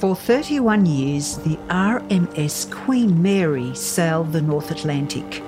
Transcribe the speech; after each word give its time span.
For 0.00 0.14
31 0.14 0.86
years, 0.86 1.38
the 1.38 1.56
RMS 1.70 2.70
Queen 2.70 3.20
Mary 3.20 3.74
sailed 3.74 4.32
the 4.32 4.40
North 4.40 4.70
Atlantic. 4.70 5.42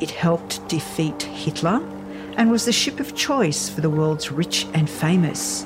It 0.00 0.10
helped 0.10 0.68
defeat 0.68 1.22
Hitler 1.22 1.80
and 2.36 2.50
was 2.50 2.66
the 2.66 2.72
ship 2.72 3.00
of 3.00 3.16
choice 3.16 3.70
for 3.70 3.80
the 3.80 3.88
world's 3.88 4.30
rich 4.30 4.66
and 4.74 4.88
famous. 4.88 5.64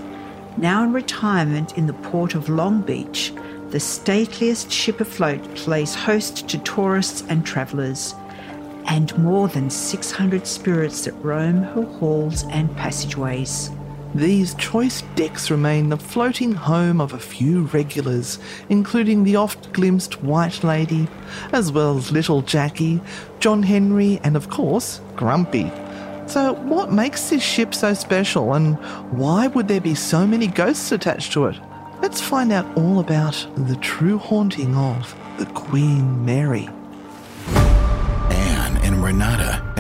Now 0.57 0.85
in 0.85 0.93
retirement 0.93 1.77
in 1.77 1.89
the 1.89 1.93
port 1.93 2.37
of 2.37 2.49
Long 2.49 2.83
Beach, 2.83 3.33
the 3.71 3.81
stateliest 3.81 4.71
ship 4.71 5.01
afloat 5.01 5.43
plays 5.57 5.97
host 5.97 6.49
to 6.51 6.59
tourists 6.59 7.25
and 7.29 7.45
travellers, 7.45 8.15
and 8.87 9.19
more 9.19 9.49
than 9.49 9.69
600 9.69 10.47
spirits 10.47 11.05
that 11.05 11.15
roam 11.15 11.65
her 11.65 11.83
halls 11.83 12.45
and 12.45 12.77
passageways. 12.77 13.73
These 14.15 14.55
choice 14.55 15.03
decks 15.17 15.51
remain 15.51 15.89
the 15.89 15.97
floating 15.97 16.53
home 16.53 17.01
of 17.01 17.13
a 17.13 17.19
few 17.19 17.63
regulars, 17.63 18.39
including 18.69 19.25
the 19.25 19.35
oft 19.35 19.73
glimpsed 19.73 20.23
White 20.23 20.63
Lady, 20.63 21.09
as 21.51 21.73
well 21.73 21.99
as 21.99 22.13
Little 22.13 22.41
Jackie, 22.41 23.01
John 23.41 23.65
Henry, 23.65 24.21
and 24.23 24.37
of 24.37 24.51
course, 24.51 25.01
Grumpy. 25.17 25.73
So, 26.29 26.53
what 26.53 26.93
makes 26.93 27.29
this 27.31 27.43
ship 27.43 27.75
so 27.75 27.93
special, 27.93 28.55
and 28.55 28.77
why 29.11 29.49
would 29.49 29.67
there 29.67 29.81
be 29.81 29.97
so 29.97 30.25
many 30.25 30.47
ghosts 30.47 30.93
attached 30.93 31.33
to 31.33 31.47
it? 31.47 31.57
Let's 32.01 32.21
find 32.21 32.53
out 32.53 32.77
all 32.77 33.01
about 33.01 33.45
the 33.57 33.77
true 33.77 34.19
haunting 34.19 34.77
of 34.77 35.13
the 35.39 35.47
Queen 35.47 36.25
Mary. 36.25 36.69
Anne 38.31 38.77
and 38.85 39.03
Renata 39.03 39.74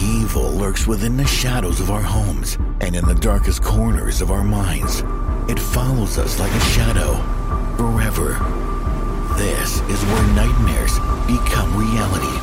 Evil 0.00 0.52
lurks 0.52 0.86
within 0.86 1.16
the 1.16 1.26
shadows 1.26 1.80
of 1.80 1.90
our 1.90 2.00
homes 2.00 2.56
and 2.80 2.94
in 2.94 3.04
the 3.04 3.16
darkest 3.16 3.64
corners 3.64 4.20
of 4.20 4.30
our 4.30 4.44
minds. 4.44 5.02
It 5.50 5.58
follows 5.58 6.18
us 6.18 6.38
like 6.38 6.52
a 6.52 6.60
shadow, 6.60 7.14
forever. 7.76 8.38
This 9.36 9.80
is 9.80 10.04
where 10.04 10.26
nightmares 10.34 11.00
become 11.26 11.76
reality. 11.76 12.38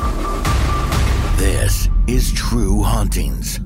This 1.38 1.88
is 2.06 2.30
True 2.32 2.82
Hauntings. 2.82 3.58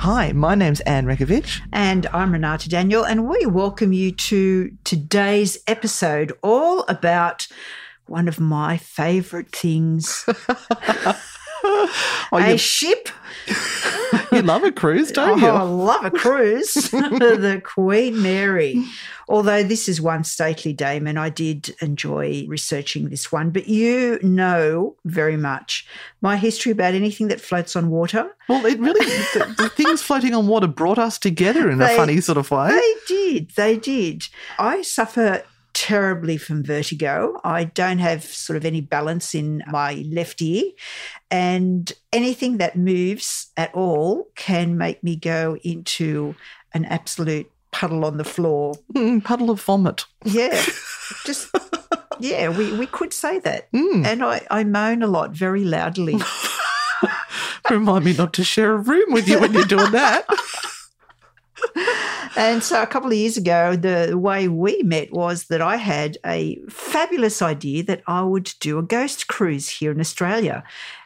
Hi, 0.00 0.32
my 0.32 0.56
name's 0.56 0.80
Anne 0.80 1.06
Rekovich. 1.06 1.60
And 1.72 2.08
I'm 2.08 2.32
Renata 2.32 2.68
Daniel, 2.68 3.04
and 3.04 3.28
we 3.28 3.46
welcome 3.46 3.92
you 3.92 4.10
to 4.10 4.72
today's 4.82 5.56
episode 5.68 6.32
all 6.42 6.80
about 6.88 7.46
one 8.12 8.28
of 8.28 8.38
my 8.38 8.76
favourite 8.76 9.50
things 9.50 10.24
Oh, 11.64 11.88
a 12.32 12.52
you, 12.52 12.58
ship. 12.58 13.08
you 14.32 14.42
love 14.42 14.64
a 14.64 14.72
cruise, 14.72 15.12
don't 15.12 15.40
Oh, 15.42 15.46
I 15.56 15.62
love 15.62 16.04
a 16.04 16.10
cruise. 16.10 16.74
the 16.74 17.62
Queen 17.64 18.20
Mary. 18.20 18.84
Although 19.28 19.62
this 19.62 19.88
is 19.88 20.00
one 20.00 20.24
stately 20.24 20.72
dame, 20.72 21.06
and 21.06 21.20
I 21.20 21.28
did 21.28 21.72
enjoy 21.80 22.44
researching 22.48 23.10
this 23.10 23.30
one, 23.30 23.50
but 23.50 23.68
you 23.68 24.18
know 24.22 24.96
very 25.04 25.36
much 25.36 25.86
my 26.20 26.36
history 26.36 26.72
about 26.72 26.94
anything 26.94 27.28
that 27.28 27.40
floats 27.40 27.76
on 27.76 27.90
water. 27.90 28.34
Well, 28.48 28.66
it 28.66 28.80
really, 28.80 29.06
the, 29.06 29.54
the 29.56 29.68
things 29.68 30.02
floating 30.02 30.34
on 30.34 30.48
water 30.48 30.66
brought 30.66 30.98
us 30.98 31.16
together 31.16 31.70
in 31.70 31.78
They- 31.78 31.94
a 31.94 31.96
funny 31.96 32.20
sort 32.20 32.38
of 32.38 32.50
way. 32.50 32.70
They 32.70 32.94
did. 33.06 33.50
They 33.50 33.76
did. 33.76 34.24
I 34.58 34.82
suffer 34.82 35.44
terribly 35.74 36.36
from 36.36 36.62
vertigo. 36.62 37.40
I 37.44 37.64
don't 37.64 37.98
have 37.98 38.24
sort 38.24 38.56
of 38.56 38.64
any 38.64 38.80
balance 38.80 39.34
in 39.34 39.62
my 39.68 40.04
left 40.10 40.42
ear. 40.42 40.72
And 41.30 41.92
anything 42.12 42.58
that 42.58 42.76
moves 42.76 43.50
at 43.56 43.74
all 43.74 44.28
can 44.34 44.76
make 44.76 45.02
me 45.02 45.16
go 45.16 45.56
into 45.62 46.34
an 46.74 46.84
absolute 46.84 47.50
puddle 47.70 48.04
on 48.04 48.18
the 48.18 48.24
floor. 48.24 48.74
Mm, 48.94 49.24
puddle 49.24 49.50
of 49.50 49.60
vomit. 49.62 50.04
Yeah. 50.24 50.62
Just, 51.24 51.54
yeah, 52.20 52.48
we, 52.50 52.72
we 52.72 52.86
could 52.86 53.12
say 53.12 53.38
that. 53.40 53.70
Mm. 53.72 54.06
And 54.06 54.24
I, 54.24 54.46
I 54.50 54.64
moan 54.64 55.02
a 55.02 55.06
lot 55.06 55.32
very 55.32 55.64
loudly. 55.64 56.16
Remind 57.70 58.04
me 58.04 58.12
not 58.12 58.32
to 58.34 58.44
share 58.44 58.72
a 58.72 58.76
room 58.76 59.12
with 59.12 59.28
you 59.28 59.40
when 59.40 59.52
you're 59.52 59.64
doing 59.64 59.92
that. 59.92 60.26
And 62.36 62.62
so 62.62 62.82
a 62.82 62.86
couple 62.86 63.10
of 63.10 63.16
years 63.16 63.36
ago, 63.36 63.76
the 63.76 64.16
way 64.16 64.48
we 64.48 64.82
met 64.82 65.12
was 65.12 65.44
that 65.44 65.60
I 65.60 65.76
had 65.76 66.16
a 66.24 66.58
fabulous 66.68 67.42
idea 67.42 67.82
that 67.84 68.02
I 68.06 68.22
would 68.22 68.52
do 68.58 68.78
a 68.78 68.82
ghost 68.82 69.28
cruise 69.28 69.68
here 69.68 69.92
in 69.92 70.00
Australia. 70.00 70.64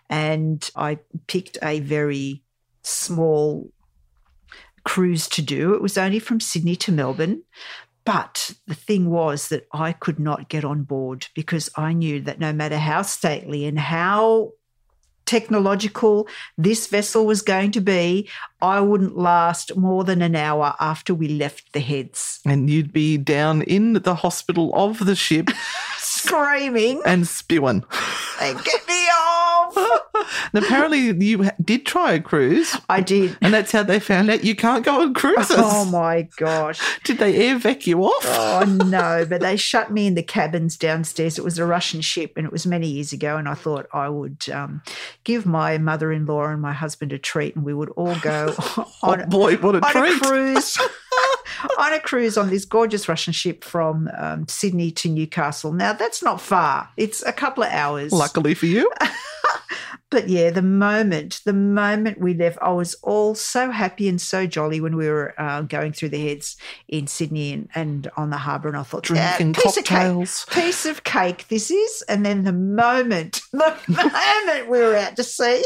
And 0.08 0.68
I 0.76 0.98
picked 1.26 1.58
a 1.62 1.80
very 1.80 2.42
small 2.82 3.70
cruise 4.84 5.28
to 5.30 5.42
do. 5.42 5.74
It 5.74 5.82
was 5.82 5.98
only 5.98 6.20
from 6.20 6.38
Sydney 6.38 6.76
to 6.76 6.92
Melbourne. 6.92 7.42
But 8.04 8.54
the 8.68 8.74
thing 8.74 9.10
was 9.10 9.48
that 9.48 9.66
I 9.72 9.92
could 9.92 10.20
not 10.20 10.48
get 10.48 10.64
on 10.64 10.84
board 10.84 11.26
because 11.34 11.68
I 11.76 11.92
knew 11.92 12.20
that 12.20 12.38
no 12.38 12.52
matter 12.52 12.78
how 12.78 13.02
stately 13.02 13.66
and 13.66 13.80
how 13.80 14.52
technological 15.26 16.28
this 16.56 16.86
vessel 16.86 17.26
was 17.26 17.42
going 17.42 17.72
to 17.72 17.80
be, 17.80 18.28
I 18.62 18.80
wouldn't 18.80 19.18
last 19.18 19.76
more 19.76 20.04
than 20.04 20.22
an 20.22 20.34
hour 20.34 20.74
after 20.80 21.14
we 21.14 21.28
left 21.28 21.72
the 21.72 21.80
heads. 21.80 22.40
And 22.46 22.70
you'd 22.70 22.92
be 22.92 23.18
down 23.18 23.62
in 23.62 23.94
the 23.94 24.14
hospital 24.14 24.70
of 24.74 25.04
the 25.04 25.14
ship 25.14 25.50
Screaming, 25.98 27.02
and 27.04 27.28
spewing. 27.28 27.84
"Hey, 28.38 28.54
get 28.64 28.88
me 28.88 28.94
off! 28.94 29.24
And 30.52 30.64
apparently, 30.64 31.00
you 31.26 31.50
did 31.62 31.84
try 31.86 32.12
a 32.12 32.20
cruise, 32.20 32.76
I 32.88 33.00
did. 33.00 33.36
and 33.40 33.52
that's 33.52 33.72
how 33.72 33.82
they 33.82 33.98
found 33.98 34.30
out 34.30 34.44
you 34.44 34.54
can't 34.54 34.84
go 34.84 35.02
on 35.02 35.12
cruises. 35.14 35.56
Oh 35.58 35.84
my 35.84 36.28
gosh. 36.36 36.80
Did 37.04 37.18
they 37.18 37.48
air 37.48 37.58
vac 37.58 37.86
you 37.86 38.02
off? 38.04 38.24
Oh 38.24 38.64
no, 38.86 39.26
but 39.28 39.40
they 39.40 39.56
shut 39.56 39.90
me 39.92 40.06
in 40.06 40.14
the 40.14 40.22
cabins 40.22 40.76
downstairs. 40.76 41.38
It 41.38 41.44
was 41.44 41.58
a 41.58 41.66
Russian 41.66 42.00
ship 42.00 42.34
and 42.36 42.46
it 42.46 42.52
was 42.52 42.66
many 42.66 42.88
years 42.88 43.12
ago. 43.12 43.36
And 43.36 43.48
I 43.48 43.54
thought 43.54 43.86
I 43.92 44.08
would 44.08 44.48
um, 44.50 44.82
give 45.24 45.46
my 45.46 45.78
mother 45.78 46.12
in 46.12 46.26
law 46.26 46.46
and 46.46 46.60
my 46.62 46.72
husband 46.72 47.12
a 47.12 47.18
treat 47.18 47.56
and 47.56 47.64
we 47.64 47.74
would 47.74 47.90
all 47.90 48.16
go 48.20 48.54
on, 49.02 49.22
oh 49.22 49.26
boy, 49.26 49.56
what 49.56 49.76
a 49.76 49.84
on 49.84 49.92
treat! 49.92 50.16
a 50.16 50.20
cruise. 50.20 50.78
On 51.78 51.92
a 51.92 52.00
cruise 52.00 52.36
on 52.36 52.50
this 52.50 52.64
gorgeous 52.64 53.08
Russian 53.08 53.32
ship 53.32 53.64
from 53.64 54.10
um, 54.16 54.48
Sydney 54.48 54.90
to 54.92 55.08
Newcastle. 55.08 55.72
Now, 55.72 55.92
that's 55.92 56.22
not 56.22 56.40
far, 56.40 56.90
it's 56.96 57.22
a 57.22 57.32
couple 57.32 57.62
of 57.62 57.70
hours. 57.70 58.12
Luckily 58.12 58.54
for 58.54 58.66
you. 58.66 58.90
But 60.10 60.28
yeah, 60.28 60.50
the 60.50 60.62
moment, 60.62 61.40
the 61.44 61.52
moment 61.52 62.20
we 62.20 62.32
left, 62.32 62.58
I 62.62 62.70
was 62.70 62.94
all 63.02 63.34
so 63.34 63.70
happy 63.72 64.08
and 64.08 64.20
so 64.20 64.46
jolly 64.46 64.80
when 64.80 64.96
we 64.96 65.08
were 65.08 65.34
uh, 65.36 65.62
going 65.62 65.92
through 65.92 66.10
the 66.10 66.28
heads 66.28 66.56
in 66.86 67.08
Sydney 67.08 67.52
and, 67.52 67.68
and 67.74 68.10
on 68.16 68.30
the 68.30 68.36
harbour. 68.36 68.68
And 68.68 68.76
I 68.76 68.84
thought, 68.84 69.02
Drinking 69.02 69.54
"Yeah, 69.54 69.62
piece 69.62 69.74
cocktails. 69.74 70.44
Of 70.44 70.50
cake, 70.50 70.64
piece 70.64 70.86
of 70.86 71.04
cake, 71.04 71.48
this 71.48 71.72
is. 71.72 72.02
And 72.08 72.24
then 72.24 72.44
the 72.44 72.52
moment, 72.52 73.40
the 73.52 73.76
moment 73.88 74.70
we 74.70 74.78
were 74.78 74.96
out 74.96 75.16
to 75.16 75.24
sea, 75.24 75.64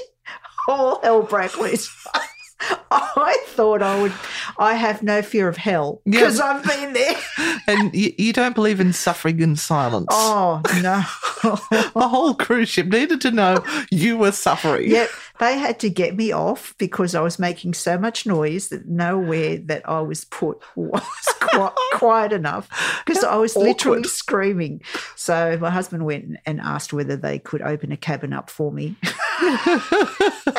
all 0.66 1.00
hell 1.02 1.22
broke 1.22 1.58
loose. 1.58 1.94
I 2.90 3.36
thought 3.48 3.82
I 3.82 4.00
would. 4.00 4.12
I 4.58 4.74
have 4.74 5.02
no 5.02 5.22
fear 5.22 5.48
of 5.48 5.56
hell 5.56 6.00
Yeah. 6.04 6.20
because 6.20 6.40
I've 6.40 6.64
been 6.64 6.92
there. 6.92 7.16
and 7.66 7.94
you, 7.94 8.12
you 8.18 8.32
don't 8.32 8.54
believe 8.54 8.80
in 8.80 8.92
suffering 8.92 9.40
in 9.40 9.56
silence. 9.56 10.06
Oh 10.10 10.60
no! 10.82 11.02
The 11.94 12.06
whole 12.08 12.34
cruise 12.34 12.68
ship 12.68 12.88
needed 12.88 13.20
to 13.22 13.30
know 13.30 13.64
you 13.90 14.18
were 14.18 14.32
suffering. 14.32 14.90
Yep, 14.90 15.08
they 15.40 15.58
had 15.58 15.80
to 15.80 15.88
get 15.88 16.14
me 16.16 16.32
off 16.32 16.74
because 16.78 17.14
I 17.14 17.22
was 17.22 17.38
making 17.38 17.72
so 17.74 17.98
much 17.98 18.26
noise 18.26 18.68
that 18.68 18.86
nowhere 18.86 19.56
that 19.56 19.88
I 19.88 20.00
was 20.02 20.24
put 20.26 20.60
was 20.76 21.02
quite 21.40 21.72
quiet 21.94 22.32
enough 22.32 22.68
because 23.04 23.24
I 23.24 23.36
was 23.36 23.56
literally 23.56 24.04
screaming. 24.04 24.82
So 25.16 25.58
my 25.58 25.70
husband 25.70 26.04
went 26.04 26.36
and 26.44 26.60
asked 26.60 26.92
whether 26.92 27.16
they 27.16 27.38
could 27.38 27.62
open 27.62 27.90
a 27.90 27.96
cabin 27.96 28.32
up 28.34 28.50
for 28.50 28.70
me. 28.70 28.96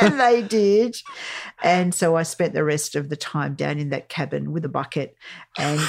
and 0.02 0.20
they 0.20 0.44
did. 0.48 0.98
And 1.64 1.94
so 1.94 2.16
I 2.16 2.24
spent 2.24 2.54
the 2.54 2.64
rest 2.64 2.96
of 2.96 3.10
the 3.10 3.16
time 3.16 3.54
down 3.54 3.78
in 3.78 3.90
that 3.90 4.10
cabin 4.10 4.52
with 4.52 4.66
a 4.66 4.70
bucket 4.70 5.16
and 5.58 5.80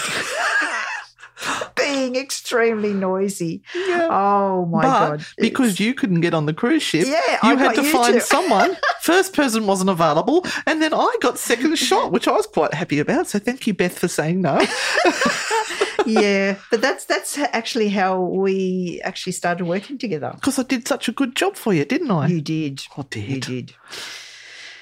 being 1.93 2.17
extremely 2.17 2.93
noisy. 2.93 3.63
Yeah. 3.75 4.09
Oh 4.11 4.67
my 4.67 4.83
but 4.83 5.09
God. 5.11 5.27
because 5.39 5.79
you 5.81 5.95
couldn't 5.95 6.21
get 6.21 6.35
on 6.35 6.47
the 6.47 6.55
cruise 6.55 6.83
ship, 6.83 7.07
Yeah, 7.07 7.21
you 7.43 7.51
I 7.51 7.55
had 7.57 7.75
to 7.77 7.83
you 7.83 7.93
find 7.93 8.15
to. 8.15 8.21
someone. 8.35 8.77
First 9.03 9.35
person 9.35 9.67
wasn't 9.67 9.91
available, 9.91 10.45
and 10.67 10.81
then 10.81 10.95
I 10.95 11.17
got 11.21 11.39
second 11.39 11.77
shot, 11.89 12.13
which 12.13 12.27
I 12.29 12.33
was 12.33 12.47
quite 12.47 12.75
happy 12.75 12.99
about. 12.99 13.27
So 13.29 13.39
thank 13.39 13.67
you, 13.67 13.75
Beth, 13.75 13.99
for 13.99 14.09
saying 14.09 14.41
no. 14.43 14.61
yeah, 16.07 16.57
but 16.71 16.81
that's 16.81 17.05
that's 17.05 17.39
actually 17.39 17.89
how 17.89 18.21
we 18.21 19.01
actually 19.05 19.33
started 19.33 19.65
working 19.65 19.99
together. 19.99 20.33
Because 20.35 20.59
I 20.59 20.63
did 20.65 20.87
such 20.89 21.09
a 21.09 21.13
good 21.13 21.35
job 21.37 21.57
for 21.57 21.73
you, 21.73 21.85
didn't 21.85 22.11
I? 22.11 22.27
You 22.29 22.41
did. 22.41 22.83
I 22.97 23.03
did. 23.09 23.29
You 23.29 23.41
did. 23.41 23.75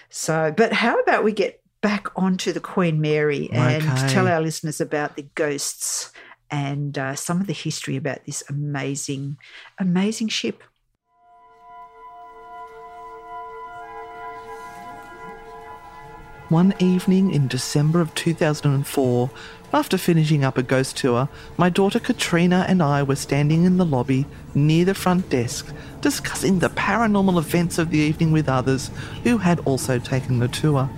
So, 0.08 0.52
but 0.56 0.72
how 0.72 0.98
about 1.00 1.24
we 1.24 1.32
get 1.32 1.60
back 1.82 2.08
onto 2.16 2.52
the 2.52 2.60
Queen 2.60 3.00
Mary 3.00 3.48
and 3.52 3.82
Okay. 3.82 4.08
tell 4.08 4.28
our 4.28 4.40
listeners 4.40 4.80
about 4.80 5.16
the 5.16 5.22
ghosts 5.34 6.10
and 6.50 6.98
uh, 6.98 7.14
some 7.14 7.40
of 7.40 7.46
the 7.46 7.52
history 7.52 7.96
about 7.96 8.24
this 8.26 8.42
amazing, 8.48 9.36
amazing 9.78 10.28
ship. 10.28 10.62
One 16.48 16.74
evening 16.80 17.30
in 17.30 17.46
December 17.46 18.00
of 18.00 18.12
2004, 18.16 19.30
after 19.72 19.96
finishing 19.96 20.42
up 20.42 20.58
a 20.58 20.64
ghost 20.64 20.96
tour, 20.96 21.28
my 21.56 21.68
daughter 21.68 22.00
Katrina 22.00 22.66
and 22.68 22.82
I 22.82 23.04
were 23.04 23.14
standing 23.14 23.62
in 23.62 23.76
the 23.76 23.84
lobby 23.84 24.26
near 24.52 24.84
the 24.84 24.94
front 24.94 25.30
desk 25.30 25.72
discussing 26.00 26.58
the 26.58 26.70
paranormal 26.70 27.38
events 27.38 27.78
of 27.78 27.90
the 27.90 27.98
evening 27.98 28.32
with 28.32 28.48
others 28.48 28.90
who 29.22 29.38
had 29.38 29.60
also 29.60 30.00
taken 30.00 30.40
the 30.40 30.48
tour. 30.48 30.90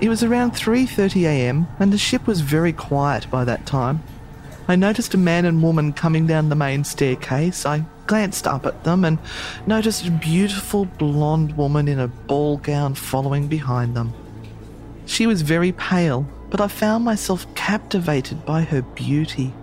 It 0.00 0.08
was 0.08 0.24
around 0.24 0.52
3:30 0.52 1.24
a.m. 1.24 1.68
and 1.78 1.92
the 1.92 1.98
ship 1.98 2.26
was 2.26 2.40
very 2.40 2.72
quiet 2.72 3.30
by 3.30 3.44
that 3.44 3.64
time. 3.64 4.02
I 4.70 4.76
noticed 4.76 5.14
a 5.14 5.18
man 5.18 5.46
and 5.46 5.62
woman 5.62 5.94
coming 5.94 6.26
down 6.26 6.50
the 6.50 6.54
main 6.54 6.84
staircase. 6.84 7.64
I 7.64 7.86
glanced 8.06 8.46
up 8.46 8.66
at 8.66 8.84
them 8.84 9.02
and 9.02 9.18
noticed 9.66 10.06
a 10.06 10.10
beautiful 10.10 10.84
blonde 10.84 11.56
woman 11.56 11.88
in 11.88 11.98
a 11.98 12.08
ball 12.08 12.58
gown 12.58 12.94
following 12.94 13.48
behind 13.48 13.96
them. 13.96 14.12
She 15.06 15.26
was 15.26 15.40
very 15.40 15.72
pale, 15.72 16.28
but 16.50 16.60
I 16.60 16.68
found 16.68 17.02
myself 17.02 17.46
captivated 17.54 18.44
by 18.44 18.60
her 18.60 18.82
beauty. 18.82 19.54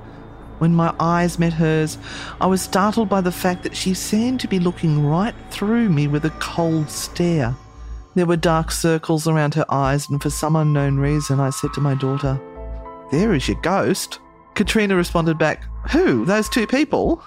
When 0.57 0.73
my 0.73 0.91
eyes 0.99 1.37
met 1.37 1.53
hers, 1.53 1.99
I 2.41 2.47
was 2.47 2.63
startled 2.63 3.07
by 3.07 3.21
the 3.21 3.31
fact 3.31 3.61
that 3.61 3.75
she 3.75 3.93
seemed 3.93 4.39
to 4.39 4.47
be 4.47 4.59
looking 4.59 5.05
right 5.05 5.35
through 5.51 5.89
me 5.89 6.07
with 6.07 6.25
a 6.25 6.31
cold 6.39 6.89
stare. 6.89 7.55
There 8.15 8.25
were 8.25 8.37
dark 8.37 8.71
circles 8.71 9.27
around 9.27 9.53
her 9.53 9.65
eyes, 9.69 10.09
and 10.09 10.19
for 10.19 10.31
some 10.31 10.55
unknown 10.55 10.97
reason, 10.97 11.39
I 11.39 11.51
said 11.51 11.73
to 11.73 11.81
my 11.81 11.93
daughter, 11.93 12.41
There 13.11 13.35
is 13.35 13.47
your 13.47 13.61
ghost. 13.61 14.19
Katrina 14.55 14.95
responded 14.95 15.37
back, 15.37 15.63
Who? 15.91 16.25
Those 16.25 16.49
two 16.49 16.65
people? 16.65 17.21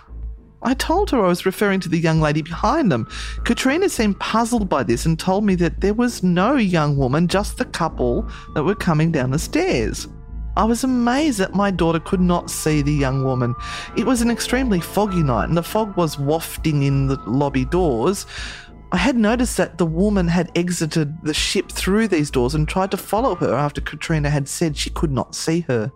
I 0.63 0.75
told 0.75 1.11
her 1.11 1.25
I 1.25 1.29
was 1.29 1.47
referring 1.47 1.79
to 1.81 1.89
the 1.89 1.99
young 1.99 2.21
lady 2.21 2.43
behind 2.43 2.91
them. 2.91 3.07
Katrina 3.45 3.89
seemed 3.89 4.19
puzzled 4.19 4.69
by 4.69 4.83
this 4.83 5.07
and 5.07 5.19
told 5.19 5.45
me 5.45 5.55
that 5.57 5.81
there 5.81 5.95
was 5.95 6.23
no 6.23 6.57
young 6.57 6.97
woman, 6.97 7.29
just 7.29 7.59
the 7.59 7.65
couple 7.65 8.29
that 8.55 8.65
were 8.65 8.75
coming 8.75 9.13
down 9.13 9.31
the 9.31 9.39
stairs. 9.39 10.09
I 10.57 10.65
was 10.65 10.83
amazed 10.83 11.39
that 11.39 11.55
my 11.55 11.71
daughter 11.71 12.01
could 12.01 12.21
not 12.21 12.51
see 12.51 12.83
the 12.83 12.93
young 12.93 13.23
woman. 13.23 13.55
It 13.97 14.05
was 14.05 14.23
an 14.23 14.31
extremely 14.31 14.81
foggy 14.81 15.23
night 15.23 15.45
and 15.45 15.57
the 15.57 15.63
fog 15.63 15.97
was 15.97 16.19
wafting 16.19 16.83
in 16.83 17.07
the 17.07 17.17
lobby 17.27 17.65
doors. 17.65 18.27
I 18.91 18.97
had 18.97 19.17
noticed 19.17 19.57
that 19.59 19.79
the 19.79 19.87
woman 19.87 20.27
had 20.27 20.51
exited 20.57 21.15
the 21.23 21.35
ship 21.35 21.71
through 21.71 22.09
these 22.09 22.31
doors 22.33 22.57
and 22.57 22.67
tried 22.67 22.91
to 22.91 22.97
follow 22.97 23.37
her 23.37 23.55
after 23.55 23.81
Katrina 23.81 24.31
had 24.31 24.49
said 24.49 24.77
she 24.77 24.91
could 24.91 25.13
not 25.13 25.37
see 25.37 25.61
her. 25.61 25.93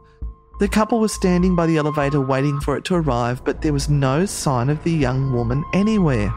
The 0.63 0.69
couple 0.69 1.01
was 1.01 1.13
standing 1.13 1.57
by 1.57 1.67
the 1.67 1.77
elevator 1.77 2.21
waiting 2.21 2.61
for 2.61 2.77
it 2.77 2.85
to 2.85 2.95
arrive, 2.95 3.45
but 3.45 3.63
there 3.63 3.73
was 3.73 3.89
no 3.89 4.25
sign 4.25 4.71
of 4.71 4.81
the 4.85 4.93
young 4.93 5.33
woman 5.33 5.65
anywhere. 5.75 6.33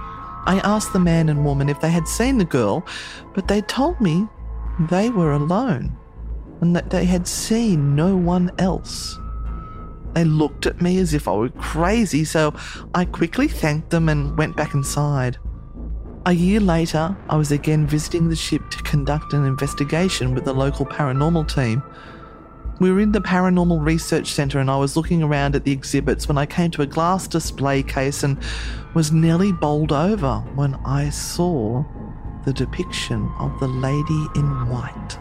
I 0.47 0.59
asked 0.63 0.93
the 0.93 0.99
man 0.99 1.29
and 1.29 1.45
woman 1.45 1.69
if 1.69 1.79
they 1.79 1.91
had 1.91 2.07
seen 2.07 2.39
the 2.39 2.43
girl, 2.43 2.83
but 3.35 3.47
they 3.47 3.61
told 3.61 4.01
me 4.01 4.27
they 4.89 5.11
were 5.11 5.33
alone 5.33 5.95
and 6.59 6.75
that 6.75 6.89
they 6.89 7.05
had 7.05 7.27
seen 7.27 7.95
no 7.95 8.17
one 8.17 8.49
else. 8.57 9.15
They 10.13 10.23
looked 10.23 10.65
at 10.65 10.81
me 10.81 10.97
as 10.97 11.13
if 11.13 11.27
I 11.27 11.33
were 11.33 11.49
crazy, 11.49 12.23
so 12.25 12.51
I 12.95 13.05
quickly 13.05 13.47
thanked 13.47 13.91
them 13.91 14.09
and 14.09 14.35
went 14.35 14.57
back 14.57 14.73
inside. 14.73 15.37
A 16.25 16.33
year 16.33 16.59
later, 16.59 17.15
I 17.29 17.35
was 17.35 17.51
again 17.51 17.85
visiting 17.85 18.29
the 18.29 18.35
ship 18.35 18.71
to 18.71 18.81
conduct 18.81 19.33
an 19.33 19.45
investigation 19.45 20.33
with 20.33 20.45
the 20.45 20.53
local 20.53 20.87
paranormal 20.87 21.47
team. 21.53 21.83
We 22.77 22.91
were 22.91 22.99
in 22.99 23.13
the 23.13 23.21
Paranormal 23.21 23.85
Research 23.85 24.33
Centre 24.33 24.59
and 24.59 24.69
I 24.69 24.75
was 24.75 24.97
looking 24.97 25.23
around 25.23 25.55
at 25.55 25.63
the 25.63 25.71
exhibits 25.71 26.27
when 26.27 26.37
I 26.37 26.45
came 26.45 26.71
to 26.71 26.81
a 26.81 26.85
glass 26.85 27.25
display 27.25 27.81
case 27.81 28.21
and 28.21 28.37
was 28.93 29.13
nearly 29.13 29.53
bowled 29.53 29.93
over 29.93 30.39
when 30.55 30.75
I 30.85 31.09
saw 31.09 31.85
the 32.43 32.51
depiction 32.51 33.31
of 33.39 33.57
the 33.61 33.67
lady 33.67 34.27
in 34.35 34.67
white. 34.67 35.17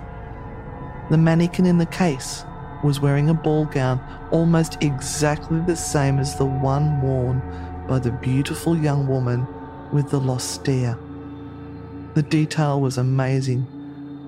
The 1.11 1.17
mannequin 1.17 1.65
in 1.65 1.79
the 1.79 1.87
case 1.87 2.45
was 2.83 2.99
wearing 2.99 3.31
a 3.31 3.35
ball 3.35 3.67
gown 3.67 4.01
almost 4.33 4.83
exactly 4.83 5.61
the 5.61 5.77
same 5.77 6.19
as 6.19 6.37
the 6.37 6.45
one 6.45 7.01
worn 7.03 7.41
by 7.87 8.01
the 8.01 8.11
beautiful 8.11 8.77
young 8.77 9.07
woman 9.07 9.47
with 9.93 10.11
the 10.11 10.19
lost 10.19 10.51
stare. 10.51 10.99
The 12.15 12.23
detail 12.23 12.81
was 12.81 12.99
amazing, 12.99 13.67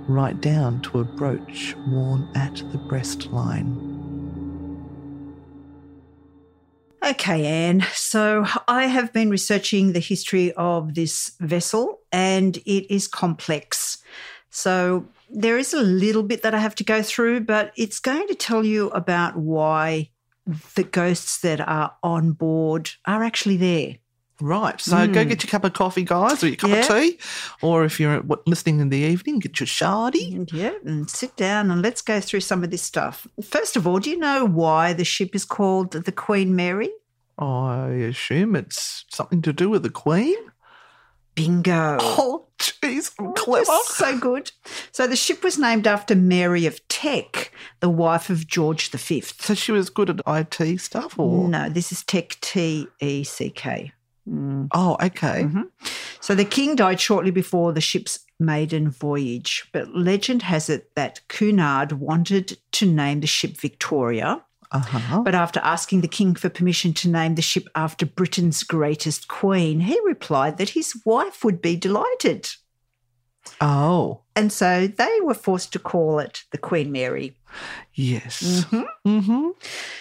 right 0.08 0.40
down 0.40 0.80
to 0.82 1.00
a 1.00 1.04
brooch 1.04 1.74
worn 1.88 2.28
at 2.34 2.56
the 2.72 2.78
breastline. 2.78 3.96
Okay, 7.04 7.46
Anne. 7.46 7.86
So 7.92 8.44
I 8.66 8.86
have 8.86 9.12
been 9.12 9.30
researching 9.30 9.92
the 9.92 10.00
history 10.00 10.52
of 10.52 10.94
this 10.94 11.32
vessel 11.40 12.00
and 12.10 12.56
it 12.58 12.92
is 12.92 13.06
complex. 13.06 13.98
So 14.50 15.06
there 15.30 15.58
is 15.58 15.72
a 15.74 15.82
little 15.82 16.22
bit 16.22 16.42
that 16.42 16.54
I 16.54 16.58
have 16.58 16.74
to 16.76 16.84
go 16.84 17.02
through, 17.02 17.40
but 17.40 17.72
it's 17.76 18.00
going 18.00 18.26
to 18.28 18.34
tell 18.34 18.64
you 18.64 18.88
about 18.90 19.36
why 19.36 20.10
the 20.74 20.84
ghosts 20.84 21.40
that 21.40 21.60
are 21.60 21.94
on 22.02 22.32
board 22.32 22.90
are 23.04 23.22
actually 23.22 23.56
there. 23.56 23.96
Right, 24.40 24.78
so 24.80 25.06
go 25.06 25.22
hmm. 25.22 25.28
get 25.30 25.42
your 25.42 25.50
cup 25.50 25.64
of 25.64 25.72
coffee, 25.72 26.04
guys, 26.04 26.44
or 26.44 26.48
your 26.48 26.56
cup 26.56 26.70
Yeah. 26.70 26.80
of 26.80 26.88
tea, 26.88 27.18
or 27.62 27.84
if 27.84 27.98
you're 27.98 28.22
listening 28.44 28.80
in 28.80 28.90
the 28.90 28.98
evening, 28.98 29.38
get 29.38 29.58
your 29.60 29.66
shardy. 29.66 30.34
And 30.34 30.52
yeah, 30.52 30.74
and 30.84 31.08
sit 31.08 31.36
down 31.36 31.70
and 31.70 31.80
let's 31.80 32.02
go 32.02 32.20
through 32.20 32.40
some 32.40 32.62
of 32.62 32.70
this 32.70 32.82
stuff. 32.82 33.26
First 33.42 33.76
of 33.76 33.86
all, 33.86 33.98
do 33.98 34.10
you 34.10 34.18
know 34.18 34.44
why 34.44 34.92
the 34.92 35.04
ship 35.04 35.34
is 35.34 35.46
called 35.46 35.92
the 35.92 36.12
Queen 36.12 36.54
Mary? 36.54 36.90
I 37.38 37.88
assume 37.88 38.56
it's 38.56 39.04
something 39.08 39.40
to 39.42 39.52
do 39.52 39.70
with 39.70 39.82
the 39.82 39.90
Queen. 39.90 40.36
Bingo. 41.34 41.98
Oh, 42.00 42.46
jeez, 42.58 43.12
oh, 43.20 43.26
I'm 43.26 43.34
That's 43.34 43.44
clever. 43.44 43.64
So 44.14 44.18
good. 44.18 44.52
So 44.90 45.06
the 45.06 45.16
ship 45.16 45.44
was 45.44 45.58
named 45.58 45.86
after 45.86 46.14
Mary 46.14 46.64
of 46.64 46.86
Teck, 46.88 47.52
the 47.80 47.90
wife 47.90 48.30
of 48.30 48.46
George 48.46 48.90
V. 48.90 49.20
So 49.20 49.54
she 49.54 49.70
was 49.70 49.90
good 49.90 50.08
at 50.08 50.20
IT 50.26 50.80
stuff, 50.80 51.18
or 51.18 51.46
No, 51.48 51.68
this 51.68 51.92
is 51.92 52.02
Tech, 52.04 52.38
T 52.40 52.88
E 53.00 53.22
C 53.22 53.50
K. 53.50 53.92
oh, 54.74 54.96
okay, 55.02 55.44
Mm-hmm. 55.44 55.62
So 56.20 56.34
the 56.34 56.44
king 56.44 56.74
died 56.74 57.00
shortly 57.00 57.30
before 57.30 57.72
the 57.72 57.80
ship's 57.80 58.18
maiden 58.40 58.90
voyage, 58.90 59.68
but 59.72 59.94
legend 59.94 60.42
has 60.42 60.68
it 60.68 60.90
that 60.96 61.20
Cunard 61.28 61.92
wanted 61.92 62.58
to 62.72 62.86
name 62.86 63.20
the 63.20 63.28
ship 63.28 63.56
Victoria. 63.56 64.42
uh 64.72 64.98
huh. 64.98 65.20
But 65.22 65.36
after 65.36 65.60
asking 65.62 66.00
the 66.00 66.08
king 66.08 66.34
for 66.34 66.48
permission 66.48 66.92
to 66.94 67.08
name 67.08 67.36
the 67.36 67.42
ship 67.42 67.68
after 67.76 68.04
Britain's 68.04 68.64
greatest 68.64 69.28
queen, 69.28 69.80
he 69.80 69.98
replied 70.04 70.58
that 70.58 70.70
his 70.70 71.00
wife 71.04 71.44
would 71.44 71.62
be 71.62 71.76
delighted. 71.76 72.50
Oh, 73.60 74.20
And 74.34 74.52
so 74.52 74.86
they 74.86 75.18
were 75.22 75.34
forced 75.34 75.72
to 75.72 75.78
call 75.78 76.18
it 76.18 76.44
the 76.50 76.58
Queen 76.58 76.92
Mary. 76.92 77.36
yes. 77.94 78.42
Mm-hmm. 78.42 78.82
Mm-hmm. 79.08 79.48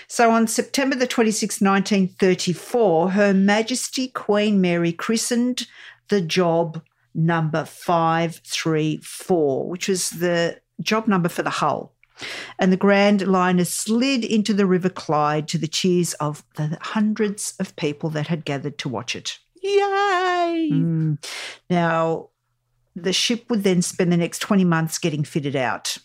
So 0.08 0.32
on 0.32 0.48
September 0.48 0.96
the 0.96 1.08
26th, 1.08 1.62
1934, 1.62 3.12
Her 3.12 3.34
Majesty 3.34 4.08
Queen 4.10 4.60
Mary 4.62 4.92
christened 4.92 5.68
the 6.10 6.22
job 6.22 6.82
number 7.14 7.66
534, 7.66 9.70
which 9.70 9.88
was 9.88 10.10
the 10.12 10.60
job 10.82 11.08
number 11.08 11.30
for 11.30 11.44
the 11.44 11.50
hull. 11.50 11.94
And 12.60 12.72
the 12.72 12.78
Grand 12.78 13.28
Liner 13.28 13.66
slid 13.66 14.24
into 14.24 14.54
the 14.54 14.66
River 14.66 14.90
Clyde 14.90 15.48
to 15.50 15.58
the 15.58 15.68
cheers 15.68 16.14
of 16.16 16.44
the 16.56 16.78
hundreds 16.82 17.54
of 17.60 17.76
people 17.76 18.10
that 18.12 18.28
had 18.28 18.46
gathered 18.46 18.78
to 18.80 18.90
watch 18.90 19.16
it. 19.16 19.38
Yay! 19.62 20.70
Mm. 20.72 21.18
Now, 21.70 22.30
the 22.96 23.14
ship 23.14 23.50
would 23.50 23.64
then 23.64 23.82
spend 23.82 24.12
the 24.12 24.18
next 24.18 24.40
20 24.40 24.64
months 24.64 24.98
getting 24.98 25.24
fitted 25.24 25.56
out. 25.56 25.98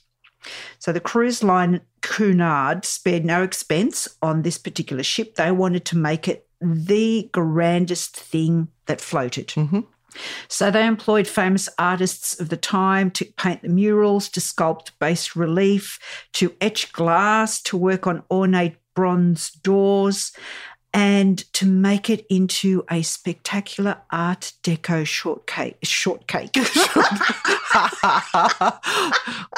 So 0.79 0.93
the 0.93 1.01
cruise 1.01 1.43
line 1.43 1.83
Cunard 2.03 2.85
spared 2.85 3.25
no 3.25 3.43
expense 3.43 4.09
on 4.23 4.43
this 4.43 4.59
particular 4.59 5.03
ship. 5.03 5.35
They 5.35 5.53
wanted 5.53 5.85
to 5.87 5.99
make 5.99 6.29
it 6.29 6.47
the 6.61 7.29
grandest 7.33 8.17
thing 8.17 8.69
that 8.87 9.01
floated. 9.01 9.49
Mhm. 9.49 9.87
So 10.49 10.71
they 10.71 10.87
employed 10.87 11.29
famous 11.29 11.69
artists 11.79 12.41
of 12.41 12.49
the 12.49 12.57
time 12.57 13.11
to 13.13 13.25
paint 13.37 13.63
the 13.63 13.69
murals, 13.69 14.29
to 14.31 14.41
sculpt 14.41 14.91
bas 14.99 15.37
relief, 15.37 15.99
to 16.33 16.55
etch 16.61 16.93
glass, 16.93 17.63
to 17.63 17.77
work 17.77 18.07
on 18.07 18.25
ornate 18.31 18.77
bronze 18.97 19.51
doors. 19.51 20.33
And 20.93 21.39
to 21.55 21.67
make 21.67 22.11
it 22.11 22.27
into 22.29 22.85
a 22.91 23.03
spectacular 23.03 23.99
Art 24.11 24.53
Deco 24.63 25.07
shortcake. 25.07 25.77
Shortcake. 25.83 26.57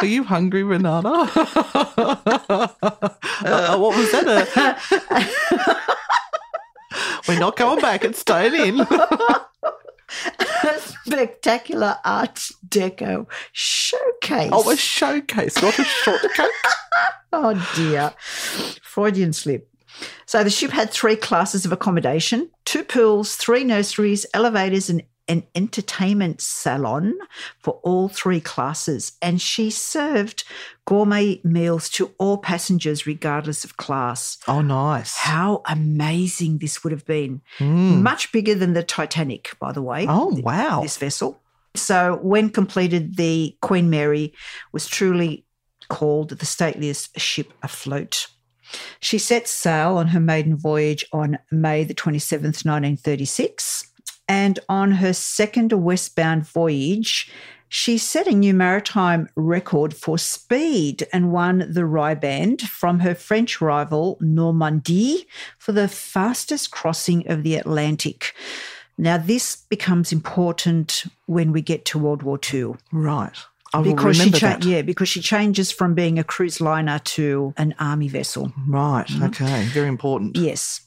Are 0.00 0.06
you 0.06 0.24
hungry, 0.24 0.62
Renata? 0.62 1.30
Uh, 3.44 3.76
what 3.76 3.96
was 3.96 4.10
that? 4.12 4.78
We're 7.28 7.38
not 7.40 7.56
going 7.56 7.80
back 7.80 8.04
It's 8.04 8.20
staying 8.20 8.54
in. 8.78 8.86
spectacular 11.04 11.96
Art 12.04 12.36
Deco 12.68 13.26
showcase. 13.52 14.50
Oh, 14.52 14.70
a 14.70 14.76
showcase, 14.76 15.60
not 15.60 15.76
a 15.78 15.84
shortcake. 15.84 16.50
Oh 17.32 17.72
dear. 17.74 18.12
Freudian 18.82 19.32
slip. 19.32 19.68
So 20.26 20.42
the 20.42 20.50
ship 20.50 20.70
had 20.70 20.90
three 20.90 21.16
classes 21.16 21.64
of 21.64 21.72
accommodation 21.72 22.50
two 22.64 22.84
pools, 22.84 23.36
three 23.36 23.64
nurseries, 23.64 24.24
elevators, 24.34 24.88
and 24.88 25.02
an 25.28 25.44
entertainment 25.54 26.40
salon 26.40 27.14
for 27.58 27.80
all 27.82 28.08
three 28.08 28.40
classes. 28.40 29.12
And 29.22 29.40
she 29.40 29.70
served 29.70 30.44
gourmet 30.84 31.40
meals 31.44 31.88
to 31.90 32.12
all 32.18 32.38
passengers, 32.38 33.06
regardless 33.06 33.64
of 33.64 33.76
class. 33.76 34.38
Oh, 34.48 34.62
nice. 34.62 35.16
How 35.16 35.62
amazing 35.66 36.58
this 36.58 36.82
would 36.82 36.92
have 36.92 37.06
been. 37.06 37.40
Mm. 37.58 38.02
Much 38.02 38.32
bigger 38.32 38.54
than 38.54 38.72
the 38.72 38.82
Titanic, 38.82 39.56
by 39.60 39.72
the 39.72 39.82
way. 39.82 40.06
Oh, 40.08 40.40
wow. 40.42 40.82
This 40.82 40.96
vessel. 40.96 41.40
So, 41.74 42.18
when 42.22 42.50
completed, 42.50 43.16
the 43.16 43.56
Queen 43.62 43.88
Mary 43.88 44.34
was 44.72 44.86
truly 44.86 45.46
called 45.88 46.30
the 46.30 46.46
stateliest 46.46 47.18
ship 47.18 47.52
afloat. 47.62 48.26
She 49.00 49.18
set 49.18 49.48
sail 49.48 49.96
on 49.96 50.08
her 50.08 50.20
maiden 50.20 50.56
voyage 50.56 51.04
on 51.12 51.38
May 51.50 51.84
the 51.84 51.94
27th, 51.94 52.64
1936. 52.64 53.88
And 54.28 54.58
on 54.68 54.92
her 54.92 55.12
second 55.12 55.72
westbound 55.72 56.46
voyage, 56.46 57.30
she 57.68 57.96
set 57.96 58.26
a 58.26 58.34
new 58.34 58.52
maritime 58.52 59.28
record 59.34 59.94
for 59.94 60.18
speed 60.18 61.06
and 61.10 61.32
won 61.32 61.66
the 61.70 61.86
Riband 61.86 62.60
from 62.60 63.00
her 63.00 63.14
French 63.14 63.62
rival 63.62 64.18
Normandie 64.20 65.26
for 65.58 65.72
the 65.72 65.88
fastest 65.88 66.70
crossing 66.70 67.26
of 67.28 67.42
the 67.42 67.54
Atlantic. 67.56 68.34
Now, 68.98 69.16
this 69.16 69.56
becomes 69.56 70.12
important 70.12 71.04
when 71.24 71.50
we 71.50 71.62
get 71.62 71.86
to 71.86 71.98
World 71.98 72.22
War 72.22 72.38
II 72.52 72.74
Right. 72.92 73.36
Because 73.80 74.16
she 74.16 74.30
cha- 74.30 74.58
yeah 74.62 74.82
because 74.82 75.08
she 75.08 75.20
changes 75.20 75.72
from 75.72 75.94
being 75.94 76.18
a 76.18 76.24
cruise 76.24 76.60
liner 76.60 76.98
to 76.98 77.54
an 77.56 77.74
army 77.78 78.08
vessel. 78.08 78.52
Right. 78.66 79.06
Mm-hmm. 79.06 79.24
Okay. 79.24 79.64
Very 79.66 79.88
important. 79.88 80.36
Yes. 80.36 80.80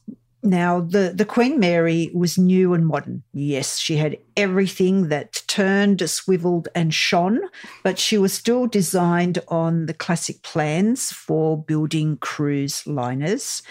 Now 0.44 0.80
the 0.80 1.12
the 1.16 1.26
Queen 1.26 1.60
Mary 1.60 2.12
was 2.14 2.38
new 2.38 2.76
and 2.76 2.86
modern. 2.86 3.24
Yes, 3.34 3.80
she 3.80 3.98
had 3.98 4.18
everything 4.38 5.10
that 5.10 5.42
turned, 5.48 6.08
swiveled, 6.08 6.68
and 6.76 6.94
shone, 6.94 7.42
but 7.84 7.98
she 7.98 8.20
was 8.20 8.32
still 8.32 8.68
designed 8.68 9.40
on 9.48 9.88
the 9.88 9.94
classic 9.94 10.44
plans 10.44 11.12
for 11.12 11.58
building 11.58 12.18
cruise 12.18 12.86
liners, 12.86 13.64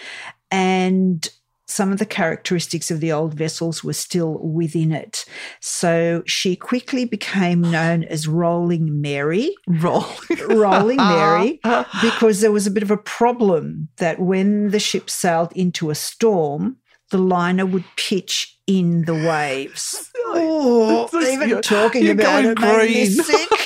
and 0.51 1.29
some 1.75 1.91
of 1.91 1.99
the 1.99 2.05
characteristics 2.05 2.89
of 2.89 3.01
the 3.01 3.11
old 3.11 3.33
vessels 3.33 3.83
were 3.83 3.91
still 3.91 4.39
within 4.39 4.93
it. 4.93 5.25
So 5.59 6.23
she 6.25 6.55
quickly 6.55 7.03
became 7.03 7.59
known 7.59 8.05
as 8.05 8.29
Rolling 8.29 9.01
Mary. 9.01 9.53
Rolling. 9.67 10.07
Rolling 10.49 10.97
Mary 10.97 11.59
because 12.01 12.39
there 12.39 12.53
was 12.53 12.65
a 12.65 12.71
bit 12.71 12.81
of 12.83 12.91
a 12.91 12.97
problem 12.97 13.89
that 13.97 14.19
when 14.19 14.69
the 14.69 14.79
ship 14.79 15.09
sailed 15.09 15.51
into 15.51 15.89
a 15.89 15.95
storm, 15.95 16.77
the 17.11 17.17
liner 17.17 17.65
would 17.65 17.83
pitch 17.97 18.57
in 18.67 19.03
the 19.03 19.13
waves. 19.13 20.11
Oh, 20.27 21.09
even 21.29 21.61
talking 21.61 22.09
about 22.09 22.45
it 22.45 22.59
made 22.59 22.89
me 22.89 23.05
sick. 23.05 23.64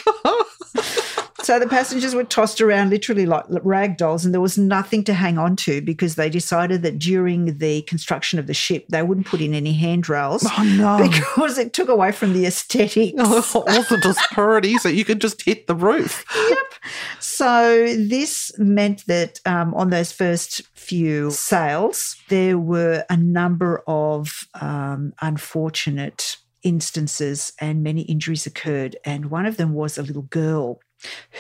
So 1.50 1.58
the 1.58 1.66
passengers 1.66 2.14
were 2.14 2.26
tossed 2.26 2.62
around 2.62 2.92
literally 2.92 3.26
like 3.26 3.44
rag 3.50 3.98
dolls, 3.98 4.24
and 4.24 4.36
there 4.36 4.40
was 4.40 4.56
nothing 4.56 5.04
to 5.06 5.16
hang 5.16 5.40
on 5.40 5.56
to 5.56 5.82
because 5.82 6.14
they 6.14 6.30
decided 6.30 6.84
that 6.84 7.00
during 7.00 7.58
the 7.58 7.82
construction 7.82 8.38
of 8.38 8.46
the 8.46 8.54
ship, 8.54 8.86
they 8.90 9.02
wouldn't 9.02 9.26
put 9.26 9.42
in 9.42 9.56
any 9.56 9.74
handrails 9.74 10.46
Oh, 10.46 10.64
no. 10.78 11.10
because 11.10 11.58
it 11.58 11.74
took 11.74 11.90
away 11.90 12.12
from 12.12 12.34
the 12.34 12.46
aesthetics. 12.46 13.20
Orthodoxity, 13.24 14.78
so 14.78 14.90
you 14.90 15.04
could 15.04 15.20
just 15.20 15.42
hit 15.42 15.66
the 15.66 15.74
roof. 15.74 16.24
Yep. 16.36 16.74
So 17.20 17.96
this 17.96 18.52
meant 18.60 19.08
that 19.08 19.40
um, 19.48 19.74
on 19.74 19.90
those 19.90 20.12
first 20.12 20.62
few 20.76 21.32
sails, 21.32 22.16
there 22.28 22.60
were 22.60 23.06
a 23.10 23.18
number 23.18 23.82
of 23.88 24.48
um, 24.62 25.14
unfortunate 25.20 26.38
instances 26.62 27.54
and 27.60 27.82
many 27.82 28.02
injuries 28.04 28.46
occurred. 28.46 28.98
And 29.04 29.32
one 29.32 29.48
of 29.48 29.58
them 29.58 29.74
was 29.74 29.98
a 29.98 30.04
little 30.04 30.22
girl 30.22 30.80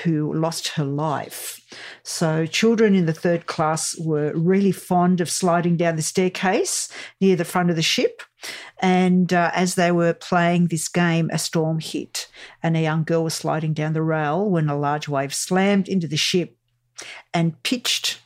who 0.03 0.33
lost 0.33 0.69
her 0.69 0.83
life. 0.83 1.59
So 2.03 2.45
children 2.45 2.95
in 2.95 3.05
the 3.05 3.13
third 3.13 3.45
class 3.45 3.95
were 3.99 4.33
really 4.33 4.71
fond 4.71 5.21
of 5.21 5.29
sliding 5.29 5.77
down 5.77 5.95
the 5.95 6.01
staircase 6.01 6.89
near 7.19 7.35
the 7.35 7.45
front 7.45 7.69
of 7.69 7.75
the 7.75 7.81
ship. 7.81 8.21
And 8.81 9.33
uh, 9.33 9.51
as 9.53 9.75
they 9.75 9.91
were 9.91 10.13
playing 10.13 10.67
this 10.67 10.87
game, 10.87 11.29
a 11.33 11.37
storm 11.37 11.79
hit, 11.79 12.27
and 12.63 12.77
a 12.77 12.81
young 12.81 13.03
girl 13.03 13.25
was 13.25 13.33
sliding 13.33 13.73
down 13.73 13.93
the 13.93 14.01
rail 14.01 14.49
when 14.49 14.69
a 14.69 14.77
large 14.77 15.09
wave 15.09 15.33
slammed 15.33 15.89
into 15.89 16.07
the 16.07 16.17
ship 16.17 16.55
and 17.33 17.61
pitched 17.63 18.21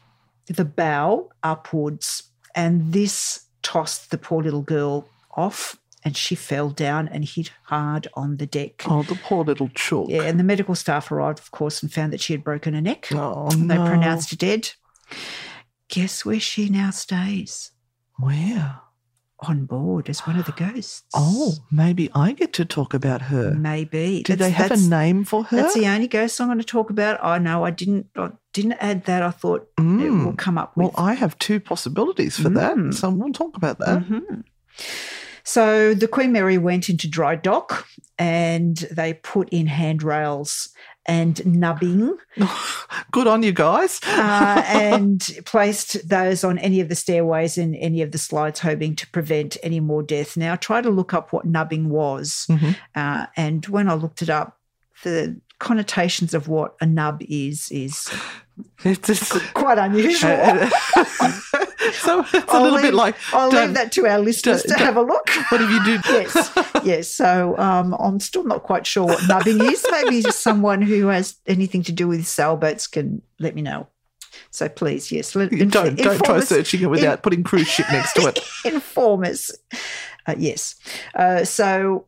the 0.47 0.65
bow 0.65 1.29
upwards. 1.41 2.23
And 2.55 2.93
this 2.93 3.45
tossed 3.63 4.11
the 4.11 4.17
poor 4.17 4.43
little 4.43 4.61
girl 4.61 5.09
off, 5.35 5.77
and 6.05 6.15
she 6.17 6.36
fell 6.36 6.69
down 6.69 7.07
and 7.07 7.24
hit 7.25 7.51
hard 7.65 8.07
on 8.15 8.38
the 8.38 8.45
deck. 8.45 8.83
Oh, 8.89 9.03
the 9.03 9.15
poor 9.15 9.43
little 9.45 9.69
chook. 9.74 10.07
Yeah, 10.10 10.24
and 10.24 10.39
the 10.39 10.43
medical 10.43 10.75
staff 10.75 11.12
arrived, 11.12 11.39
of 11.39 11.51
course, 11.51 11.81
and 11.81 11.91
found 11.91 12.12
that 12.13 12.22
she 12.22 12.33
had 12.33 12.43
broken 12.43 12.74
her 12.74 12.81
neck. 12.81 13.07
Oh, 13.13 13.50
They 13.51 13.75
no. 13.77 13.86
pronounced 13.86 14.31
her 14.31 14.36
dead. 14.38 14.72
Guess 15.89 16.25
where 16.25 16.39
she 16.39 16.69
now 16.69 16.89
stays? 16.91 17.72
Where? 18.19 18.79
On 19.39 19.65
board 19.65 20.10
as 20.10 20.22
one 20.22 20.38
of 20.39 20.45
the 20.45 20.53
ghosts. 20.53 21.03
Oh, 21.13 21.55
maybe 21.69 22.10
I 22.15 22.31
get 22.31 22.53
to 22.53 22.65
talk 22.65 22.93
about 22.93 23.24
her. 23.24 23.51
maybe. 23.51 24.24
Did 24.24 24.39
they 24.39 24.51
have 24.51 24.72
a 24.72 24.77
name 24.77 25.25
for 25.25 25.43
her? 25.43 25.57
That's 25.57 25.74
the 25.74 25.88
only 25.88 26.07
ghost 26.07 26.39
I'm 26.39 26.48
going 26.48 26.60
to 26.60 26.63
talk 26.63 26.89
about. 26.89 27.19
I 27.22 27.39
know 27.39 27.65
I 27.65 27.72
didn't. 27.72 28.07
I 28.15 28.31
didn't 28.53 28.74
add 28.79 29.03
that. 29.05 29.22
I 29.22 29.31
thought 29.31 29.67
it 29.77 29.81
Mm. 29.81 30.25
will 30.25 30.33
come 30.33 30.57
up 30.57 30.77
Well. 30.77 30.93
I 30.95 31.13
have 31.15 31.38
two 31.39 31.60
possibilities 31.60 32.38
for 32.39 32.50
that, 32.50 32.77
Mm. 32.77 32.93
so 32.93 33.10
we'll 33.10 33.33
talk 33.33 33.57
about 33.57 33.79
that. 33.79 34.03
Mhm. 34.03 34.43
So 35.43 35.93
the 35.93 36.07
Queen 36.07 36.31
Mary 36.31 36.57
went 36.57 36.89
into 36.89 37.07
dry 37.09 37.35
dock, 37.35 37.88
and 38.17 38.77
they 38.91 39.13
put 39.15 39.50
in 39.50 39.67
handrails 39.67 40.69
and 41.05 41.45
nubbing 41.45 42.15
Good 43.12 43.27
on 43.27 43.43
you 43.43 43.51
guys. 43.51 44.00
uh, 44.07 44.63
and 44.65 45.21
placed 45.45 46.07
those 46.07 46.45
on 46.45 46.57
any 46.59 46.79
of 46.79 46.88
the 46.88 46.95
stairways 46.95 47.57
and 47.57 47.75
any 47.75 48.01
of 48.01 48.12
the 48.13 48.17
slides, 48.17 48.62
hoping 48.62 48.95
to 48.95 49.07
prevent 49.12 49.57
any 49.63 49.81
more 49.81 50.01
death. 50.01 50.38
Now, 50.38 50.53
I 50.53 50.55
tried 50.55 50.83
to 50.83 50.89
look 50.91 51.13
up 51.13 51.33
what 51.33 51.43
nubbing 51.45 51.89
was, 51.89 52.45
Mhm. 52.50 52.77
uh, 52.95 53.25
and 53.35 53.65
when 53.65 53.89
I 53.89 53.95
looked 53.95 54.21
it 54.21 54.29
up, 54.29 54.57
the 55.03 55.41
connotations 55.59 56.33
of 56.33 56.47
what 56.47 56.75
a 56.79 56.85
nub 56.85 57.21
is 57.27 57.69
is 57.71 58.09
It's 58.85 59.07
just, 59.07 59.53
quite 59.53 59.77
unusual. 59.77 60.29
so 61.93 62.19
it's 62.21 62.33
a 62.33 62.45
I'll 62.49 62.61
little 62.63 62.75
leave, 62.77 62.83
bit 62.83 62.93
like 62.93 63.15
I'll 63.33 63.49
leave 63.49 63.73
that 63.73 63.91
to 63.93 64.07
our 64.07 64.19
listeners 64.19 64.63
to 64.63 64.73
have 64.75 64.97
a 64.97 65.01
look. 65.01 65.29
What 65.49 65.61
if 65.61 65.69
you 65.69 65.83
do? 65.83 65.99
yes, 66.09 66.51
yes. 66.83 67.07
So 67.09 67.57
um, 67.57 67.93
I'm 67.99 68.19
still 68.19 68.43
not 68.43 68.63
quite 68.63 68.85
sure 68.87 69.05
what 69.05 69.27
nubbing 69.27 69.61
is. 69.63 69.85
Maybe 69.91 70.21
just 70.21 70.41
someone 70.41 70.81
who 70.81 71.07
has 71.07 71.35
anything 71.47 71.83
to 71.83 71.91
do 71.91 72.07
with 72.07 72.25
sailboats 72.25 72.87
can 72.87 73.21
let 73.39 73.55
me 73.55 73.61
know. 73.61 73.87
So 74.49 74.69
please, 74.69 75.11
yes, 75.11 75.35
let, 75.35 75.51
You 75.51 75.65
don't 75.65 75.95
don't 75.97 76.23
try 76.23 76.37
us- 76.37 76.49
searching 76.49 76.81
it 76.81 76.89
without 76.89 77.21
putting 77.23 77.43
cruise 77.43 77.67
ship 77.67 77.85
next 77.91 78.13
to 78.13 78.27
it. 78.27 78.39
inform 78.65 79.23
us. 79.25 79.51
Uh, 80.25 80.35
yes. 80.37 80.75
Uh, 81.15 81.43
so 81.43 82.05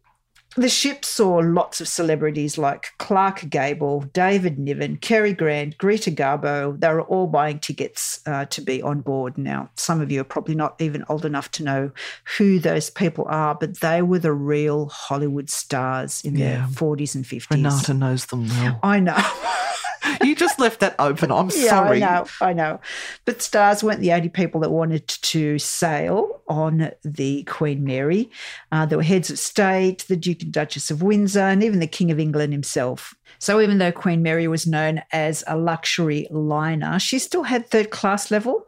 the 0.56 0.70
ship 0.70 1.04
saw 1.04 1.36
lots 1.38 1.82
of 1.82 1.88
celebrities 1.88 2.58
like 2.58 2.94
Clark 2.98 3.50
Gable, 3.50 4.02
David 4.14 4.58
Niven, 4.58 4.98
Cary 4.98 5.34
Grant, 5.34 5.78
Greta 5.78 6.12
Garbo. 6.12 6.80
They 6.80 6.88
were 6.90 7.02
all 7.02 7.28
buying 7.28 7.60
tickets 7.60 8.22
uh, 8.26 8.46
to 8.46 8.62
be 8.62 8.82
on 8.82 9.02
board. 9.02 9.38
Now, 9.38 9.70
some 9.76 10.00
of 10.02 10.12
you 10.12 10.22
are 10.22 10.26
probably 10.26 10.56
not 10.56 10.76
even 10.80 11.04
old 11.10 11.26
enough 11.26 11.52
to 11.52 11.64
know 11.64 11.92
who 12.38 12.60
those 12.60 12.90
people 12.90 13.26
are, 13.28 13.56
but 13.56 13.80
they 13.82 14.02
were 14.02 14.20
the 14.20 14.34
real 14.34 14.88
Hollywood 14.88 15.50
stars 15.50 16.22
in 16.24 16.36
Yeah. 16.38 16.68
the 16.68 16.74
40s 16.76 17.16
and 17.16 17.26
50s. 17.26 17.50
Renata 17.52 17.94
knows 17.94 18.26
them 18.28 18.48
well. 18.48 18.80
I 18.84 19.00
know. 19.00 19.18
You 20.24 20.36
just 20.36 20.60
left 20.60 20.80
that 20.80 20.96
open. 21.00 21.32
I'm 21.32 21.50
Yeah, 21.54 21.70
sorry. 21.70 22.04
I 22.04 22.16
know, 22.18 22.26
I 22.42 22.54
know. 22.54 22.80
But 23.26 23.42
stars 23.42 23.84
weren't 23.84 24.02
the 24.02 24.14
only 24.14 24.30
people 24.30 24.62
that 24.62 24.72
wanted 24.72 25.08
to 25.08 25.60
sail 25.60 26.42
on 26.48 26.92
the 27.04 27.44
Queen 27.44 27.84
Mary. 27.84 28.30
Uh, 28.72 28.86
there 28.86 28.98
were 28.98 29.04
heads 29.04 29.30
of 29.30 29.40
state, 29.40 30.06
the 30.08 30.16
Duke 30.16 30.44
and 30.44 30.52
Duchess 30.52 30.92
of 30.92 31.02
Windsor, 31.02 31.40
and 31.42 31.64
even 31.64 31.80
the 31.80 31.88
King 31.88 32.12
of 32.12 32.20
England 32.20 32.54
himself. 32.54 33.14
So 33.40 33.60
even 33.62 33.78
though 33.80 33.92
Queen 33.92 34.24
Mary 34.24 34.48
was 34.48 34.66
known 34.66 35.02
as 35.12 35.44
a 35.48 35.58
luxury 35.58 36.28
liner, 36.32 37.00
she 37.00 37.20
still 37.20 37.44
had 37.44 37.68
third 37.68 37.90
class 37.90 38.32
level. 38.32 38.66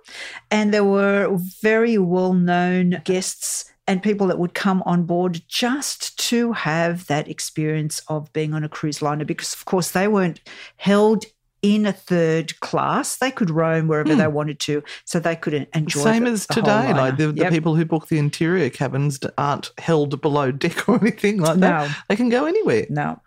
And 0.51 0.73
there 0.73 0.83
were 0.83 1.37
very 1.61 1.97
well 1.97 2.33
known 2.33 3.01
guests 3.03 3.71
and 3.87 4.03
people 4.03 4.27
that 4.27 4.37
would 4.37 4.53
come 4.53 4.83
on 4.85 5.03
board 5.03 5.41
just 5.47 6.17
to 6.19 6.51
have 6.51 7.07
that 7.07 7.27
experience 7.29 8.01
of 8.07 8.31
being 8.33 8.53
on 8.53 8.63
a 8.63 8.69
cruise 8.69 9.01
liner 9.01 9.25
because, 9.25 9.53
of 9.53 9.65
course, 9.65 9.91
they 9.91 10.07
weren't 10.07 10.41
held 10.75 11.25
in 11.61 11.85
a 11.85 11.93
third 11.93 12.59
class. 12.59 13.17
They 13.17 13.31
could 13.31 13.49
roam 13.49 13.87
wherever 13.87 14.13
hmm. 14.13 14.19
they 14.19 14.27
wanted 14.27 14.59
to, 14.61 14.83
so 15.05 15.19
they 15.19 15.35
could 15.35 15.67
enjoy. 15.73 15.99
It. 16.01 16.03
Same 16.03 16.23
the- 16.25 16.31
as 16.31 16.45
the 16.45 16.55
today. 16.55 16.93
Like 16.93 17.17
the, 17.17 17.31
the 17.31 17.41
Yep. 17.43 17.51
people 17.51 17.75
who 17.75 17.85
book 17.85 18.07
the 18.07 18.17
interior 18.17 18.69
cabins 18.69 19.19
aren't 19.37 19.71
held 19.77 20.21
below 20.21 20.51
deck 20.51 20.87
or 20.89 20.99
anything 21.01 21.39
like 21.39 21.59
that. 21.59 21.95
They 22.09 22.15
can 22.15 22.29
go 22.29 22.45
anywhere. 22.45 22.85
No. 22.89 23.21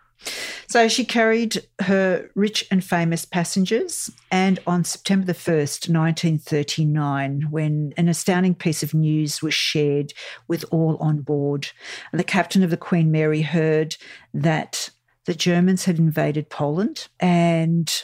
So 0.67 0.87
she 0.87 1.03
carried 1.03 1.67
her 1.81 2.29
rich 2.33 2.65
and 2.71 2.83
famous 2.83 3.25
passengers, 3.25 4.09
and 4.31 4.59
on 4.65 4.83
September 4.83 5.25
the 5.25 5.33
1st, 5.33 5.89
1939, 5.89 7.47
when 7.49 7.93
an 7.97 8.07
astounding 8.07 8.55
piece 8.55 8.81
of 8.81 8.93
news 8.93 9.41
was 9.41 9.53
shared 9.53 10.13
with 10.47 10.63
all 10.71 10.95
on 10.97 11.21
board, 11.21 11.67
the 12.13 12.23
captain 12.23 12.63
of 12.63 12.69
the 12.69 12.77
Queen 12.77 13.11
Mary 13.11 13.41
heard 13.41 13.97
that 14.33 14.89
the 15.25 15.33
Germans 15.33 15.85
had 15.85 15.99
invaded 15.99 16.49
Poland, 16.49 17.09
and 17.19 18.03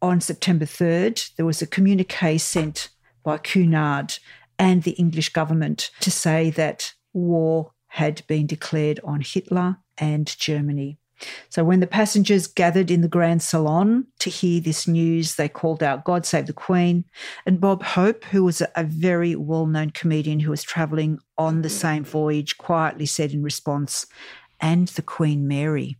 on 0.00 0.20
September 0.20 0.64
3rd, 0.64 1.34
there 1.36 1.46
was 1.46 1.62
a 1.62 1.66
communique 1.66 2.38
sent 2.38 2.88
by 3.22 3.38
Cunard 3.38 4.18
and 4.58 4.82
the 4.82 4.92
English 4.92 5.28
government 5.28 5.90
to 6.00 6.10
say 6.10 6.50
that 6.50 6.94
war 7.12 7.72
had 7.86 8.26
been 8.26 8.46
declared 8.46 8.98
on 9.04 9.20
Hitler 9.20 9.76
and 9.98 10.36
Germany. 10.38 10.98
So 11.48 11.64
when 11.64 11.80
the 11.80 11.86
passengers 11.86 12.46
gathered 12.46 12.90
in 12.90 13.00
the 13.00 13.08
Grand 13.08 13.42
Salon 13.42 14.06
to 14.20 14.30
hear 14.30 14.60
this 14.60 14.86
news, 14.88 15.36
they 15.36 15.48
called 15.48 15.82
out, 15.82 16.04
God 16.04 16.26
save 16.26 16.46
the 16.46 16.52
Queen. 16.52 17.04
And 17.46 17.60
Bob 17.60 17.82
Hope, 17.82 18.24
who 18.24 18.44
was 18.44 18.60
a, 18.62 18.84
very 18.84 19.34
well 19.36 19.66
known 19.66 19.90
comedian 19.90 20.40
who 20.40 20.50
was 20.50 20.62
travelling 20.62 21.18
on 21.38 21.62
the 21.62 21.70
same 21.70 22.04
voyage, 22.04 22.58
quietly 22.58 23.06
said 23.06 23.32
in 23.32 23.42
response, 23.42 24.06
and 24.60 24.88
the 24.88 25.02
Queen 25.02 25.48
Mary. 25.48 25.96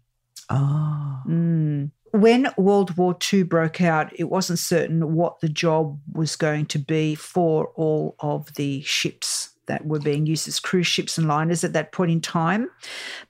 Oh. 0.51 1.21
Mm. 1.27 1.91
When 2.13 2.53
World 2.59 2.97
War 2.99 3.17
II 3.33 3.45
broke 3.45 3.81
out, 3.81 4.13
it 4.19 4.25
wasn't 4.25 4.59
certain 4.59 5.15
what 5.15 5.41
the 5.41 5.49
job 5.49 5.99
was 6.13 6.37
going 6.37 6.67
to 6.67 6.79
be 6.79 7.15
for 7.15 7.69
all 7.75 8.17
of 8.21 8.53
the 8.55 8.83
ships 8.83 9.52
that 9.67 9.87
were 9.87 9.99
being 9.99 10.27
used 10.27 10.49
as 10.49 10.61
cruise 10.61 10.87
ships 10.87 11.19
and 11.19 11.29
liners 11.29 11.65
at 11.65 11.73
that 11.73 11.93
point 11.93 12.11
in 12.11 12.21
time. 12.21 12.71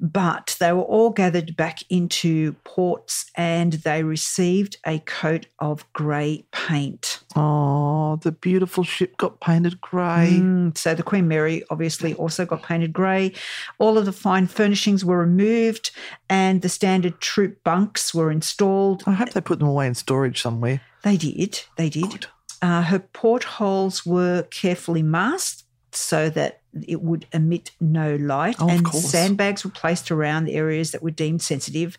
But 0.01 0.57
they 0.59 0.73
were 0.73 0.83
all 0.83 1.11
gathered 1.11 1.57
back 1.57 1.81
into 1.91 2.53
ports 2.65 3.31
and 3.37 3.75
they 3.75 4.03
received 4.03 4.77
a 4.87 5.01
coat 5.01 5.47
of 5.59 5.91
grey 5.93 6.45
paint. 6.53 7.23
Oh, 7.37 8.17
the 8.23 8.33
beautiful 8.33 8.85
ship 8.85 9.17
got 9.17 9.41
painted 9.41 9.81
grey. 9.81 10.39
Mm, 10.41 10.77
so 10.77 10.95
the 10.95 11.03
Queen 11.03 11.29
Mary 11.29 11.63
obviously 11.71 12.15
also 12.15 12.47
got 12.47 12.63
painted 12.63 12.93
grey. 12.93 13.33
All 13.79 13.99
of 13.99 14.05
the 14.05 14.13
fine 14.13 14.47
furnishings 14.47 15.05
were 15.05 15.19
removed 15.19 15.91
and 16.29 16.63
the 16.63 16.69
standard 16.69 17.21
troop 17.21 17.63
bunks 17.65 18.15
were 18.15 18.31
installed. 18.31 19.03
I 19.07 19.13
hope 19.13 19.31
they 19.31 19.41
put 19.41 19.59
them 19.59 19.69
away 19.69 19.87
in 19.87 19.95
storage 19.95 20.41
somewhere. 20.41 20.81
They 21.03 21.17
did. 21.17 21.63
They 21.77 21.89
did. 21.89 22.27
Uh, 22.63 22.83
her 22.83 23.01
portholes 23.01 24.07
were 24.07 24.43
carefully 24.45 25.03
masked 25.03 25.62
so 25.95 26.31
that 26.31 26.61
it 26.87 27.03
would 27.03 27.27
emit 27.33 27.71
no 27.81 28.17
light. 28.17 28.57
Oh, 28.59 28.69
and 28.69 28.87
sandbags 28.89 29.65
were 29.65 29.71
placed 29.71 30.11
around 30.11 30.45
the 30.45 30.55
areas 30.55 30.91
that 30.93 31.03
were 31.03 31.11
deemed 31.11 31.43
sensitive. 31.43 31.99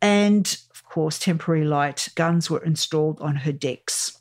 And 0.00 0.46
of 0.70 0.84
course, 0.84 1.18
temporary 1.18 1.64
light 1.64 2.08
guns 2.14 2.50
were 2.50 2.62
installed 2.62 3.20
on 3.20 3.36
her 3.36 3.52
decks. 3.52 4.18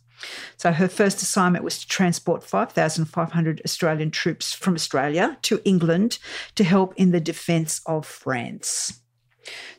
So 0.58 0.72
her 0.72 0.88
first 0.88 1.22
assignment 1.22 1.64
was 1.64 1.80
to 1.80 1.88
transport 1.88 2.44
5,500 2.44 3.62
Australian 3.66 4.12
troops 4.12 4.54
from 4.54 4.76
Australia 4.76 5.38
to 5.44 5.62
England 5.66 6.20
to 6.56 6.64
help 6.64 6.94
in 6.96 7.12
the 7.12 7.20
defence 7.20 7.82
of 7.86 8.06
France. 8.06 9.02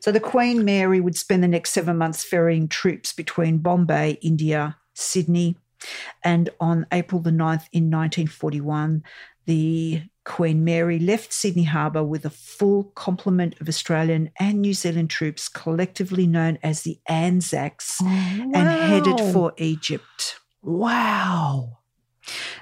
So 0.00 0.11
the 0.11 0.20
Queen 0.20 0.64
Mary 0.64 1.00
would 1.00 1.16
spend 1.16 1.42
the 1.42 1.49
next 1.49 1.70
seven 1.70 1.96
months 1.96 2.25
ferrying 2.25 2.66
troops 2.66 3.12
between 3.12 3.58
Bombay, 3.58 4.18
India, 4.20 4.76
Sydney, 4.94 5.56
and 6.22 6.50
on 6.61 6.87
April 6.92 7.20
the 7.20 7.30
9th 7.30 7.66
in 7.72 7.90
1941, 7.90 9.02
the 9.46 10.02
Queen 10.25 10.62
Mary 10.64 10.99
left 10.99 11.32
Sydney 11.32 11.64
Harbour 11.64 12.04
with 12.04 12.25
a 12.25 12.30
full 12.30 12.84
complement 12.94 13.61
of 13.61 13.68
Australian 13.68 14.31
and 14.38 14.61
New 14.61 14.72
Zealand 14.74 15.11
troops, 15.11 15.48
collectively 15.48 16.26
known 16.26 16.59
as 16.62 16.83
the 16.83 17.00
Anzacs, 17.09 17.98
oh, 18.02 18.07
and 18.07 18.55
headed 18.68 19.18
for 19.33 19.52
Egypt. 19.57 20.37
Wow. 20.62 21.78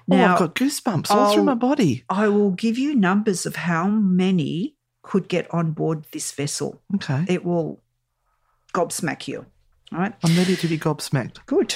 Now, 0.09 0.31
oh, 0.31 0.33
I've 0.33 0.39
got 0.39 0.55
goosebumps 0.55 1.11
all 1.11 1.33
through 1.33 1.41
I'll- 1.41 1.45
my 1.45 1.55
body. 1.55 2.05
I 2.09 2.29
will 2.29 2.51
give 2.53 2.79
you 2.79 2.95
numbers 2.95 3.45
of 3.45 3.57
how 3.57 3.89
many 3.89 4.77
could 5.03 5.29
get 5.29 5.53
on 5.53 5.73
board 5.73 6.07
this 6.13 6.33
vessel. 6.33 6.81
Okay. 6.95 7.25
It 7.29 7.45
will 7.45 7.83
gobsmack 8.73 9.29
you. 9.29 9.45
All 9.93 9.99
right. 9.99 10.15
I'm 10.25 10.37
ready 10.37 10.57
to 10.57 10.67
be 10.69 10.79
gobsmacked. 10.79 11.45
Good. 11.47 11.75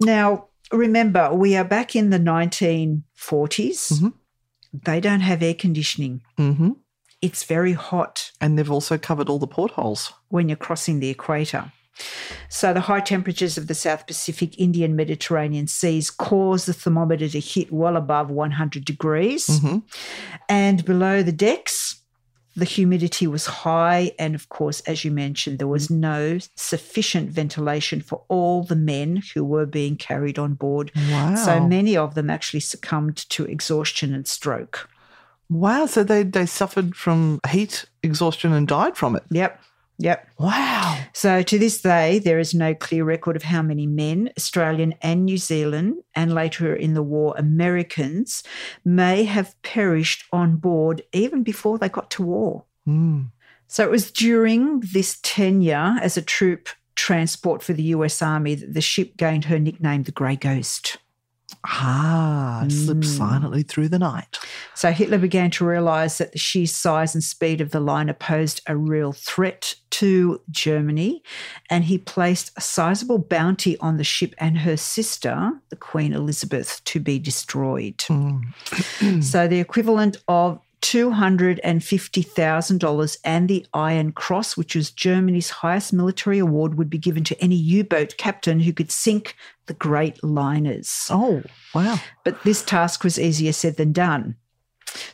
Now, 0.00 0.48
remember, 0.72 1.32
we 1.34 1.56
are 1.56 1.64
back 1.64 1.94
in 1.94 2.10
the 2.10 2.18
1940s. 2.18 4.00
Mhm. 4.00 4.12
They 4.84 5.00
don't 5.00 5.20
have 5.20 5.42
air 5.42 5.54
conditioning. 5.54 6.22
hmm 6.36 6.70
It's 7.20 7.44
very 7.44 7.74
hot 7.74 8.32
And 8.40 8.58
they've 8.58 8.70
also 8.70 8.98
covered 8.98 9.28
all 9.28 9.38
the 9.38 9.46
portholes. 9.46 10.12
when 10.28 10.48
you're 10.48 10.56
crossing 10.56 10.98
the 11.00 11.08
equator. 11.10 11.70
So, 12.48 12.72
the 12.72 12.80
high 12.80 13.00
temperatures 13.00 13.58
of 13.58 13.66
the 13.66 13.74
South 13.74 14.06
Pacific, 14.06 14.58
Indian, 14.58 14.96
Mediterranean 14.96 15.66
seas 15.66 16.10
cause 16.10 16.64
the 16.64 16.72
thermometer 16.72 17.28
to 17.28 17.38
hit 17.38 17.70
well 17.70 17.96
above 17.96 18.30
100 18.30 18.84
degrees. 18.84 19.46
hmm 19.60 19.78
And 20.48 20.84
below 20.84 21.22
the 21.22 21.32
decks, 21.32 22.01
the 22.54 22.64
humidity 22.64 23.26
was 23.26 23.46
high. 23.46 24.12
And 24.18 24.34
of 24.34 24.48
course, 24.48 24.80
as 24.80 25.04
you 25.04 25.10
mentioned, 25.10 25.58
there 25.58 25.68
was 25.68 25.90
no 25.90 26.38
sufficient 26.54 27.30
ventilation 27.30 28.00
for 28.00 28.22
all 28.28 28.62
the 28.62 28.76
men 28.76 29.22
who 29.34 29.44
were 29.44 29.66
being 29.66 29.96
carried 29.96 30.38
on 30.38 30.54
board. 30.54 30.92
Wow. 31.10 31.34
So 31.34 31.66
many 31.66 31.96
of 31.96 32.14
them 32.14 32.28
actually 32.30 32.60
succumbed 32.60 33.16
to 33.30 33.44
exhaustion 33.44 34.14
and 34.14 34.26
stroke. 34.26 34.88
wow. 35.48 35.86
So 35.86 36.04
they, 36.04 36.22
they 36.22 36.46
suffered 36.46 36.94
from 36.94 37.40
heat 37.48 37.86
exhaustion 38.02 38.52
and 38.52 38.68
died 38.68 38.96
from 38.96 39.16
it. 39.16 39.22
Yep. 39.30 39.60
Yep. 40.02 40.30
Wow. 40.38 40.98
So 41.12 41.42
to 41.42 41.58
this 41.60 41.80
day, 41.80 42.18
there 42.18 42.40
is 42.40 42.54
no 42.54 42.74
clear 42.74 43.04
record 43.04 43.36
of 43.36 43.44
how 43.44 43.62
many 43.62 43.86
men, 43.86 44.30
Australian 44.36 44.94
and 45.00 45.24
New 45.24 45.38
Zealand, 45.38 46.02
and 46.16 46.34
later 46.34 46.74
in 46.74 46.94
the 46.94 47.04
war, 47.04 47.36
Americans, 47.38 48.42
may 48.84 49.22
have 49.22 49.54
perished 49.62 50.24
on 50.32 50.56
board 50.56 51.02
even 51.12 51.44
before 51.44 51.78
they 51.78 51.88
got 51.88 52.10
to 52.10 52.24
war. 52.24 52.64
Mm. 52.84 53.30
So 53.68 53.84
it 53.84 53.92
was 53.92 54.10
during 54.10 54.80
this 54.80 55.20
tenure 55.22 55.96
as 56.02 56.16
a 56.16 56.22
troop 56.22 56.68
transport 56.96 57.62
for 57.62 57.72
the 57.72 57.94
US 57.94 58.20
Army 58.20 58.56
that 58.56 58.74
the 58.74 58.80
ship 58.80 59.16
gained 59.16 59.44
her 59.44 59.60
nickname, 59.60 60.02
the 60.02 60.10
Grey 60.10 60.34
Ghost. 60.34 60.98
Ah, 61.64 62.64
it 62.64 62.70
slipped 62.72 63.02
Mm. 63.02 63.16
silently 63.18 63.62
through 63.62 63.88
the 63.88 63.98
night. 63.98 64.38
So 64.74 64.90
Hitler 64.92 65.18
began 65.18 65.50
to 65.52 65.64
realise 65.64 66.18
that 66.18 66.32
the 66.32 66.38
sheer 66.38 66.66
size 66.66 67.14
and 67.14 67.22
speed 67.22 67.60
of 67.60 67.70
the 67.70 67.80
liner 67.80 68.12
posed 68.14 68.60
a 68.66 68.76
real 68.76 69.12
threat 69.12 69.74
to 69.90 70.40
Germany, 70.50 71.22
and 71.70 71.84
he 71.84 71.98
placed 71.98 72.50
a 72.56 72.60
sizable 72.60 73.18
bounty 73.18 73.78
on 73.78 73.96
the 73.96 74.04
ship 74.04 74.34
and 74.38 74.58
her 74.58 74.76
sister, 74.76 75.52
the 75.70 75.76
Queen 75.76 76.12
Elizabeth, 76.12 76.80
to 76.84 76.98
be 77.00 77.18
destroyed. 77.18 77.98
Mm. 77.98 79.22
So 79.22 79.46
the 79.46 79.60
equivalent 79.60 80.16
of 80.28 80.58
$250,000 80.82 83.16
and 83.24 83.48
the 83.48 83.66
Iron 83.72 84.12
Cross, 84.12 84.56
which 84.56 84.74
was 84.74 84.90
Germany's 84.90 85.50
highest 85.50 85.92
military 85.92 86.38
award, 86.38 86.76
would 86.76 86.90
be 86.90 86.98
given 86.98 87.22
to 87.24 87.40
any 87.40 87.54
U 87.54 87.84
boat 87.84 88.16
captain 88.18 88.60
who 88.60 88.72
could 88.72 88.90
sink 88.90 89.36
the 89.66 89.74
great 89.74 90.22
liners. 90.22 91.06
Oh, 91.08 91.42
wow. 91.74 91.98
But 92.24 92.42
this 92.42 92.62
task 92.62 93.04
was 93.04 93.18
easier 93.18 93.52
said 93.52 93.76
than 93.76 93.92
done. 93.92 94.36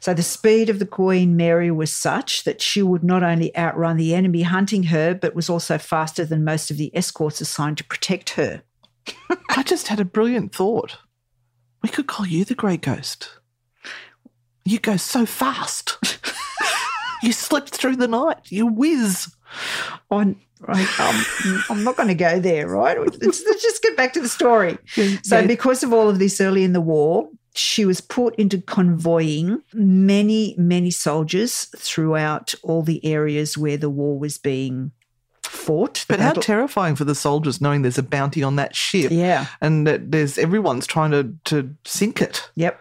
So 0.01 0.15
the 0.15 0.23
speed 0.23 0.71
of 0.71 0.79
the 0.79 0.87
Queen 0.87 1.37
Mary 1.37 1.71
was 1.71 1.93
such 1.93 2.45
that 2.45 2.61
she 2.61 2.83
would 2.83 3.05
not 3.05 3.23
only 3.23 3.57
outrun 3.57 3.97
the 3.97 4.15
enemy 4.15 4.43
hunting 4.43 4.85
her, 4.85 5.15
but 5.15 5.35
was 5.35 5.49
also 5.49 5.79
faster 5.79 6.25
than 6.25 6.45
most 6.45 6.71
of 6.71 6.79
the 6.79 6.95
escorts 6.97 7.41
assigned 7.41 7.79
to 7.79 7.85
protect 7.85 8.31
her. 8.31 8.63
I 9.51 9.63
just 9.63 9.89
had 9.89 10.01
a 10.01 10.05
brilliant 10.05 10.55
thought. 10.55 10.99
We 11.83 11.89
could 11.89 12.09
call 12.09 12.27
you 12.27 12.45
the 12.45 12.55
Grey 12.55 12.77
Ghost. 12.77 13.38
You 14.69 14.79
go 14.79 14.99
so 14.99 15.25
fast. 15.25 15.97
you 17.23 17.33
slip 17.33 17.69
through 17.69 17.97
the 17.97 18.07
night. 18.07 18.37
You 18.51 18.67
whiz. 18.67 19.35
On, 20.11 20.37
right, 20.61 21.01
um, 21.01 21.25
I'm 21.71 21.85
not 21.85 21.97
going 21.97 22.11
to 22.11 22.15
go 22.15 22.39
there, 22.39 22.69
right? 22.69 23.01
Let's, 23.01 23.19
let's 23.19 23.63
just 23.63 23.83
get 23.83 23.97
back 23.97 24.13
to 24.13 24.21
the 24.21 24.29
story. 24.29 24.77
So, 25.23 25.47
because 25.47 25.83
of 25.83 25.95
all 25.95 26.11
of 26.11 26.19
this 26.19 26.39
early 26.39 26.65
in 26.65 26.75
the 26.75 26.83
war, 26.83 27.31
she 27.55 27.87
was 27.87 28.03
put 28.03 28.35
into 28.37 28.61
convoying 28.61 29.63
many, 29.73 30.55
many 30.59 30.91
soldiers 30.91 31.69
throughout 31.75 32.55
all 32.63 32.83
the 32.83 33.03
areas 33.07 33.57
where 33.57 33.79
the 33.79 33.89
war 33.89 34.19
was 34.19 34.37
being 34.37 34.93
fought. 35.69 36.07
But 36.09 36.19
how 36.19 36.33
terrifying 36.33 36.97
for 36.97 37.05
the 37.05 37.15
soldiers 37.15 37.61
knowing 37.61 37.83
there's 37.83 37.99
a 37.99 38.03
bounty 38.03 38.43
on 38.43 38.57
that 38.57 38.75
ship 38.75 39.13
yeah. 39.13 39.47
and 39.61 39.87
that 39.87 40.11
there's 40.11 40.39
everyone's 40.39 40.87
trying 40.87 41.11
to, 41.11 41.35
to 41.45 41.75
sink 41.85 42.23
it. 42.23 42.51
Yep. 42.55 42.81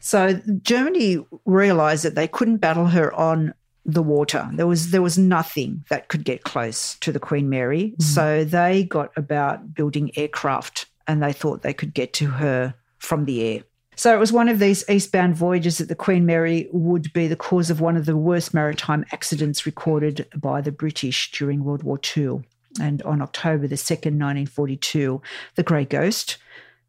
So 0.00 0.40
Germany 0.62 1.24
realized 1.44 2.04
that 2.04 2.16
they 2.16 2.26
couldn't 2.26 2.56
battle 2.56 2.86
her 2.86 3.14
on 3.14 3.54
the 3.84 4.02
water. 4.02 4.50
There 4.52 4.66
was 4.66 4.90
there 4.90 5.02
was 5.02 5.16
nothing 5.16 5.84
that 5.88 6.08
could 6.08 6.24
get 6.24 6.42
close 6.42 6.96
to 6.96 7.12
the 7.12 7.20
Queen 7.20 7.48
Mary. 7.48 7.90
Mm-hmm. 7.90 8.02
So 8.02 8.44
they 8.44 8.82
got 8.82 9.12
about 9.16 9.72
building 9.72 10.10
aircraft 10.18 10.86
and 11.06 11.22
they 11.22 11.32
thought 11.32 11.62
they 11.62 11.74
could 11.74 11.94
get 11.94 12.12
to 12.14 12.26
her 12.26 12.74
from 12.98 13.24
the 13.26 13.42
air. 13.44 13.62
So 13.98 14.14
it 14.14 14.18
was 14.18 14.30
one 14.30 14.48
of 14.48 14.58
these 14.58 14.88
eastbound 14.90 15.36
voyages 15.36 15.78
that 15.78 15.88
the 15.88 15.94
Queen 15.94 16.26
Mary 16.26 16.68
would 16.70 17.12
be 17.14 17.26
the 17.28 17.34
cause 17.34 17.70
of 17.70 17.80
one 17.80 17.96
of 17.96 18.04
the 18.04 18.16
worst 18.16 18.52
maritime 18.52 19.06
accidents 19.10 19.64
recorded 19.64 20.26
by 20.36 20.60
the 20.60 20.70
British 20.70 21.30
during 21.32 21.64
World 21.64 21.82
War 21.82 21.98
II. 22.16 22.42
And 22.78 23.00
on 23.02 23.22
October 23.22 23.66
the 23.66 23.76
2nd, 23.76 24.18
1942, 24.18 25.22
the 25.54 25.62
Grey 25.62 25.86
Ghost, 25.86 26.36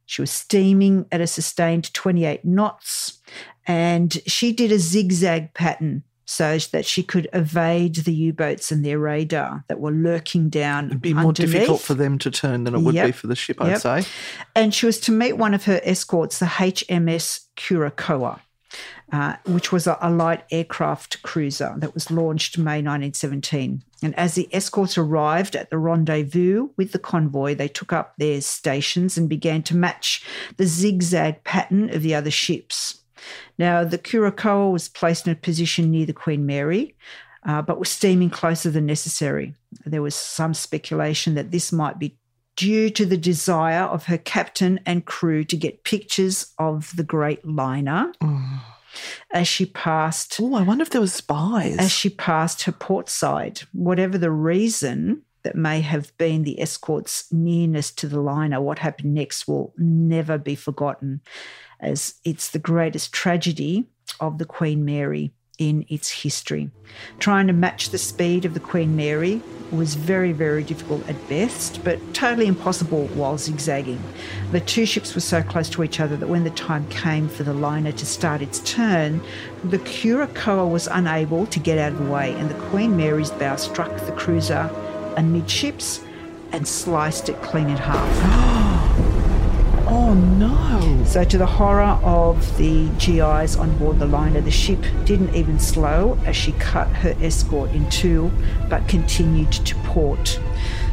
she 0.06 0.22
was 0.22 0.32
steaming 0.32 1.06
at 1.10 1.22
a 1.22 1.28
sustained 1.28 1.94
28 1.94 2.44
knots 2.44 3.20
and 3.66 4.22
she 4.26 4.52
did 4.52 4.72
a 4.72 4.80
zigzag 4.80 5.54
pattern 5.54 6.04
so 6.30 6.58
that 6.74 6.86
she 6.86 7.02
could 7.02 7.28
evade 7.32 7.96
the 7.96 8.14
U 8.14 8.34
boats 8.34 8.70
and 8.70 8.84
their 8.86 9.00
radar 9.00 9.64
that 9.70 9.80
were 9.80 9.92
lurking 9.92 10.50
down. 10.50 10.88
It'd 10.88 11.02
be 11.02 11.14
more 11.14 11.32
difficult 11.32 11.80
for 11.82 11.94
them 11.94 12.20
to 12.20 12.30
turn 12.30 12.66
than 12.66 12.76
it 12.76 12.82
would 12.82 12.96
Yep. 12.96 13.06
be 13.06 13.12
for 13.14 13.28
the 13.28 13.36
ship, 13.36 13.62
I'd 13.62 13.70
Yep. 13.70 13.80
say. 13.80 14.04
And 14.54 14.74
she 14.74 14.86
was 14.86 15.00
to 15.02 15.12
meet 15.14 15.34
one 15.38 15.54
of 15.54 15.64
her 15.64 15.80
escorts, 15.84 16.40
the 16.40 16.46
HMS 16.48 17.48
Curacoa, 17.56 18.42
uh, 19.14 19.38
which 19.46 19.72
was 19.72 19.88
a, 19.88 19.98
a 20.02 20.12
light 20.12 20.44
aircraft 20.52 21.22
cruiser 21.24 21.74
that 21.78 21.94
was 21.94 22.12
launched 22.12 22.58
May 22.58 22.82
1917. 22.82 23.84
And 24.04 24.14
as 24.20 24.36
the 24.36 24.50
escorts 24.54 24.98
arrived 24.98 25.56
at 25.56 25.70
the 25.70 25.78
rendezvous 25.78 26.70
with 26.76 26.92
the 26.92 27.00
convoy, 27.00 27.56
they 27.56 27.70
took 27.70 27.94
up 27.94 28.16
their 28.18 28.42
stations 28.42 29.18
and 29.18 29.30
began 29.30 29.64
to 29.64 29.78
match 29.78 30.26
the 30.58 30.66
zigzag 30.66 31.46
pattern 31.46 31.90
of 31.96 32.02
the 32.04 32.14
other 32.14 32.32
ships. 32.32 33.00
Now, 33.58 33.84
the 33.84 33.98
Curacoa 33.98 34.72
was 34.72 34.90
placed 34.90 35.28
in 35.28 35.34
a 35.34 35.36
position 35.36 35.92
near 35.92 36.06
the 36.06 36.14
Queen 36.14 36.46
Mary, 36.46 36.96
uh, 37.46 37.62
but 37.62 37.80
was 37.80 37.90
steaming 37.90 38.30
closer 38.30 38.70
than 38.70 38.86
necessary. 38.86 39.56
There 39.86 40.02
was 40.02 40.16
some 40.16 40.54
speculation 40.54 41.36
that 41.36 41.52
this 41.52 41.72
might 41.72 42.00
be 42.00 42.18
due 42.56 42.90
to 42.90 43.06
the 43.06 43.18
desire 43.18 43.84
of 43.84 44.06
her 44.06 44.18
captain 44.18 44.80
and 44.86 45.06
crew 45.06 45.44
to 45.44 45.56
get 45.56 45.84
pictures 45.84 46.54
of 46.58 46.96
the 46.96 47.04
great 47.04 47.46
liner 47.48 48.12
as 49.32 49.48
she 49.48 49.66
passed 49.66 50.40
Oh, 50.42 50.56
I 50.56 50.64
wonder 50.64 50.82
if 50.82 50.90
there 50.90 51.02
were 51.02 51.08
spies. 51.08 51.78
as 51.78 51.92
she 51.92 52.10
passed 52.10 52.64
her 52.64 52.72
port 52.72 53.10
side. 53.10 53.62
Whatever 53.74 54.18
the 54.18 54.32
reason 54.32 55.22
that 55.44 55.56
may 55.56 55.82
have 55.82 56.18
been 56.18 56.44
the 56.44 56.60
escort's 56.60 57.32
nearness 57.32 57.92
to 57.92 58.08
the 58.08 58.20
liner, 58.20 58.60
what 58.60 58.80
happened 58.80 59.14
next 59.14 59.48
will 59.48 59.74
never 59.78 60.38
be 60.38 60.56
forgotten, 60.56 61.22
as 61.80 62.16
it's 62.24 62.50
the 62.50 62.60
greatest 62.60 63.14
tragedy 63.14 63.86
of 64.20 64.38
the 64.38 64.46
Queen 64.46 64.84
Mary 64.86 65.32
in 65.58 65.86
its 65.90 66.10
history. 66.10 66.70
Trying 67.20 67.48
to 67.48 67.54
match 67.54 67.90
the 67.90 67.98
speed 67.98 68.46
of 68.46 68.54
the 68.54 68.60
Queen 68.60 68.96
Mary 68.96 69.42
was 69.72 69.96
very, 69.96 70.32
very 70.32 70.64
difficult 70.64 71.08
at 71.10 71.30
best, 71.30 71.84
but 71.84 72.00
totally 72.14 72.48
impossible 72.48 73.08
while 73.08 73.38
zigzagging. 73.38 74.02
The 74.52 74.60
two 74.62 74.86
ships 74.86 75.14
were 75.16 75.22
so 75.22 75.42
close 75.42 75.70
to 75.72 75.84
each 75.84 76.00
other 76.00 76.16
that 76.18 76.30
when 76.30 76.44
the 76.44 76.52
time 76.52 76.88
came 76.90 77.28
for 77.28 77.44
the 77.44 77.54
liner 77.54 77.92
to 77.92 78.06
start 78.06 78.42
its 78.42 78.60
turn, 78.60 79.22
the 79.64 79.80
Curacoa 79.80 80.70
was 80.70 80.88
unable 80.88 81.48
to 81.48 81.60
get 81.60 81.78
out 81.78 81.94
of 81.94 82.06
the 82.06 82.12
way, 82.12 82.34
and 82.36 82.50
the 82.50 82.60
Queen 82.70 82.96
Mary's 82.96 83.32
bow 83.32 83.56
struck 83.56 83.94
the 84.06 84.12
cruiser 84.14 84.70
amidships 85.18 86.04
and 86.52 86.68
sliced 86.68 87.30
it 87.30 87.42
clean 87.42 87.68
in 87.68 87.78
half. 87.78 88.48
oh, 90.08 90.14
no. 90.14 91.04
So, 91.06 91.24
to 91.24 91.38
the 91.38 91.46
horror 91.46 92.00
of 92.04 92.58
the 92.58 92.90
GIs 93.00 93.56
on 93.56 93.78
board 93.78 94.00
the 94.00 94.06
liner, 94.06 94.42
the 94.42 94.52
ship 94.52 94.82
didn't 95.06 95.34
even 95.36 95.60
slow 95.60 96.18
as 96.26 96.36
she 96.36 96.52
cut 96.54 96.88
her 96.88 97.16
escort 97.22 97.72
in 97.72 97.90
two, 97.90 98.32
but 98.70 98.88
continued 98.88 99.52
to 99.52 99.76
port. 99.78 100.40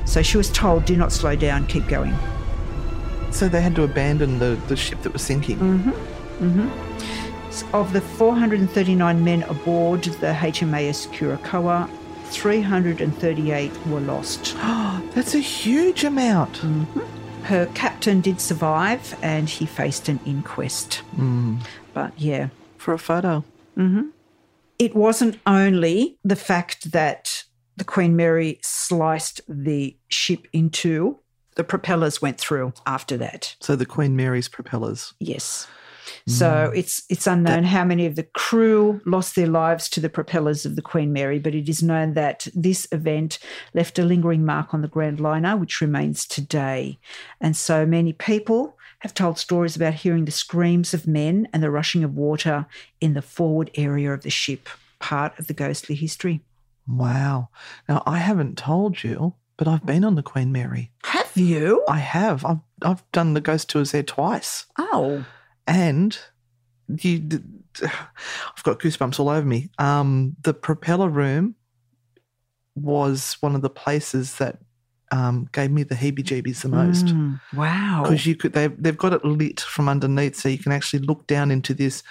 So 0.04 0.22
she 0.22 0.36
was 0.36 0.50
told, 0.50 0.84
do 0.84 0.96
not 0.96 1.12
slow 1.12 1.34
down, 1.34 1.66
keep 1.66 1.86
going. 1.88 2.14
So 3.30 3.48
they 3.48 3.60
had 3.60 3.74
to 3.76 3.82
abandon 3.82 4.38
the, 4.38 4.60
the 4.68 4.76
ship 4.76 5.02
that 5.02 5.12
was 5.12 5.22
sinking. 5.22 5.58
Mm-hmm. 5.58 5.90
Mm-hmm. 6.60 7.74
Of 7.74 7.92
the 7.92 8.00
439 8.00 9.24
men 9.24 9.42
aboard 9.44 10.04
the 10.04 10.32
HMAS 10.32 11.08
Curacoa, 11.12 11.88
338 12.26 13.86
were 13.86 14.00
lost. 14.00 14.54
Oh, 14.58 15.02
That's 15.14 15.34
a 15.34 15.40
huge 15.40 16.04
amount. 16.04 16.54
Mm-hmm. 16.54 17.23
Her 17.44 17.66
captain 17.74 18.20
did 18.20 18.40
survive 18.40 19.16
and 19.22 19.48
he 19.48 19.66
faced 19.66 20.08
an 20.08 20.20
inquest. 20.26 21.02
Mm. 21.16 21.60
But 21.92 22.12
yeah, 22.18 22.48
For 22.78 22.94
a 22.94 22.98
photo. 22.98 23.44
Mm-hmm. 23.76 24.08
it 24.78 24.94
wasn't 24.94 25.38
only 25.46 26.16
the 26.22 26.36
fact 26.36 26.92
that 26.92 27.44
the 27.76 27.84
Queen 27.84 28.14
Mary 28.14 28.60
sliced 28.62 29.40
the 29.48 29.96
ship 30.08 30.46
in 30.52 30.70
two, 30.70 31.18
the 31.56 31.64
propellers 31.64 32.22
went 32.22 32.38
through 32.38 32.72
after 32.86 33.16
that. 33.16 33.56
So 33.60 33.74
the 33.74 33.86
Queen 33.86 34.14
Mary's 34.14 34.48
propellers. 34.48 35.12
Yes. 35.18 35.66
So 36.26 36.70
mm. 36.72 36.76
it's 36.76 37.02
it's 37.08 37.26
unknown 37.26 37.64
how 37.64 37.84
many 37.84 38.06
of 38.06 38.16
the 38.16 38.22
crew 38.22 39.00
lost 39.06 39.36
their 39.36 39.46
lives 39.46 39.88
to 39.90 40.00
the 40.00 40.08
propellers 40.08 40.64
of 40.64 40.76
the 40.76 40.82
Queen 40.82 41.12
Mary, 41.12 41.38
but 41.38 41.54
it 41.54 41.68
is 41.68 41.82
known 41.82 42.14
that 42.14 42.46
this 42.54 42.86
event 42.92 43.38
left 43.72 43.98
a 43.98 44.04
lingering 44.04 44.44
mark 44.44 44.74
on 44.74 44.82
the 44.82 44.88
Grand 44.88 45.20
Liner, 45.20 45.56
which 45.56 45.80
remains 45.80 46.26
today. 46.26 46.98
And 47.40 47.56
so 47.56 47.86
many 47.86 48.12
people 48.12 48.76
have 49.00 49.14
told 49.14 49.38
stories 49.38 49.76
about 49.76 49.94
hearing 49.94 50.24
the 50.24 50.30
screams 50.30 50.94
of 50.94 51.06
men 51.06 51.46
and 51.52 51.62
the 51.62 51.70
rushing 51.70 52.04
of 52.04 52.14
water 52.14 52.66
in 53.00 53.14
the 53.14 53.22
forward 53.22 53.70
area 53.74 54.12
of 54.12 54.22
the 54.22 54.30
ship, 54.30 54.68
part 54.98 55.38
of 55.38 55.46
the 55.46 55.52
ghostly 55.52 55.94
history. 55.94 56.40
Wow. 56.88 57.48
Now, 57.88 58.02
I 58.06 58.18
haven't 58.18 58.56
told 58.56 59.02
you, 59.04 59.34
but 59.56 59.68
I've 59.68 59.84
been 59.86 60.04
on 60.04 60.14
the 60.14 60.22
Queen 60.22 60.52
Mary. 60.52 60.90
Have 61.04 61.36
you? 61.36 61.84
I 61.88 61.98
have. 61.98 62.44
I've, 62.44 62.60
I've 62.82 63.12
done 63.12 63.34
the 63.34 63.40
ghost 63.40 63.68
tours 63.70 63.92
there 63.92 64.02
twice. 64.02 64.66
Oh, 64.78 65.24
And 65.66 66.18
you, 66.88 67.28
I've 67.82 68.62
got 68.62 68.78
goosebumps 68.78 69.18
all 69.18 69.28
over 69.28 69.46
me. 69.46 69.70
Um, 69.78 70.36
the 70.42 70.54
propeller 70.54 71.08
room 71.08 71.54
was 72.76 73.36
one 73.40 73.54
of 73.54 73.62
the 73.62 73.70
places 73.70 74.38
that 74.38 74.58
um, 75.12 75.48
gave 75.52 75.70
me 75.70 75.82
the 75.84 75.94
heebie-jeebies 75.94 76.62
the 76.62 76.68
most. 76.68 77.06
Mm, 77.06 77.40
wow. 77.54 78.00
because 78.02 78.26
you 78.26 78.34
could 78.34 78.52
they've, 78.52 78.82
they've 78.82 78.96
got 78.96 79.12
it 79.12 79.24
lit 79.24 79.60
from 79.60 79.88
underneath 79.88 80.34
so 80.36 80.48
you 80.48 80.58
can 80.58 80.72
actually 80.72 81.00
look 81.00 81.26
down 81.26 81.50
into 81.50 81.72
this 81.72 82.02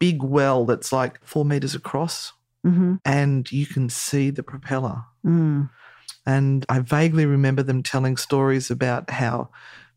big 0.00 0.22
well 0.22 0.64
that's 0.64 0.92
like 0.92 1.18
four 1.24 1.44
meters 1.44 1.74
across 1.74 2.32
hmm 2.64 2.94
and 3.04 3.50
you 3.52 3.66
can 3.66 3.88
see 3.88 4.30
the 4.30 4.42
propeller 4.42 5.02
Mm. 5.26 5.68
and 6.24 6.64
i 6.68 6.78
vaguely 6.78 7.26
remember 7.26 7.62
them 7.62 7.82
telling 7.82 8.16
stories 8.16 8.70
about 8.70 9.10
how 9.10 9.50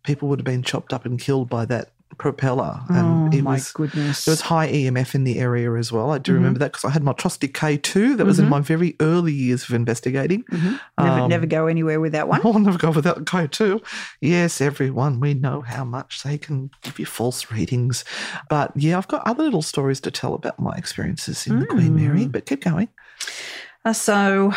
people 0.04 0.28
would 0.28 0.40
have 0.40 0.46
been 0.46 0.64
chopped 0.64 0.92
up 0.92 1.06
and 1.06 1.20
killed 1.20 1.50
by 1.50 1.64
that 1.66 1.92
propeller 2.18 2.80
and 2.90 3.34
oh 3.34 3.38
it 3.38 3.42
my 3.44 3.54
was 3.54 3.72
goodness. 3.72 4.26
there 4.26 4.32
was 4.32 4.42
high 4.42 4.68
EMF 4.68 5.16
in 5.16 5.24
the 5.24 5.40
area 5.40 5.74
as 5.76 5.92
well. 5.92 6.12
I 6.12 6.18
do 6.18 6.32
Mhm. 6.34 6.36
remember 6.36 6.60
that 6.60 6.72
because 6.74 6.86
I 6.86 6.90
had 6.92 7.04
my 7.04 7.14
trusty 7.14 7.48
K2 7.48 8.18
that 8.18 8.26
was 8.26 8.38
in 8.40 8.46
Mhm. 8.46 8.50
my 8.50 8.60
very 8.60 8.96
early 9.00 9.34
years 9.34 9.64
of 9.64 9.72
investigating. 9.74 10.44
Mhm. 10.52 10.80
Never, 11.00 11.22
Um, 11.22 11.30
never 11.30 11.46
go 11.46 11.68
anywhere 11.68 12.00
without 12.00 12.28
one. 12.28 12.42
I'll 12.46 12.60
never 12.60 12.78
go 12.78 12.92
without 12.92 13.26
K2. 13.26 13.82
Yes, 14.20 14.62
everyone, 14.62 15.20
we 15.20 15.34
know 15.34 15.62
how 15.62 15.84
much 15.86 16.24
they 16.24 16.38
can 16.38 16.70
give 16.84 17.00
you 17.00 17.06
false 17.06 17.52
readings. 17.52 18.04
But 18.50 18.72
yeah, 18.76 18.98
I've 18.98 19.08
got 19.08 19.22
other 19.26 19.44
little 19.44 19.62
stories 19.62 20.00
to 20.02 20.12
tell 20.12 20.34
about 20.34 20.60
my 20.60 20.74
experiences 20.78 21.48
in 21.48 21.60
the 21.60 21.66
Queen 21.66 21.96
Mary, 21.96 22.26
Mm. 22.26 22.32
but 22.32 22.46
keep 22.46 22.64
going. 22.64 22.90
Uh, 23.86 23.94
so, 23.94 24.54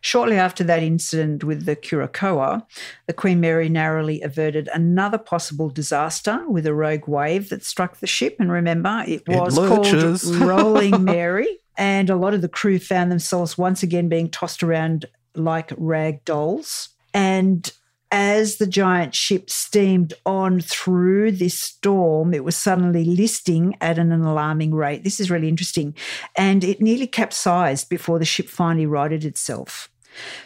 shortly 0.00 0.36
after 0.36 0.64
that 0.64 0.82
incident 0.82 1.44
with 1.44 1.64
the 1.66 1.76
Curacoa, 1.76 2.64
the 3.06 3.12
Queen 3.12 3.40
Mary 3.40 3.68
narrowly 3.68 4.20
averted 4.22 4.68
another 4.72 5.18
possible 5.18 5.68
disaster 5.70 6.44
with 6.48 6.66
a 6.66 6.74
rogue 6.74 7.06
wave 7.06 7.48
that 7.50 7.64
struck 7.64 7.98
the 7.98 8.06
ship. 8.06 8.36
And 8.38 8.50
remember, 8.50 9.04
it 9.06 9.22
It 9.28 9.40
was 9.40 9.56
lurches. 9.56 10.22
called 10.22 10.36
Rolling 10.40 11.04
Mary. 11.04 11.58
And 11.76 12.10
a 12.10 12.16
lot 12.16 12.34
of 12.34 12.42
the 12.42 12.48
crew 12.48 12.78
found 12.78 13.10
themselves 13.10 13.56
once 13.56 13.82
again 13.82 14.08
being 14.08 14.28
tossed 14.30 14.62
around 14.62 15.06
like 15.34 15.72
rag 15.76 16.24
dolls. 16.24 16.90
And 17.14 17.70
as 18.10 18.56
the 18.56 18.66
giant 18.66 19.14
ship 19.14 19.50
steamed 19.50 20.14
on 20.26 20.60
through 20.60 21.32
this 21.32 21.58
storm, 21.58 22.34
it 22.34 22.44
was 22.44 22.56
suddenly 22.56 23.04
listing 23.04 23.76
at 23.80 23.98
an 23.98 24.12
alarming 24.12 24.74
rate. 24.74 25.04
This 25.04 25.20
is 25.20 25.30
really 25.30 25.48
interesting. 25.48 25.94
And 26.36 26.64
it 26.64 26.80
nearly 26.80 27.06
capsized 27.06 27.88
before 27.88 28.18
the 28.18 28.24
ship 28.24 28.48
finally 28.48 28.86
righted 28.86 29.24
itself. 29.24 29.88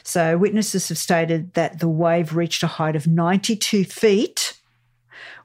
So, 0.02 0.36
witnesses 0.36 0.88
have 0.90 0.98
stated 0.98 1.54
that 1.54 1.78
the 1.78 1.88
wave 1.88 2.36
reached 2.36 2.62
a 2.62 2.66
height 2.66 2.96
of 2.96 3.06
92 3.06 3.84
feet 3.84 4.60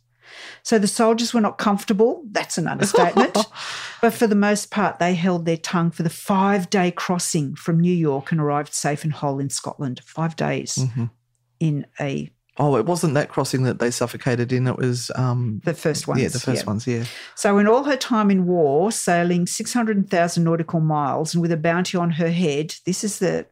So 0.66 0.80
the 0.80 0.88
soldiers 0.88 1.32
were 1.32 1.40
not 1.40 1.58
comfortable. 1.58 2.24
That's 2.32 2.58
an 2.58 2.66
understatement. 2.66 3.38
but 4.02 4.12
for 4.12 4.26
the 4.26 4.34
most 4.34 4.72
part, 4.72 4.98
they 4.98 5.14
held 5.14 5.44
their 5.46 5.56
tongue 5.56 5.92
for 5.92 6.02
the 6.02 6.10
five 6.10 6.68
day 6.70 6.90
crossing 6.90 7.54
from 7.54 7.78
New 7.78 7.94
York 7.94 8.32
and 8.32 8.40
arrived 8.40 8.74
safe 8.74 9.04
and 9.04 9.12
whole 9.12 9.38
in 9.38 9.48
Scotland. 9.48 10.00
Five 10.04 10.34
days 10.34 10.74
Mhm. 10.76 11.10
in 11.60 11.86
a 12.00 12.32
Oh, 12.58 12.74
it 12.78 12.84
wasn't 12.84 13.14
that 13.14 13.28
crossing 13.28 13.62
that 13.62 13.78
they 13.78 13.92
suffocated 13.92 14.52
in. 14.52 14.66
It 14.66 14.76
was 14.76 15.12
um 15.14 15.60
the 15.64 15.72
first 15.72 16.08
ones. 16.08 16.20
yeah, 16.20 16.28
the 16.30 16.40
first 16.40 16.62
yeah. 16.64 16.66
ones, 16.66 16.84
yeah. 16.84 17.04
So, 17.36 17.58
in 17.58 17.68
all 17.68 17.84
her 17.84 17.96
time 17.96 18.28
in 18.28 18.44
war, 18.46 18.90
sailing 18.90 19.46
600,000 19.46 20.42
nautical 20.42 20.80
miles 20.80 21.32
and 21.32 21.42
with 21.42 21.52
a 21.52 21.56
bounty 21.56 21.96
on 21.96 22.10
her 22.10 22.32
head, 22.32 22.74
this 22.84 23.04
is 23.04 23.20
the 23.20 23.46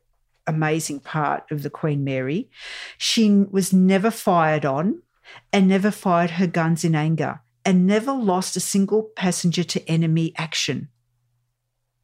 amazing 0.49 0.99
part 0.99 1.45
of 1.53 1.63
the 1.63 1.71
Queen 1.71 2.03
Mary. 2.03 2.51
She 2.99 3.31
was 3.53 3.73
never 3.73 4.11
fired 4.11 4.65
on 4.65 5.01
and 5.53 5.69
never 5.69 5.91
fired 5.91 6.33
her 6.33 6.47
guns 6.47 6.85
in 6.85 6.95
anger 6.95 7.41
and 7.65 7.87
never 7.87 8.13
lost 8.13 8.57
a 8.57 8.61
single 8.61 9.05
passenger 9.17 9.65
to 9.65 9.89
enemy 9.89 10.33
action. 10.37 10.89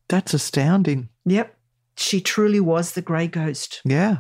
That's 0.08 0.34
astounding. 0.34 1.08
Yep. 1.24 1.56
She 1.96 2.20
truly 2.20 2.60
was 2.60 2.92
the 2.92 3.02
grey 3.02 3.26
ghost. 3.28 3.80
Yeah. 3.84 4.18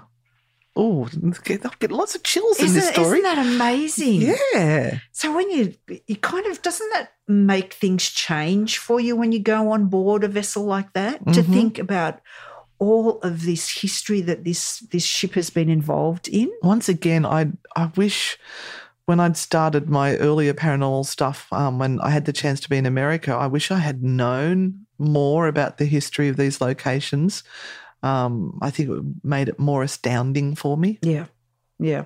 Oh, 0.76 1.08
get, 1.44 1.64
I'll 1.66 1.72
get 1.80 1.90
lots 1.90 2.14
of 2.14 2.22
chills 2.22 2.58
in 2.60 2.66
Isn't, 2.66 2.80
this 2.80 2.90
story. 2.90 3.18
isn't 3.18 3.22
that 3.22 3.38
amazing? 3.44 4.20
yeah. 4.54 4.98
So 5.10 5.34
when 5.34 5.50
you 5.50 5.74
you 6.06 6.16
kind 6.16 6.46
of 6.46 6.62
doesn't 6.62 6.88
that 6.92 7.12
make 7.26 7.74
things 7.74 8.08
change 8.08 8.78
for 8.78 9.00
you 9.00 9.16
when 9.16 9.32
you 9.32 9.40
go 9.40 9.72
on 9.72 9.86
board 9.86 10.22
a 10.22 10.28
vessel 10.28 10.64
like 10.64 10.92
that 10.92 11.18
to 11.32 11.42
Mhm. 11.42 11.52
think 11.52 11.78
about 11.78 12.20
all 12.78 13.18
of 13.20 13.44
this 13.44 13.80
history 13.80 14.20
that 14.22 14.44
this 14.44 14.78
this 14.92 15.04
ship 15.04 15.34
has 15.34 15.50
been 15.50 15.68
involved 15.68 16.28
in? 16.28 16.50
Once 16.62 16.88
again, 16.88 17.26
I 17.26 17.50
I 17.74 17.86
wish 17.96 18.38
when 19.10 19.18
I'd 19.18 19.36
started 19.36 19.90
my 19.90 20.16
earlier 20.18 20.54
paranormal 20.54 21.04
stuff, 21.04 21.52
um, 21.52 21.80
when 21.80 22.00
I 22.00 22.10
had 22.10 22.26
the 22.26 22.32
chance 22.32 22.60
to 22.60 22.68
be 22.68 22.76
in 22.76 22.86
America, 22.86 23.32
I 23.34 23.48
wish 23.48 23.72
I 23.72 23.78
had 23.78 24.04
known 24.04 24.86
more 24.98 25.48
about 25.48 25.78
the 25.78 25.84
history 25.84 26.28
of 26.28 26.36
these 26.36 26.60
locations. 26.60 27.42
Um, 28.04 28.56
I 28.62 28.70
think 28.70 28.88
it 28.88 29.02
made 29.24 29.48
it 29.48 29.58
more 29.58 29.82
astounding 29.82 30.54
for 30.54 30.76
me. 30.76 31.00
Yeah. 31.02 31.26
Yeah. 31.80 32.04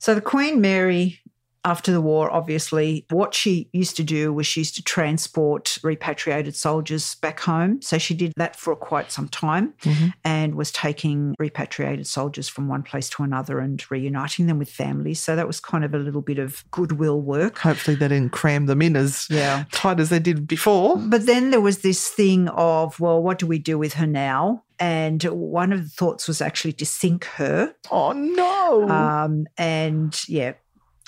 So 0.00 0.16
the 0.16 0.20
Queen 0.20 0.60
Mary 0.60 1.20
after 1.64 1.90
the 1.92 2.00
war, 2.00 2.30
obviously, 2.30 3.06
what 3.10 3.34
she 3.34 3.68
used 3.72 3.96
to 3.96 4.04
do 4.04 4.32
was 4.32 4.46
she 4.46 4.60
used 4.60 4.74
to 4.76 4.82
transport 4.82 5.78
repatriated 5.82 6.54
soldiers 6.56 7.14
back 7.16 7.40
home. 7.40 7.80
So 7.82 7.98
she 7.98 8.14
did 8.14 8.32
that 8.36 8.56
for 8.56 8.74
quite 8.76 9.10
some 9.12 9.28
time 9.28 9.74
Mhm. 9.82 10.12
and 10.24 10.54
was 10.54 10.70
taking 10.72 11.34
repatriated 11.38 12.06
soldiers 12.06 12.48
from 12.48 12.68
one 12.68 12.82
place 12.82 13.08
to 13.10 13.22
another 13.22 13.60
and 13.60 13.82
reuniting 13.90 14.46
them 14.46 14.58
with 14.58 14.68
families. 14.70 15.20
So 15.20 15.36
that 15.36 15.46
was 15.46 15.60
kind 15.60 15.84
of 15.84 15.94
a 15.94 15.98
little 15.98 16.22
bit 16.22 16.38
of 16.38 16.64
goodwill 16.70 17.20
work. 17.20 17.58
Hopefully, 17.58 17.96
they 17.96 18.08
didn't 18.08 18.32
cram 18.32 18.66
them 18.66 18.82
in 18.82 18.96
as 18.96 19.26
Yeah. 19.30 19.64
tight 19.72 20.00
as 20.00 20.08
they 20.10 20.18
did 20.18 20.46
before. 20.46 20.96
But 20.98 21.26
then 21.26 21.50
there 21.50 21.60
was 21.60 21.78
this 21.78 22.08
thing 22.08 22.48
of, 22.48 22.98
well, 23.00 23.22
what 23.22 23.38
do 23.38 23.46
we 23.46 23.58
do 23.58 23.78
with 23.78 23.94
her 23.94 24.06
now? 24.06 24.62
And 24.80 25.22
one 25.22 25.72
of 25.72 25.84
the 25.84 25.88
thoughts 25.90 26.26
was 26.26 26.40
actually 26.40 26.72
to 26.74 26.84
sink 26.86 27.24
her. 27.36 27.74
Oh 27.92 28.12
no! 28.12 28.88
Um, 28.90 29.46
and 29.56 30.20
yeah, 30.28 30.54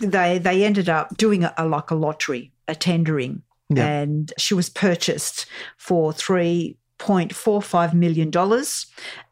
they 0.01 0.39
they 0.39 0.65
ended 0.65 0.89
up 0.89 1.17
doing 1.17 1.45
a, 1.45 1.55
a 1.57 1.67
like 1.67 1.91
a 1.91 1.95
lottery, 1.95 2.53
a 2.69 2.75
tendering, 2.75 3.43
Yeah. 3.69 3.87
and 3.87 4.33
she 4.39 4.55
was 4.55 4.69
purchased 4.69 5.47
for 5.77 6.13
three 6.13 6.77
point 6.99 7.35
four 7.35 7.61
five 7.61 7.93
million 7.95 8.31
dollars, 8.31 8.87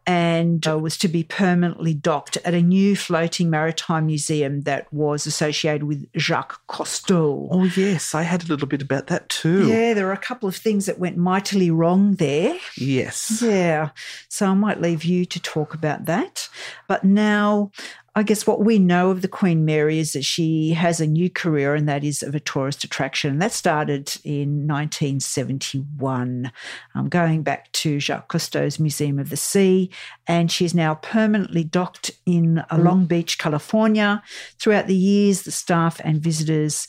and 0.07 0.69
uh, 0.69 0.79
was 0.79 0.99
to 0.99 1.09
be 1.09 1.23
permanently 1.25 1.95
docked 1.95 2.37
at 2.45 2.53
a 2.53 2.61
new 2.61 2.95
floating 2.95 3.49
maritime 3.49 4.05
museum 4.05 4.61
that 4.63 4.93
was 4.93 5.27
associated 5.27 5.85
with 5.85 6.07
Jacques 6.19 6.61
Cousteau. 6.69 7.49
oh 7.51 7.65
yes, 7.65 8.15
I 8.15 8.23
had 8.23 8.45
a 8.45 8.47
little 8.49 8.69
bit 8.69 8.83
about 8.83 9.07
that 9.07 9.31
too. 9.31 9.67
Yeah, 9.67 9.95
there 9.95 10.09
are 10.09 10.13
a 10.13 10.19
couple 10.19 10.47
of 10.47 10.55
things 10.57 10.85
that 10.85 10.99
went 10.99 11.17
mightily 11.17 11.71
wrong 11.71 12.17
there. 12.17 12.55
Yes. 12.77 13.41
Yeah. 13.41 13.91
So 14.29 14.47
I 14.47 14.55
might 14.55 14.83
leave 14.83 15.05
you 15.05 15.25
to 15.25 15.41
talk 15.41 15.73
about 15.73 16.05
that. 16.05 16.51
But 16.87 17.03
now, 17.05 17.71
I 18.17 18.23
guess 18.23 18.47
what 18.47 18.65
we 18.65 18.79
know 18.79 19.11
of 19.11 19.23
the 19.23 19.29
Queen 19.29 19.65
Mary 19.65 19.99
is 19.99 20.13
that 20.13 20.25
she 20.25 20.71
has 20.71 21.01
a 21.01 21.07
new 21.07 21.29
career, 21.29 21.75
and 21.75 21.89
that 21.89 22.05
is 22.05 22.23
of 22.23 22.33
a 22.35 22.41
tourist 22.41 22.85
attraction. 22.85 23.33
And 23.33 23.43
that 23.43 23.51
started 23.51 24.17
in 24.23 24.69
1971, 24.69 26.53
um, 26.95 27.09
going 27.09 27.43
back 27.43 27.73
to 27.73 27.99
Jacques 27.99 28.29
Cousteau's 28.29 28.79
Museum 28.79 29.19
of 29.19 29.31
the 29.31 29.37
Sea. 29.37 29.91
And 30.29 30.51
she's 30.51 30.75
now 30.75 30.95
permanently 30.95 31.65
docked 31.65 32.13
in 32.25 32.65
Long 32.73 33.07
Beach, 33.07 33.37
California. 33.37 34.23
Throughout 34.61 34.87
the 34.87 34.95
years, 34.95 35.43
the 35.43 35.51
staff 35.51 36.01
and 36.05 36.21
visitors 36.21 36.87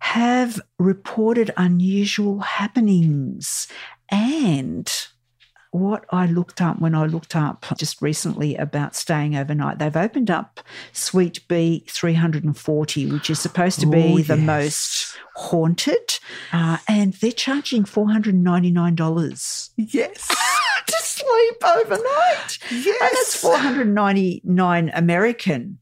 have 0.00 0.60
reported 0.80 1.52
unusual 1.56 2.40
happenings. 2.40 3.68
And 4.10 4.92
what 5.74 6.04
I 6.10 6.26
looked 6.26 6.60
up 6.62 6.78
when 6.80 6.94
I 6.94 7.04
looked 7.06 7.34
up 7.34 7.64
just 7.76 8.00
recently 8.00 8.54
about 8.54 8.94
staying 8.94 9.34
overnight, 9.34 9.80
they've 9.80 9.96
opened 9.96 10.30
up 10.30 10.60
Suite 10.92 11.40
B 11.48 11.84
340, 11.88 13.10
which 13.10 13.28
is 13.28 13.40
supposed 13.40 13.80
to 13.80 13.86
be 13.86 14.14
Oh, 14.14 14.18
the 14.20 14.36
most 14.36 15.16
haunted, 15.34 16.20
uh, 16.52 16.76
and 16.86 17.14
they're 17.14 17.32
charging 17.32 17.82
$499 17.84 19.70
Yes. 19.76 20.28
to 20.86 20.96
sleep 21.02 21.56
overnight. 21.64 22.58
yes. 22.70 23.00
And 23.00 23.10
that's 23.12 23.40
499 23.40 24.90
American. 24.94 25.78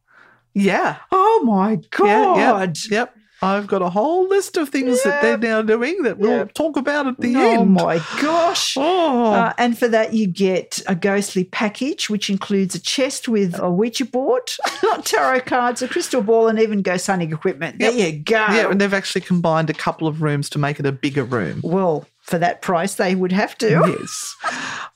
Yeah. 0.54 0.96
Oh 1.10 1.42
my 1.44 1.72
Yeah, 1.72 2.34
God. 2.34 2.76
Yep. 2.90 3.14
Yep. 3.42 3.50
I've 3.50 3.66
got 3.66 3.82
a 3.82 3.90
whole 3.90 4.28
list 4.28 4.56
of 4.56 4.68
things 4.68 5.02
that 5.02 5.20
they're 5.22 5.36
now 5.38 5.62
doing 5.62 6.02
that 6.02 6.18
we'll 6.18 6.30
Yep. 6.30 6.54
talk 6.54 6.76
about 6.76 7.06
at 7.06 7.20
the 7.20 7.34
oh 7.36 7.50
end. 7.50 7.60
Oh 7.60 7.64
my 7.64 7.96
gosh. 8.20 8.76
Oh, 8.84 9.32
Uh, 9.32 9.52
and 9.58 9.76
for 9.78 9.88
that, 9.88 10.14
you 10.14 10.26
get 10.26 10.80
a 10.86 10.94
ghostly 10.94 11.44
package, 11.44 12.08
which 12.08 12.30
includes 12.30 12.74
a 12.74 12.80
chest 12.80 13.28
with 13.28 13.58
a 13.58 13.70
Ouija 13.70 14.04
board, 14.04 14.42
tarot 15.04 15.40
cards, 15.40 15.82
a 15.82 15.88
crystal 15.88 16.22
ball, 16.22 16.48
and 16.48 16.58
even 16.60 16.82
ghost 16.82 17.06
hunting 17.06 17.32
equipment. 17.32 17.78
There 17.78 17.90
you 17.90 18.18
go. 18.20 18.34
yeah, 18.34 18.70
and 18.70 18.80
they've 18.80 18.94
actually 18.94 19.22
combined 19.22 19.70
a 19.70 19.74
couple 19.74 20.06
of 20.08 20.22
rooms 20.22 20.48
to 20.50 20.58
make 20.58 20.78
it 20.80 20.86
a 20.86 20.92
bigger 20.92 21.24
room. 21.24 21.60
Well, 21.62 22.06
for 22.22 22.38
that 22.38 22.62
price, 22.62 22.94
they 22.94 23.14
would 23.14 23.32
have 23.32 23.56
to. 23.58 23.68
Yes. 23.70 24.36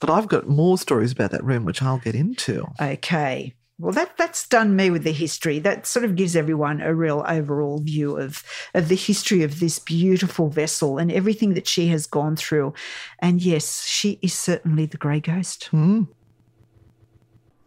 But 0.00 0.10
I've 0.10 0.28
got 0.28 0.48
more 0.48 0.78
stories 0.78 1.12
about 1.12 1.30
that 1.32 1.42
room, 1.44 1.64
which 1.64 1.82
I'll 1.82 1.98
get 1.98 2.14
into. 2.14 2.66
Okay. 2.80 3.54
Well, 3.78 3.92
that 3.92 4.16
that's 4.16 4.48
done 4.48 4.74
me 4.74 4.90
with 4.90 5.04
the 5.04 5.12
history. 5.12 5.58
That 5.58 5.86
sort 5.86 6.06
of 6.06 6.16
gives 6.16 6.34
everyone 6.34 6.80
a 6.80 6.94
real 6.94 7.22
overall 7.28 7.78
view 7.78 8.16
of 8.16 8.42
of 8.72 8.88
the 8.88 8.96
history 8.96 9.42
of 9.42 9.60
this 9.60 9.78
beautiful 9.78 10.48
vessel 10.48 10.96
and 10.96 11.12
everything 11.12 11.52
that 11.54 11.68
she 11.68 11.88
has 11.88 12.06
gone 12.06 12.36
through. 12.36 12.72
And 13.18 13.42
yes, 13.42 13.84
she 13.84 14.18
is 14.22 14.32
certainly 14.32 14.86
the 14.86 14.96
grey 14.96 15.20
ghost. 15.20 15.64
Hmm. 15.66 16.04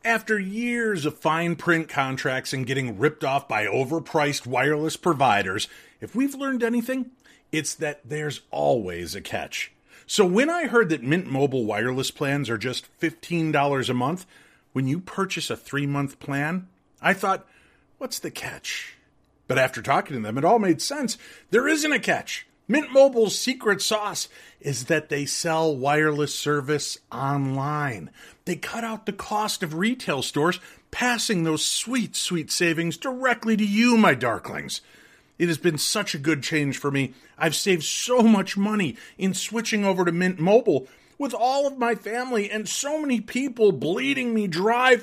After 0.04 0.40
years 0.40 1.06
of 1.06 1.20
fine 1.20 1.56
print 1.56 1.90
contracts 1.90 2.54
and 2.54 2.66
getting 2.66 2.98
ripped 2.98 3.24
off 3.24 3.48
by 3.48 3.66
overpriced 3.66 4.48
wireless 4.48 4.96
providers, 4.96 5.68
if 6.02 6.16
we've 6.16 6.34
learned 6.34 6.64
anything, 6.64 7.12
it's 7.52 7.76
that 7.76 8.02
there's 8.04 8.42
always 8.50 9.14
a 9.14 9.22
catch. 9.22 9.72
So 10.08 10.26
when 10.26 10.50
I 10.50 10.66
heard 10.66 10.90
that 10.90 11.04
Mint 11.04 11.28
Mobile 11.28 11.66
wireless 11.66 12.10
plans 12.10 12.50
are 12.50 12.58
just 12.58 12.88
$15 13.00 13.90
a 13.90 13.94
month, 13.94 14.26
when 14.74 14.88
you 14.88 15.00
purchase 15.00 15.50
a 15.50 15.58
three 15.58 15.86
month 15.86 16.20
plan, 16.20 16.68
I 17.02 17.14
thought, 17.14 17.48
what's 17.98 18.20
the 18.20 18.32
catch? 18.32 18.96
But 19.48 19.58
after 19.58 19.82
talking 19.82 20.16
to 20.16 20.22
them, 20.22 20.38
it 20.38 20.46
all 20.46 20.60
made 20.60 20.82
sense. 20.82 21.18
There 21.50 21.68
isn't 21.68 21.92
a 21.92 22.00
catch. 22.00 22.46
Mint 22.68 22.92
Mobile's 22.92 23.38
secret 23.38 23.82
sauce 23.82 24.30
is 24.62 24.86
that 24.86 25.10
they 25.10 25.26
sell 25.26 25.76
wireless 25.76 26.36
service 26.36 27.00
online. 27.12 28.12
They 28.46 28.56
cut 28.58 28.84
out 28.84 29.08
the 29.08 29.14
cost 29.14 29.64
of 29.64 29.74
retail 29.74 30.22
stores, 30.22 30.60
passing 30.92 31.44
those 31.44 31.66
sweet, 31.66 32.16
sweet 32.16 32.52
savings 32.52 32.96
directly 32.96 33.58
to 33.58 33.66
you, 33.66 33.98
my 33.98 34.14
darklings. 34.14 34.82
It 35.40 35.48
has 35.48 35.58
been 35.58 35.80
such 35.80 36.14
a 36.14 36.20
good 36.20 36.44
change 36.44 36.78
for 36.78 36.92
me. 36.92 37.14
I've 37.40 37.56
saved 37.56 37.84
so 37.84 38.22
much 38.22 38.56
money 38.56 38.98
in 39.18 39.34
switching 39.34 39.84
over 39.84 40.06
to 40.06 40.12
Mint 40.12 40.40
Mobile 40.40 40.88
with 41.20 41.34
all 41.34 41.68
of 41.68 41.78
my 41.78 41.94
family 41.94 42.50
and 42.50 42.68
so 42.68 43.00
many 43.00 43.22
people 43.22 43.72
bleeding 43.72 44.34
me 44.34 44.48
dry. 44.48 44.98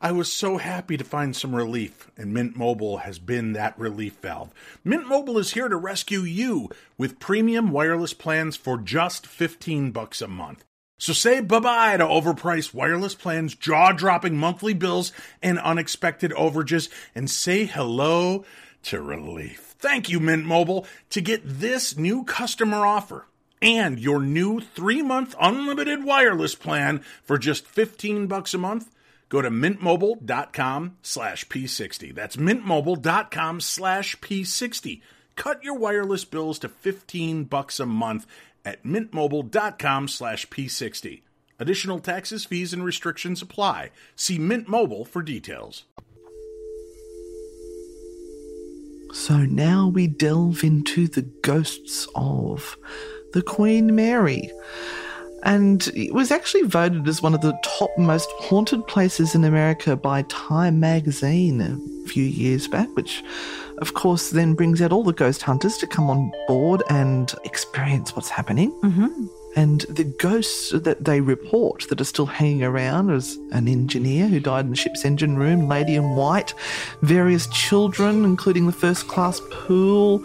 I 0.00 0.12
was 0.12 0.32
so 0.32 0.58
happy 0.58 0.96
to 0.96 1.02
find 1.02 1.34
some 1.34 1.56
relief, 1.56 2.08
and 2.16 2.32
Mint 2.32 2.56
Mobile 2.56 2.98
has 2.98 3.18
been 3.18 3.54
that 3.54 3.76
relief 3.76 4.14
valve. 4.22 4.54
Mint 4.84 5.08
Mobile 5.08 5.38
is 5.38 5.54
here 5.54 5.68
to 5.68 5.76
rescue 5.76 6.20
you 6.20 6.68
with 6.96 7.18
premium 7.18 7.72
wireless 7.72 8.14
plans 8.14 8.54
for 8.54 8.78
just 8.78 9.26
15 9.26 9.90
bucks 9.90 10.22
a 10.22 10.28
month. 10.28 10.64
So 11.00 11.12
say 11.12 11.40
bye-bye 11.40 11.96
to 11.96 12.04
overpriced 12.04 12.74
wireless 12.74 13.16
plans, 13.16 13.56
jaw-dropping 13.56 14.36
monthly 14.36 14.74
bills, 14.74 15.12
and 15.42 15.58
unexpected 15.58 16.30
overages, 16.32 16.88
and 17.14 17.28
say 17.28 17.64
hello 17.64 18.44
to 18.84 19.00
relief. 19.00 19.74
Thank 19.78 20.08
you, 20.08 20.20
Mint 20.20 20.44
Mobile, 20.44 20.86
to 21.10 21.20
get 21.20 21.40
this 21.44 21.96
new 21.96 22.22
customer 22.22 22.86
offer 22.86 23.26
and 23.60 23.98
your 23.98 24.20
new 24.20 24.60
three-month 24.60 25.34
unlimited 25.40 26.04
wireless 26.04 26.54
plan 26.54 27.00
for 27.22 27.38
just 27.38 27.66
15 27.66 28.26
bucks 28.26 28.54
a 28.54 28.58
month. 28.58 28.90
Go 29.28 29.42
to 29.42 29.50
mintmobile.com 29.50 30.96
slash 31.02 31.46
P60. 31.48 32.14
That's 32.14 32.36
mintmobile.com 32.36 33.60
slash 33.60 34.16
P60. 34.20 35.02
Cut 35.36 35.62
your 35.62 35.74
wireless 35.74 36.24
bills 36.24 36.58
to 36.60 36.68
15 36.68 37.44
bucks 37.44 37.78
a 37.78 37.86
month 37.86 38.26
at 38.64 38.84
mintmobile.com 38.84 40.08
slash 40.08 40.48
P60. 40.48 41.22
Additional 41.58 41.98
taxes, 41.98 42.44
fees, 42.44 42.72
and 42.72 42.84
restrictions 42.84 43.42
apply. 43.42 43.90
See 44.14 44.38
Mint 44.38 44.68
Mobile 44.68 45.04
for 45.04 45.22
details. 45.22 45.84
So 49.12 49.38
now 49.38 49.88
we 49.88 50.06
delve 50.06 50.62
into 50.62 51.08
the 51.08 51.22
ghosts 51.22 52.06
of 52.14 52.76
the 53.38 53.42
Queen 53.42 53.94
Mary. 53.94 54.50
And 55.44 55.86
it 55.94 56.12
was 56.12 56.32
actually 56.32 56.64
voted 56.64 57.06
as 57.06 57.22
one 57.22 57.34
of 57.34 57.40
the 57.40 57.56
top 57.62 57.90
most 57.96 58.28
haunted 58.40 58.84
places 58.88 59.36
in 59.36 59.44
America 59.44 59.94
by 59.94 60.22
Time 60.22 60.80
magazine 60.80 61.60
a 61.60 62.08
few 62.08 62.24
years 62.24 62.66
back, 62.66 62.88
which 62.96 63.22
of 63.78 63.94
course 63.94 64.30
then 64.30 64.54
brings 64.54 64.82
out 64.82 64.90
all 64.90 65.04
the 65.04 65.12
ghost 65.12 65.42
hunters 65.42 65.76
to 65.76 65.86
come 65.86 66.10
on 66.10 66.32
board 66.48 66.82
and 66.90 67.32
experience 67.44 68.16
what's 68.16 68.28
happening. 68.28 68.72
Mm-hmm. 68.82 69.26
And 69.56 69.80
the 69.88 70.04
ghosts 70.04 70.70
that 70.70 71.04
they 71.04 71.20
report 71.20 71.86
that 71.88 72.00
are 72.00 72.04
still 72.04 72.26
hanging 72.26 72.62
around 72.62 73.10
is 73.10 73.36
an 73.50 73.66
engineer 73.66 74.28
who 74.28 74.40
died 74.40 74.66
in 74.66 74.70
the 74.70 74.76
ship's 74.76 75.04
engine 75.04 75.36
room, 75.36 75.68
Lady 75.68 75.96
in 75.96 76.14
White, 76.14 76.54
various 77.02 77.46
children, 77.48 78.24
including 78.24 78.66
the 78.66 78.72
first 78.72 79.08
class 79.08 79.40
pool. 79.50 80.24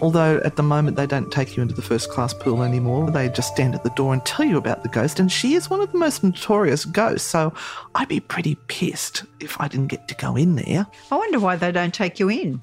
Although 0.00 0.38
at 0.44 0.56
the 0.56 0.62
moment 0.62 0.96
they 0.96 1.06
don't 1.06 1.30
take 1.30 1.56
you 1.56 1.62
into 1.62 1.74
the 1.74 1.82
first 1.82 2.10
class 2.10 2.32
pool 2.32 2.62
anymore, 2.62 3.10
they 3.10 3.28
just 3.28 3.52
stand 3.52 3.74
at 3.74 3.84
the 3.84 3.90
door 3.90 4.14
and 4.14 4.24
tell 4.24 4.46
you 4.46 4.56
about 4.56 4.82
the 4.82 4.88
ghost. 4.88 5.20
And 5.20 5.30
she 5.30 5.54
is 5.54 5.68
one 5.68 5.80
of 5.80 5.92
the 5.92 5.98
most 5.98 6.24
notorious 6.24 6.86
ghosts, 6.86 7.28
so 7.28 7.52
I'd 7.94 8.08
be 8.08 8.20
pretty 8.20 8.54
pissed 8.68 9.24
if 9.40 9.60
I 9.60 9.68
didn't 9.68 9.88
get 9.88 10.08
to 10.08 10.14
go 10.14 10.36
in 10.36 10.56
there. 10.56 10.86
I 11.10 11.16
wonder 11.16 11.38
why 11.38 11.56
they 11.56 11.70
don't 11.70 11.92
take 11.92 12.18
you 12.18 12.30
in. 12.30 12.62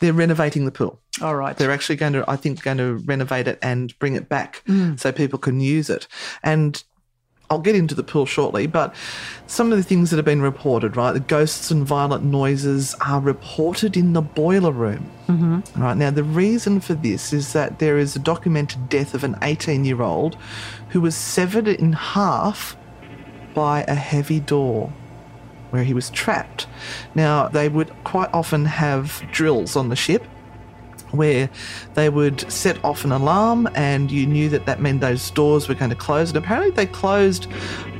They're 0.00 0.12
renovating 0.12 0.64
the 0.64 0.72
pool. 0.72 1.00
All 1.22 1.36
right. 1.36 1.56
They're 1.56 1.70
actually 1.70 1.96
going 1.96 2.14
to, 2.14 2.24
I 2.28 2.36
think, 2.36 2.62
going 2.62 2.78
to 2.78 2.94
renovate 3.04 3.48
it 3.48 3.58
and 3.62 3.96
bring 3.98 4.14
it 4.14 4.28
back 4.28 4.62
so 4.96 5.12
people 5.12 5.38
can 5.38 5.60
use 5.60 5.90
it. 5.90 6.06
And 6.42 6.82
I'll 7.50 7.58
get 7.60 7.76
into 7.76 7.94
the 7.94 8.02
pool 8.02 8.26
shortly, 8.26 8.66
but 8.66 8.94
some 9.46 9.70
of 9.70 9.76
the 9.76 9.84
things 9.84 10.10
that 10.10 10.16
have 10.16 10.24
been 10.24 10.40
reported, 10.40 10.96
right? 10.96 11.12
The 11.12 11.20
ghosts 11.20 11.70
and 11.70 11.86
violent 11.86 12.24
noises 12.24 12.96
are 13.06 13.20
reported 13.20 13.96
in 13.96 14.14
the 14.14 14.22
boiler 14.22 14.72
room. 14.72 15.10
Mm-hmm. 15.28 15.80
Right 15.80 15.96
now, 15.96 16.10
the 16.10 16.24
reason 16.24 16.80
for 16.80 16.94
this 16.94 17.32
is 17.32 17.52
that 17.52 17.78
there 17.78 17.98
is 17.98 18.16
a 18.16 18.18
documented 18.18 18.88
death 18.88 19.14
of 19.14 19.24
an 19.24 19.36
18 19.42 19.84
year 19.84 20.02
old 20.02 20.36
who 20.88 21.00
was 21.00 21.14
severed 21.14 21.68
in 21.68 21.92
half 21.92 22.76
by 23.54 23.84
a 23.86 23.94
heavy 23.94 24.40
door 24.40 24.92
where 25.74 25.82
he 25.82 25.92
was 25.92 26.08
trapped. 26.10 26.68
Now, 27.16 27.48
they 27.48 27.68
would 27.68 27.90
quite 28.04 28.32
often 28.32 28.64
have 28.64 29.20
drills 29.32 29.74
on 29.74 29.88
the 29.88 29.96
ship 29.96 30.22
where 31.10 31.50
they 31.94 32.08
would 32.08 32.48
set 32.50 32.82
off 32.84 33.04
an 33.04 33.10
alarm 33.10 33.68
and 33.74 34.08
you 34.08 34.24
knew 34.24 34.48
that 34.50 34.66
that 34.66 34.80
meant 34.80 35.00
those 35.00 35.32
doors 35.32 35.68
were 35.68 35.74
going 35.74 35.90
to 35.90 35.96
close. 35.96 36.28
And 36.30 36.36
apparently 36.36 36.70
they 36.70 36.86
closed 36.86 37.48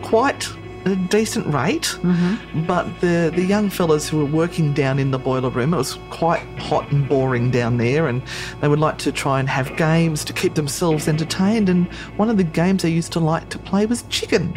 quite 0.03 0.49
a 0.85 0.95
decent 0.95 1.53
rate, 1.53 1.99
mm-hmm. 2.03 2.65
but 2.65 2.85
the, 3.01 3.33
the 3.35 3.43
young 3.43 3.71
fellas 3.71 4.09
who 4.09 4.19
were 4.19 4.25
working 4.25 4.73
down 4.73 5.01
in 5.01 5.11
the 5.11 5.19
boiler 5.19 5.51
room, 5.51 5.75
it 5.75 5.79
was 5.79 5.99
quite 6.11 6.43
hot 6.61 6.89
and 6.93 7.09
boring 7.09 7.51
down 7.51 7.79
there, 7.79 8.07
and 8.07 8.23
they 8.61 8.69
would 8.69 8.79
like 8.79 8.99
to 8.99 9.11
try 9.11 9.41
and 9.41 9.49
have 9.49 9.75
games 9.77 10.25
to 10.25 10.33
keep 10.33 10.55
themselves 10.55 11.09
entertained. 11.09 11.69
And 11.69 11.87
one 12.19 12.31
of 12.31 12.37
the 12.37 12.45
games 12.45 12.83
they 12.83 12.91
used 12.91 13.13
to 13.15 13.21
like 13.21 13.49
to 13.49 13.59
play 13.59 13.87
was 13.87 14.03
chicken. 14.11 14.57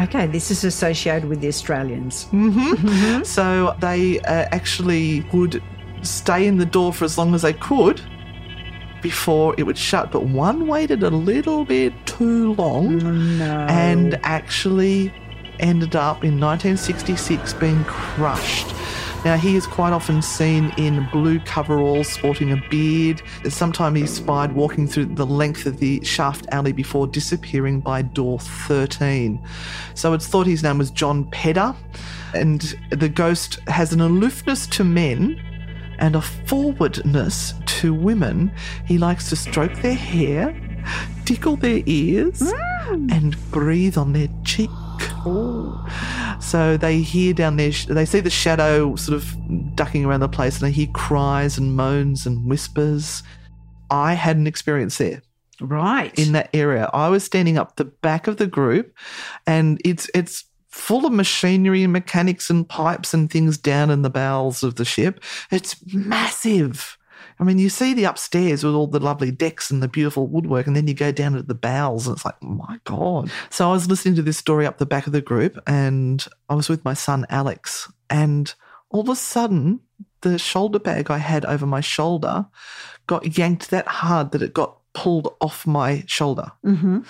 Okay, 0.00 0.26
this 0.26 0.50
is 0.50 0.64
associated 0.64 1.28
with 1.28 1.40
the 1.40 1.48
Australians. 1.48 2.26
So 3.26 3.74
they 3.80 4.20
uh, 4.20 4.46
actually 4.52 5.20
would 5.32 5.62
stay 6.02 6.46
in 6.46 6.58
the 6.58 6.66
door 6.66 6.92
for 6.92 7.04
as 7.04 7.16
long 7.16 7.34
as 7.34 7.42
they 7.42 7.52
could 7.54 8.00
before 9.02 9.54
it 9.58 9.62
would 9.64 9.78
shut. 9.78 10.10
But 10.10 10.24
one 10.24 10.66
waited 10.66 11.02
a 11.02 11.10
little 11.10 11.64
bit 11.64 11.92
too 12.06 12.54
long 12.54 13.38
No. 13.38 13.66
and 13.68 14.18
actually 14.22 15.12
ended 15.60 15.94
up 15.94 16.24
in 16.24 16.40
1966 16.40 17.54
being 17.54 17.84
crushed. 17.84 18.66
Now, 19.24 19.38
he 19.38 19.56
is 19.56 19.66
quite 19.66 19.94
often 19.94 20.20
seen 20.20 20.72
in 20.76 21.08
blue 21.10 21.40
coveralls, 21.40 22.08
sporting 22.08 22.52
a 22.52 22.62
beard. 22.68 23.22
Sometimes 23.48 23.98
he's 23.98 24.12
spied 24.12 24.52
walking 24.52 24.86
through 24.86 25.06
the 25.06 25.24
length 25.24 25.64
of 25.64 25.78
the 25.78 26.04
shaft 26.04 26.46
alley 26.52 26.72
before 26.72 27.06
disappearing 27.06 27.80
by 27.80 28.02
door 28.02 28.38
13. 28.38 29.42
So 29.94 30.12
it's 30.12 30.26
thought 30.26 30.46
his 30.46 30.62
name 30.62 30.76
was 30.76 30.90
John 30.90 31.24
Pedder, 31.30 31.74
and 32.34 32.60
the 32.90 33.08
ghost 33.08 33.60
has 33.66 33.94
an 33.94 34.02
aloofness 34.02 34.66
to 34.68 34.84
men 34.84 35.40
and 35.98 36.16
a 36.16 36.20
forwardness 36.20 37.54
to 37.66 37.94
women. 37.94 38.52
He 38.84 38.98
likes 38.98 39.30
to 39.30 39.36
stroke 39.36 39.74
their 39.76 39.94
hair, 39.94 40.54
tickle 41.24 41.56
their 41.56 41.82
ears, 41.86 42.40
mm. 42.40 43.10
and 43.10 43.36
breathe 43.50 43.96
on 43.96 44.12
their 44.12 44.28
cheek. 44.44 44.70
So 46.40 46.76
they 46.76 47.00
hear 47.00 47.32
down 47.32 47.56
there, 47.56 47.70
they 47.70 48.04
see 48.04 48.20
the 48.20 48.30
shadow 48.30 48.96
sort 48.96 49.16
of 49.16 49.76
ducking 49.76 50.04
around 50.04 50.20
the 50.20 50.28
place, 50.28 50.56
and 50.56 50.66
they 50.66 50.72
hear 50.72 50.88
cries 50.92 51.58
and 51.58 51.74
moans 51.76 52.26
and 52.26 52.48
whispers. 52.48 53.22
I 53.90 54.14
had 54.14 54.36
an 54.36 54.46
experience 54.46 54.98
there 54.98 55.22
Right. 55.60 56.16
in 56.18 56.32
that 56.32 56.50
area. 56.52 56.90
I 56.92 57.08
was 57.08 57.24
standing 57.24 57.58
up 57.58 57.76
the 57.76 57.84
back 57.84 58.26
of 58.26 58.36
the 58.38 58.46
group, 58.46 58.94
and 59.46 59.80
it's 59.84 60.10
it's 60.14 60.44
full 60.68 61.06
of 61.06 61.12
machinery 61.12 61.84
and 61.84 61.92
mechanics 61.92 62.50
and 62.50 62.68
pipes 62.68 63.14
and 63.14 63.30
things 63.30 63.56
down 63.56 63.90
in 63.90 64.02
the 64.02 64.10
bowels 64.10 64.64
of 64.64 64.74
the 64.74 64.84
ship. 64.84 65.22
It's 65.52 65.76
massive. 65.94 66.98
I 67.44 67.46
mean, 67.46 67.58
you 67.58 67.68
see 67.68 67.92
the 67.92 68.04
upstairs 68.04 68.64
with 68.64 68.72
all 68.72 68.86
the 68.86 68.98
lovely 68.98 69.30
decks 69.30 69.70
and 69.70 69.82
the 69.82 69.88
beautiful 69.88 70.26
woodwork, 70.26 70.66
and 70.66 70.74
then 70.74 70.88
you 70.88 70.94
go 70.94 71.12
down 71.12 71.32
to 71.32 71.42
the 71.42 71.54
bowels, 71.54 72.06
and 72.06 72.16
it's 72.16 72.24
like, 72.24 72.36
oh 72.42 72.46
my 72.46 72.80
God. 72.84 73.30
So 73.50 73.68
I 73.68 73.72
was 73.72 73.86
listening 73.86 74.14
to 74.14 74.22
this 74.22 74.38
story 74.38 74.64
up 74.64 74.78
the 74.78 74.86
back 74.86 75.06
of 75.06 75.12
the 75.12 75.20
group, 75.20 75.58
and 75.66 76.26
I 76.48 76.54
was 76.54 76.70
with 76.70 76.86
my 76.86 76.94
son, 76.94 77.26
Alex, 77.28 77.92
and 78.08 78.54
all 78.88 79.02
of 79.02 79.10
a 79.10 79.14
sudden, 79.14 79.80
the 80.22 80.38
shoulder 80.38 80.78
bag 80.78 81.10
I 81.10 81.18
had 81.18 81.44
over 81.44 81.66
my 81.66 81.82
shoulder 81.82 82.46
got 83.06 83.36
yanked 83.36 83.68
that 83.68 83.88
hard 83.88 84.32
that 84.32 84.40
it 84.40 84.54
got 84.54 84.78
pulled 84.94 85.36
off 85.42 85.66
my 85.66 86.02
shoulder. 86.06 86.50
hmm 86.62 87.00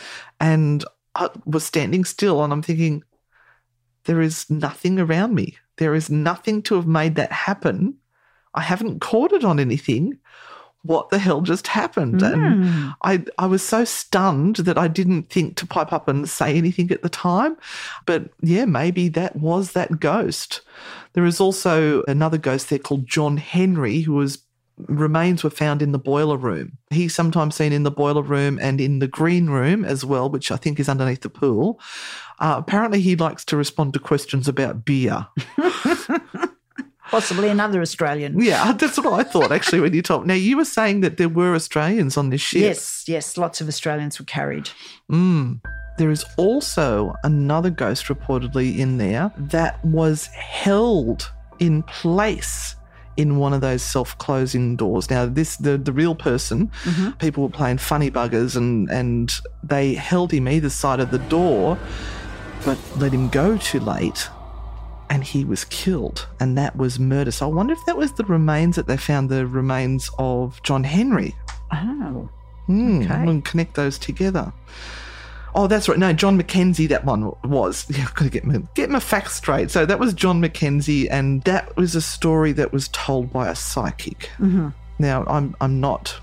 And 0.40 0.84
I 1.14 1.30
was 1.46 1.62
standing 1.62 2.04
still, 2.04 2.42
and 2.42 2.52
I'm 2.52 2.62
thinking, 2.62 3.04
there 4.06 4.20
is 4.20 4.50
nothing 4.50 4.98
around 4.98 5.36
me. 5.36 5.58
There 5.76 5.94
is 5.94 6.10
nothing 6.10 6.60
to 6.62 6.74
have 6.74 6.88
made 6.88 7.14
that 7.14 7.30
happen. 7.30 7.98
I 8.54 8.62
haven't 8.62 9.00
caught 9.00 9.32
it 9.32 9.44
on 9.44 9.58
anything. 9.58 10.18
What 10.84 11.10
the 11.10 11.18
hell 11.18 11.40
just 11.40 11.66
happened? 11.66 12.22
And 12.22 12.94
I, 13.02 13.24
I 13.38 13.46
was 13.46 13.62
so 13.62 13.84
stunned 13.84 14.56
that 14.56 14.76
I 14.76 14.86
didn't 14.86 15.30
think 15.30 15.56
to 15.56 15.66
pipe 15.66 15.92
up 15.92 16.08
and 16.08 16.28
say 16.28 16.56
anything 16.56 16.90
at 16.90 17.02
the 17.02 17.08
time. 17.08 17.56
But 18.06 18.30
yeah, 18.40 18.66
maybe 18.66 19.08
that 19.08 19.36
was 19.36 19.72
that 19.72 19.98
ghost. 19.98 20.60
There 21.14 21.24
is 21.24 21.40
also 21.40 22.02
another 22.04 22.38
ghost 22.38 22.68
there 22.68 22.78
called 22.78 23.06
John 23.06 23.38
Henry, 23.38 24.00
who 24.00 24.12
was 24.12 24.44
remains 24.76 25.44
were 25.44 25.50
found 25.50 25.82
in 25.82 25.92
the 25.92 25.98
boiler 25.98 26.36
room. 26.36 26.78
He's 26.90 27.14
sometimes 27.14 27.54
seen 27.54 27.72
in 27.72 27.84
the 27.84 27.90
boiler 27.90 28.22
room 28.22 28.58
and 28.60 28.80
in 28.80 28.98
the 28.98 29.06
green 29.06 29.48
room 29.48 29.84
as 29.84 30.04
well, 30.04 30.28
which 30.28 30.50
I 30.50 30.56
think 30.56 30.80
is 30.80 30.88
underneath 30.88 31.20
the 31.20 31.30
pool. 31.30 31.80
Uh, 32.40 32.56
apparently, 32.58 33.00
he 33.00 33.14
likes 33.14 33.44
to 33.46 33.56
respond 33.56 33.92
to 33.94 34.00
questions 34.00 34.48
about 34.48 34.84
beer. 34.84 35.28
Possibly 37.14 37.48
another 37.48 37.80
Australian. 37.80 38.40
Yeah, 38.40 38.72
that's 38.72 38.98
what 38.98 39.12
I 39.20 39.22
thought 39.22 39.52
actually 39.52 39.80
when 39.80 39.94
you 39.94 40.02
told. 40.10 40.26
Now, 40.26 40.34
you 40.34 40.56
were 40.56 40.64
saying 40.64 41.00
that 41.00 41.16
there 41.16 41.28
were 41.28 41.54
Australians 41.54 42.16
on 42.16 42.30
this 42.30 42.40
ship. 42.40 42.60
Yes, 42.60 43.04
yes, 43.06 43.36
lots 43.36 43.60
of 43.60 43.68
Australians 43.68 44.18
were 44.18 44.24
carried. 44.24 44.70
Mm. 45.10 45.60
There 45.96 46.10
is 46.10 46.24
also 46.36 47.14
another 47.22 47.70
ghost 47.70 48.06
reportedly 48.06 48.78
in 48.78 48.98
there 48.98 49.32
that 49.36 49.84
was 49.84 50.26
held 50.26 51.30
in 51.60 51.84
place 51.84 52.74
in 53.16 53.36
one 53.36 53.52
of 53.52 53.60
those 53.60 53.82
self-closing 53.82 54.74
doors. 54.74 55.08
Now, 55.08 55.26
this 55.26 55.56
the 55.56 55.78
the 55.78 55.92
real 55.92 56.16
person, 56.16 56.70
people 57.18 57.44
were 57.44 57.48
playing 57.48 57.78
funny 57.78 58.10
buggers 58.10 58.56
and 58.56 58.90
and 58.90 59.32
they 59.62 59.94
held 59.94 60.32
him 60.32 60.48
either 60.48 60.70
side 60.70 60.98
of 60.98 61.12
the 61.12 61.20
door, 61.20 61.78
but 62.64 62.78
let 62.96 63.12
him 63.12 63.28
go 63.28 63.56
too 63.56 63.80
late. 63.80 64.28
And 65.14 65.22
he 65.22 65.44
was 65.44 65.64
killed, 65.66 66.26
and 66.40 66.58
that 66.58 66.74
was 66.76 66.98
murder. 66.98 67.30
So 67.30 67.48
I 67.48 67.52
wonder 67.52 67.72
if 67.72 67.86
that 67.86 67.96
was 67.96 68.12
the 68.12 68.24
remains 68.24 68.74
that 68.74 68.88
they 68.88 68.96
found, 68.96 69.30
the 69.30 69.46
remains 69.46 70.10
of 70.18 70.60
John 70.64 70.82
Henry. 70.82 71.36
Oh, 71.72 72.28
Hmm, 72.66 73.02
Okay. 73.02 73.14
And 73.14 73.44
connect 73.44 73.74
those 73.74 73.96
together. 73.98 74.52
Oh, 75.54 75.68
that's 75.68 75.88
right. 75.88 75.98
No, 75.98 76.12
John 76.12 76.36
Mackenzie, 76.36 76.88
that 76.88 77.04
one 77.04 77.30
was. 77.44 77.86
Yeah, 77.88 78.02
I've 78.02 78.14
got 78.14 78.24
to 78.24 78.30
get 78.30 78.44
my, 78.44 78.60
get 78.74 78.90
my 78.90 78.98
facts 78.98 79.34
straight. 79.36 79.70
So 79.70 79.86
that 79.86 80.00
was 80.00 80.14
John 80.14 80.40
Mackenzie, 80.40 81.08
and 81.08 81.42
that 81.42 81.76
was 81.76 81.94
a 81.94 82.00
story 82.00 82.50
that 82.52 82.72
was 82.72 82.88
told 82.88 83.32
by 83.32 83.48
a 83.48 83.54
psychic. 83.54 84.30
Now, 84.98 85.24
I'm, 85.28 85.54
I'm 85.60 85.78
not. 85.80 86.18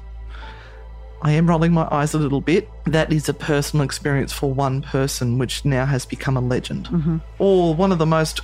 I 1.21 1.31
am 1.33 1.47
rolling 1.47 1.71
my 1.71 1.87
eyes 1.91 2.13
a 2.13 2.17
little 2.17 2.41
bit. 2.41 2.67
That 2.85 3.13
is 3.13 3.29
a 3.29 3.33
personal 3.33 3.85
experience 3.85 4.33
for 4.33 4.51
one 4.51 4.81
person, 4.81 5.37
which 5.37 5.63
now 5.63 5.85
has 5.85 6.05
become 6.05 6.35
a 6.35 6.41
legend. 6.41 7.21
Or 7.39 7.73
one 7.75 7.91
of 7.93 7.99
the 7.99 8.05
most 8.07 8.41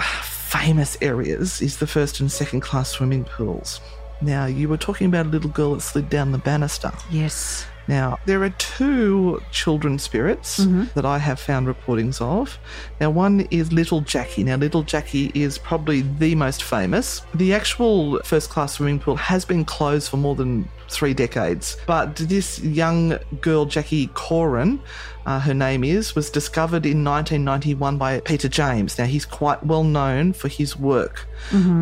famous 0.00 0.96
areas 1.00 1.60
is 1.60 1.78
the 1.78 1.86
first 1.86 2.20
and 2.20 2.30
second 2.30 2.60
class 2.60 2.90
swimming 2.90 3.24
pools. 3.24 3.80
Now, 4.20 4.46
you 4.46 4.68
were 4.68 4.76
talking 4.76 5.06
about 5.06 5.26
a 5.26 5.28
little 5.28 5.50
girl 5.50 5.74
that 5.74 5.80
slid 5.80 6.08
down 6.08 6.32
the 6.32 6.38
banister. 6.38 6.92
yes. 7.10 7.66
Now, 7.88 8.18
there 8.26 8.42
are 8.42 8.50
two 8.50 9.42
children 9.50 9.98
spirits 9.98 10.58
that 10.94 11.04
I 11.04 11.18
have 11.18 11.40
found 11.40 11.66
reportings 11.66 12.20
of. 12.20 12.58
Now, 13.00 13.10
one 13.10 13.40
is 13.50 13.72
Little 13.72 14.00
Jackie. 14.00 14.44
Now, 14.44 14.56
Little 14.56 14.82
Jackie 14.82 15.30
is 15.34 15.58
probably 15.58 16.02
the 16.02 16.34
most 16.34 16.62
famous. 16.62 17.22
The 17.34 17.54
actual 17.54 18.20
first 18.24 18.50
class 18.50 18.74
swimming 18.74 19.00
pool 19.00 19.16
has 19.16 19.44
been 19.44 19.64
closed 19.64 20.08
for 20.10 20.16
more 20.16 20.34
than 20.34 20.68
three 20.88 21.14
decades, 21.14 21.76
but 21.86 22.16
this 22.16 22.60
young 22.60 23.18
girl, 23.40 23.64
Jackie 23.64 24.08
Corin, 24.08 24.78
uh, 25.24 25.40
her 25.40 25.54
name 25.54 25.84
is, 25.84 26.14
was 26.14 26.28
discovered 26.30 26.84
in 26.84 27.02
1991 27.02 27.96
by 27.96 28.20
Peter 28.20 28.48
James. 28.48 28.98
Now, 28.98 29.06
he's 29.06 29.24
quite 29.24 29.64
well 29.64 29.84
known 29.84 30.32
for 30.34 30.48
his 30.48 30.76
work, 30.76 31.26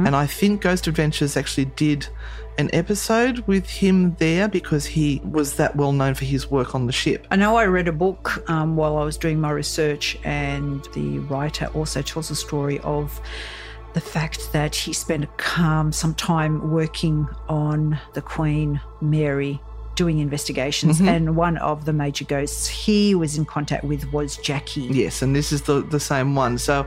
and 0.06 0.14
I 0.14 0.26
think 0.26 0.60
Ghost 0.62 0.86
Adventures 0.86 1.36
actually 1.36 1.66
did 1.66 2.06
an 2.60 2.70
episode 2.74 3.38
with 3.46 3.68
him 3.68 4.14
there 4.16 4.46
because 4.46 4.84
he 4.84 5.20
was 5.24 5.56
that 5.56 5.74
well 5.74 5.92
known 5.92 6.14
for 6.14 6.26
his 6.26 6.50
work 6.50 6.74
on 6.74 6.86
the 6.86 6.92
ship. 6.92 7.26
I 7.30 7.36
know 7.36 7.56
I 7.56 7.64
read 7.64 7.88
a 7.88 7.92
book 7.92 8.48
um, 8.50 8.76
while 8.76 8.98
I 8.98 9.04
was 9.04 9.16
doing 9.16 9.40
my 9.40 9.50
research, 9.50 10.18
and 10.24 10.84
the 10.92 11.20
writer 11.20 11.66
also 11.74 12.02
tells 12.02 12.30
a 12.30 12.36
story 12.36 12.78
of 12.80 13.18
the 13.94 14.00
fact 14.00 14.52
that 14.52 14.74
he 14.74 14.92
spent 14.92 15.26
um, 15.58 15.90
some 15.90 16.14
time 16.14 16.70
working 16.70 17.26
on 17.48 17.98
the 18.12 18.22
Queen 18.22 18.80
Mary 19.00 19.58
doing 20.00 20.18
investigations 20.18 20.98
and 20.98 21.36
one 21.36 21.58
of 21.58 21.84
the 21.84 21.92
major 21.92 22.24
ghosts 22.24 22.66
he 22.66 23.14
was 23.14 23.36
in 23.36 23.44
contact 23.44 23.84
with 23.84 24.10
was 24.14 24.38
Jackie. 24.38 24.88
Yes, 25.02 25.20
and 25.20 25.36
this 25.36 25.52
is 25.52 25.60
the, 25.62 25.82
the 25.82 26.00
same 26.00 26.34
one. 26.34 26.56
So 26.56 26.86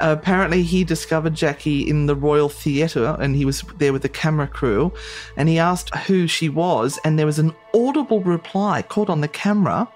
uh, 0.00 0.14
apparently 0.16 0.62
he 0.62 0.84
discovered 0.84 1.34
Jackie 1.34 1.80
in 1.88 2.06
the 2.06 2.14
Royal 2.14 2.48
Theatre 2.48 3.16
and 3.18 3.34
he 3.34 3.44
was 3.44 3.62
there 3.78 3.92
with 3.92 4.02
the 4.02 4.08
camera 4.08 4.46
crew 4.46 4.92
and 5.36 5.48
he 5.48 5.58
asked 5.58 5.92
who 6.06 6.28
she 6.28 6.48
was 6.48 6.96
and 7.02 7.18
there 7.18 7.26
was 7.26 7.40
an 7.40 7.52
audible 7.74 8.20
reply 8.20 8.82
caught 8.82 9.10
on 9.10 9.20
the 9.20 9.26
camera, 9.26 9.88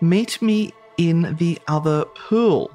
meet 0.00 0.40
me 0.40 0.72
in 0.96 1.34
the 1.40 1.58
other 1.66 2.04
pool. 2.04 2.70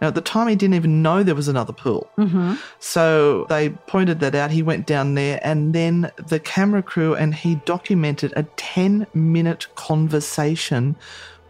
Now, 0.00 0.08
at 0.08 0.14
the 0.14 0.20
time, 0.20 0.48
he 0.48 0.56
didn't 0.56 0.74
even 0.74 1.02
know 1.02 1.22
there 1.22 1.34
was 1.34 1.48
another 1.48 1.72
pool. 1.72 2.10
Mm-hmm. 2.18 2.54
So 2.80 3.46
they 3.48 3.70
pointed 3.70 4.20
that 4.20 4.34
out. 4.34 4.50
He 4.50 4.62
went 4.62 4.86
down 4.86 5.14
there, 5.14 5.40
and 5.42 5.74
then 5.74 6.10
the 6.16 6.38
camera 6.38 6.82
crew 6.82 7.14
and 7.14 7.34
he 7.34 7.56
documented 7.64 8.32
a 8.36 8.42
10 8.56 9.06
minute 9.14 9.66
conversation 9.74 10.96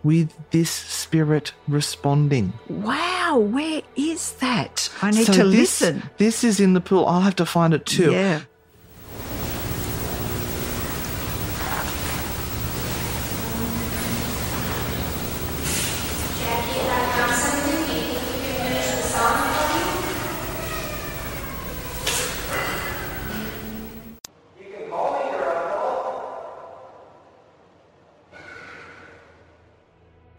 with 0.04 0.32
this 0.52 0.70
spirit 0.70 1.52
responding. 1.66 2.52
Wow, 2.68 3.38
where 3.38 3.82
is 3.96 4.34
that? 4.34 4.88
I 5.02 5.10
need 5.10 5.26
So 5.26 5.32
to 5.32 5.44
this, 5.44 5.80
listen. 5.80 6.02
This 6.18 6.44
is 6.44 6.60
in 6.60 6.74
the 6.74 6.80
pool. 6.80 7.06
I'll 7.06 7.22
have 7.22 7.36
to 7.36 7.46
find 7.46 7.74
it 7.74 7.84
too. 7.86 8.12
Yeah. 8.12 8.42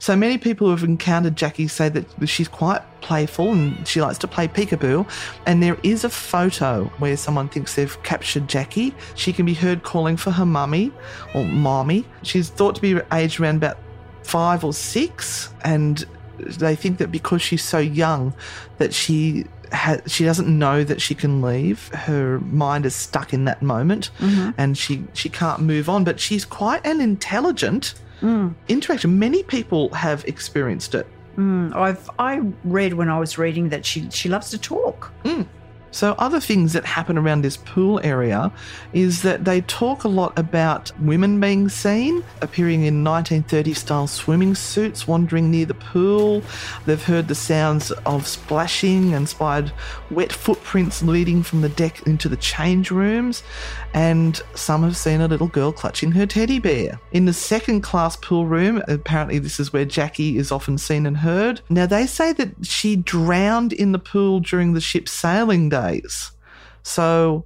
So 0.08 0.16
many 0.16 0.38
people 0.38 0.68
who 0.68 0.72
have 0.72 0.86
encountered 0.86 1.36
Jackie 1.36 1.68
say 1.68 1.90
that 1.90 2.30
she's 2.30 2.48
quite 2.48 2.82
playful 3.02 3.52
and 3.52 3.86
she 3.86 4.00
likes 4.00 4.18
to 4.20 4.28
play 4.30 4.48
peekaboo. 4.48 5.06
And 5.46 5.62
there 5.62 5.78
is 5.84 6.06
a 6.06 6.10
photo 6.10 6.86
where 7.00 7.18
someone 7.18 7.50
thinks 7.50 7.76
they've 7.76 8.02
captured 8.04 8.48
Jackie. 8.48 8.96
She 9.16 9.34
can 9.34 9.46
be 9.46 9.54
heard 9.54 9.84
calling 9.84 10.16
for 10.16 10.32
her 10.32 10.46
mummy 10.46 10.94
or 11.36 11.44
mommy. 11.44 12.06
She's 12.24 12.48
thought 12.48 12.76
to 12.76 12.82
be 12.82 12.98
aged 13.12 13.42
around 13.42 13.58
about 13.58 13.80
five 14.24 14.64
or 14.64 14.72
six, 14.72 15.54
and 15.66 16.06
they 16.40 16.78
think 16.78 17.00
that 17.00 17.12
because 17.12 17.42
she's 17.42 17.66
so 17.66 17.80
young, 17.80 18.34
that 18.78 18.94
she 18.94 19.44
ha- 19.74 20.00
she 20.08 20.24
doesn't 20.24 20.48
know 20.48 20.86
that 20.86 21.02
she 21.02 21.16
can 21.16 21.42
leave. 21.42 21.90
Her 21.90 22.40
mind 22.40 22.86
is 22.86 22.96
stuck 22.96 23.34
in 23.34 23.44
that 23.44 23.62
moment, 23.62 24.12
mm-hmm. 24.20 24.52
and 24.58 24.78
she 24.78 25.04
she 25.12 25.28
can't 25.28 25.60
move 25.60 25.90
on. 25.90 26.06
But 26.06 26.22
she's 26.22 26.46
quite 26.46 26.88
an 26.88 27.02
intelligent 27.02 27.96
interaction. 28.68 29.20
Many 29.20 29.44
people 29.44 29.90
have 29.94 30.26
experienced 30.26 30.96
it. 30.96 31.08
Mm, 31.38 31.76
I've 31.76 32.10
I 32.18 32.42
read 32.64 32.94
when 32.94 33.10
I 33.10 33.20
was 33.20 33.38
reading 33.38 33.70
that 33.70 33.86
she 33.86 34.10
she 34.10 34.28
loves 34.30 34.50
to 34.52 34.58
talk. 34.58 35.12
So, 35.92 36.14
other 36.18 36.40
things 36.40 36.74
that 36.74 36.86
happen 36.86 37.18
around 37.18 37.42
this 37.42 37.58
pool 37.58 38.00
area 38.04 38.52
is 38.94 39.22
that 39.22 39.46
they 39.46 39.62
talk 39.62 40.04
a 40.04 40.08
lot 40.08 40.38
about 40.38 40.92
women 41.00 41.40
being 41.40 41.70
seen, 41.70 42.24
appearing 42.42 42.84
in 42.84 43.04
1930 43.04 43.74
style 43.74 44.08
swimming 44.08 44.54
suits, 44.56 45.08
wandering 45.08 45.50
near 45.50 45.66
the 45.66 45.74
pool. 45.74 46.44
They've 46.86 47.02
heard 47.02 47.28
the 47.28 47.36
sounds 47.36 47.92
of 48.06 48.28
splashing 48.28 49.14
and 49.14 49.28
spied 49.28 49.72
wet 50.12 50.32
footprints 50.32 51.02
leading 51.02 51.44
from 51.44 51.62
the 51.62 51.70
deck 51.70 52.06
into 52.06 52.30
the 52.30 52.38
change 52.38 52.92
rooms. 52.92 53.44
And 53.94 54.40
some 54.56 54.84
have 54.84 54.98
seen 54.98 55.22
a 55.22 55.28
little 55.28 55.48
girl 55.48 55.72
clutching 55.72 56.12
her 56.12 56.26
teddy 56.26 56.60
bear. 56.60 57.00
In 57.12 57.26
the 57.26 57.34
second 57.34 57.82
class 57.82 58.16
pool 58.16 58.46
room, 58.46 58.84
apparently, 58.88 59.40
this 59.40 59.60
is 59.60 59.74
where 59.74 59.86
Jackie 59.86 60.38
is 60.38 60.52
often 60.52 60.78
seen 60.78 61.06
and 61.06 61.18
heard. 61.18 61.62
Now, 61.70 61.86
they 61.86 62.06
say 62.06 62.34
that 62.34 62.66
she 62.66 62.96
drowned 62.96 63.74
in 63.74 63.92
the 63.92 64.00
pool 64.00 64.40
during 64.40 64.74
the 64.74 64.82
ship's 64.82 65.12
sailing 65.12 65.70
days. 65.82 66.32
So 66.84 67.46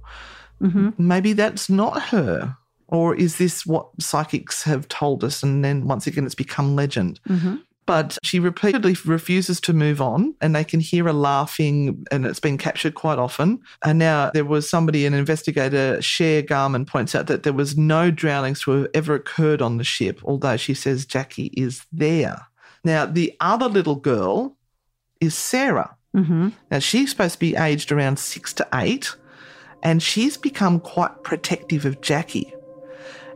mm-hmm. 0.60 0.90
maybe 0.98 1.32
that's 1.32 1.68
not 1.68 2.02
her. 2.14 2.56
Or 2.88 3.14
is 3.14 3.38
this 3.38 3.64
what 3.64 3.88
psychics 4.00 4.62
have 4.64 4.86
told 4.88 5.24
us? 5.24 5.42
And 5.42 5.64
then 5.64 5.86
once 5.86 6.06
again, 6.06 6.26
it's 6.26 6.34
become 6.34 6.76
legend. 6.76 7.20
Mm-hmm. 7.28 7.56
But 7.84 8.16
she 8.22 8.38
repeatedly 8.38 8.96
refuses 9.04 9.60
to 9.62 9.72
move 9.72 10.00
on, 10.00 10.34
and 10.40 10.54
they 10.54 10.62
can 10.62 10.78
hear 10.78 11.04
her 11.04 11.12
laughing, 11.12 12.06
and 12.12 12.24
it's 12.24 12.38
been 12.38 12.56
captured 12.56 12.94
quite 12.94 13.18
often. 13.18 13.60
And 13.84 13.98
now 13.98 14.30
there 14.32 14.44
was 14.44 14.70
somebody, 14.70 15.04
an 15.04 15.14
investigator, 15.14 16.00
Cher 16.00 16.42
Garman, 16.42 16.86
points 16.86 17.14
out 17.14 17.26
that 17.26 17.42
there 17.42 17.52
was 17.52 17.76
no 17.76 18.10
drownings 18.10 18.60
to 18.62 18.70
have 18.70 18.88
ever 18.94 19.14
occurred 19.14 19.60
on 19.60 19.78
the 19.78 19.84
ship, 19.84 20.20
although 20.22 20.56
she 20.56 20.74
says 20.74 21.04
Jackie 21.06 21.50
is 21.56 21.84
there. 21.90 22.46
Now, 22.84 23.04
the 23.04 23.34
other 23.40 23.68
little 23.68 23.96
girl 23.96 24.56
is 25.20 25.34
Sarah. 25.34 25.96
Mm-hmm. 26.14 26.50
Now, 26.70 26.78
she's 26.78 27.10
supposed 27.10 27.34
to 27.34 27.38
be 27.38 27.56
aged 27.56 27.90
around 27.90 28.18
six 28.18 28.52
to 28.54 28.68
eight, 28.74 29.14
and 29.82 30.02
she's 30.02 30.36
become 30.36 30.80
quite 30.80 31.22
protective 31.22 31.84
of 31.84 32.00
Jackie. 32.00 32.54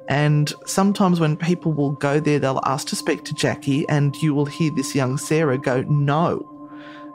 And 0.08 0.52
sometimes 0.66 1.18
when 1.18 1.36
people 1.36 1.72
will 1.72 1.92
go 1.92 2.20
there, 2.20 2.38
they'll 2.38 2.60
ask 2.64 2.86
to 2.88 2.96
speak 2.96 3.24
to 3.24 3.34
Jackie, 3.34 3.88
and 3.88 4.14
you 4.16 4.34
will 4.34 4.46
hear 4.46 4.70
this 4.76 4.94
young 4.94 5.18
Sarah 5.18 5.58
go, 5.58 5.82
No. 5.82 6.52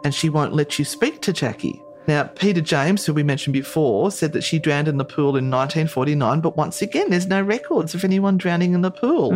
And 0.03 0.13
she 0.15 0.29
won't 0.29 0.53
let 0.53 0.79
you 0.79 0.85
speak 0.85 1.21
to 1.21 1.33
Jackie. 1.33 1.81
Now, 2.07 2.23
Peter 2.23 2.61
James, 2.61 3.05
who 3.05 3.13
we 3.13 3.21
mentioned 3.21 3.53
before, 3.53 4.09
said 4.11 4.33
that 4.33 4.43
she 4.43 4.57
drowned 4.57 4.87
in 4.87 4.97
the 4.97 5.05
pool 5.05 5.37
in 5.37 5.51
1949, 5.51 6.41
but 6.41 6.57
once 6.57 6.81
again, 6.81 7.11
there's 7.11 7.27
no 7.27 7.41
records 7.41 7.93
of 7.93 8.03
anyone 8.03 8.37
drowning 8.37 8.73
in 8.73 8.81
the 8.81 8.89
pool. 8.89 9.31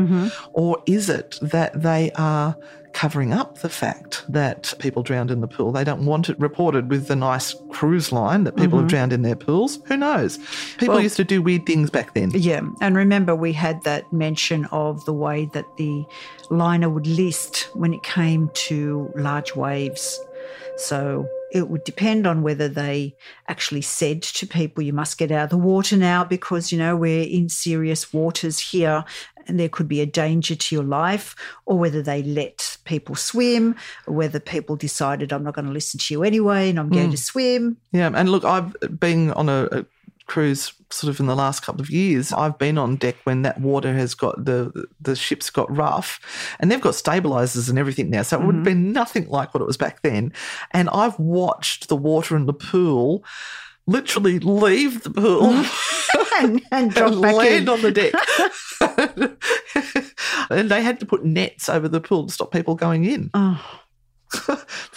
Or 0.53 0.81
is 0.87 1.07
it 1.07 1.37
that 1.41 1.79
they 1.79 2.11
are 2.15 2.57
covering 2.95 3.33
up 3.33 3.57
the 3.59 3.69
fact 3.69 4.23
that 4.29 4.73
people 4.79 5.03
drowned 5.03 5.29
in 5.29 5.41
the 5.41 5.47
pool? 5.47 5.73
They 5.73 5.83
don't 5.83 6.05
want 6.05 6.29
it 6.29 6.39
reported 6.39 6.89
with 6.89 7.07
the 7.07 7.15
nice 7.15 7.53
cruise 7.69 8.13
line 8.13 8.45
that 8.45 8.55
people 8.55 8.79
have 8.79 8.87
mm-hmm. 8.87 8.95
drowned 8.95 9.13
in 9.13 9.21
their 9.21 9.35
pools. 9.35 9.79
Who 9.87 9.97
knows? 9.97 10.39
People 10.77 10.95
Well- 10.95 11.03
used 11.03 11.17
to 11.17 11.25
do 11.25 11.41
weird 11.41 11.65
things 11.65 11.89
back 11.89 12.13
then. 12.13 12.31
Yeah, 12.33 12.61
and 12.81 12.95
remember 12.95 13.35
we 13.35 13.51
had 13.51 13.83
that 13.83 14.11
mention 14.13 14.65
of 14.71 15.03
the 15.03 15.13
way 15.13 15.49
that 15.53 15.65
the 15.77 16.05
liner 16.49 16.89
would 16.89 17.05
list 17.05 17.67
when 17.73 17.93
it 17.93 18.01
came 18.01 18.49
to 18.53 19.11
large 19.15 19.55
waves. 19.55 20.17
So 20.77 21.27
it 21.51 21.69
would 21.69 21.83
depend 21.83 22.25
on 22.25 22.43
whether 22.43 22.67
they 22.67 23.15
actually 23.47 23.81
said 23.81 24.21
to 24.21 24.47
people, 24.47 24.83
you 24.83 24.93
must 24.93 25.17
get 25.17 25.31
out 25.31 25.45
of 25.45 25.49
the 25.49 25.57
water 25.57 25.97
now 25.97 26.23
because, 26.23 26.71
you 26.71 26.77
know, 26.77 26.95
we're 26.95 27.23
in 27.23 27.49
serious 27.49 28.13
waters 28.13 28.59
here 28.59 29.03
and 29.47 29.59
there 29.59 29.69
could 29.69 29.87
be 29.87 30.01
a 30.01 30.05
danger 30.05 30.55
to 30.55 30.75
your 30.75 30.83
life, 30.83 31.35
or 31.65 31.77
whether 31.77 32.01
they 32.01 32.23
let 32.23 32.77
people 32.85 33.15
swim, 33.15 33.75
or 34.07 34.13
whether 34.13 34.39
people 34.39 34.75
decided, 34.75 35.31
I'm 35.31 35.43
not 35.43 35.55
going 35.55 35.65
to 35.65 35.71
listen 35.71 35.99
to 35.99 36.13
you 36.13 36.23
anyway 36.23 36.69
and 36.69 36.79
I'm 36.79 36.89
going 36.89 37.11
to 37.11 37.17
mm. 37.17 37.19
swim. 37.19 37.77
Yeah, 37.91 38.11
and 38.13 38.29
look, 38.29 38.43
I've 38.43 38.75
been 38.99 39.31
on 39.31 39.49
a, 39.49 39.67
a 39.71 39.85
cruise 40.27 40.73
sort 40.89 41.13
of 41.13 41.19
in 41.19 41.27
the 41.27 41.35
last 41.35 41.61
couple 41.61 41.81
of 41.81 41.89
years. 41.89 42.31
I've 42.33 42.57
been 42.57 42.77
on 42.77 42.95
deck 42.95 43.15
when 43.23 43.43
that 43.43 43.59
water 43.59 43.93
has 43.93 44.13
got 44.15 44.43
the 44.43 44.87
the 44.99 45.15
ship's 45.15 45.49
got 45.49 45.75
rough, 45.75 46.19
and 46.59 46.71
they've 46.71 46.81
got 46.81 46.95
stabilizers 46.95 47.69
and 47.69 47.77
everything 47.77 48.09
now, 48.09 48.23
so 48.23 48.37
it 48.37 48.45
would 48.45 48.55
have 48.55 48.63
mm-hmm. 48.65 48.83
been 48.83 48.93
nothing 48.93 49.27
like 49.29 49.53
what 49.53 49.61
it 49.61 49.67
was 49.67 49.77
back 49.77 50.01
then. 50.01 50.33
And 50.71 50.89
I've 50.89 51.17
watched 51.19 51.89
the 51.89 51.95
water 51.95 52.35
in 52.35 52.45
the 52.45 52.53
pool 52.53 53.23
literally 53.87 54.39
leave 54.39 55.03
the 55.03 55.09
pool. 55.11 55.43
and, 56.39 56.61
and 56.71 56.97
and 56.97 57.21
land 57.21 57.63
in. 57.63 57.69
on 57.69 57.81
the 57.81 57.91
deck. 57.91 58.13
and 60.49 60.69
they 60.69 60.81
had 60.81 60.99
to 60.99 61.05
put 61.05 61.23
nets 61.25 61.69
over 61.69 61.87
the 61.87 62.01
pool 62.01 62.27
to 62.27 62.33
stop 62.33 62.51
people 62.51 62.75
going 62.75 63.05
in. 63.05 63.29
Oh. 63.33 63.81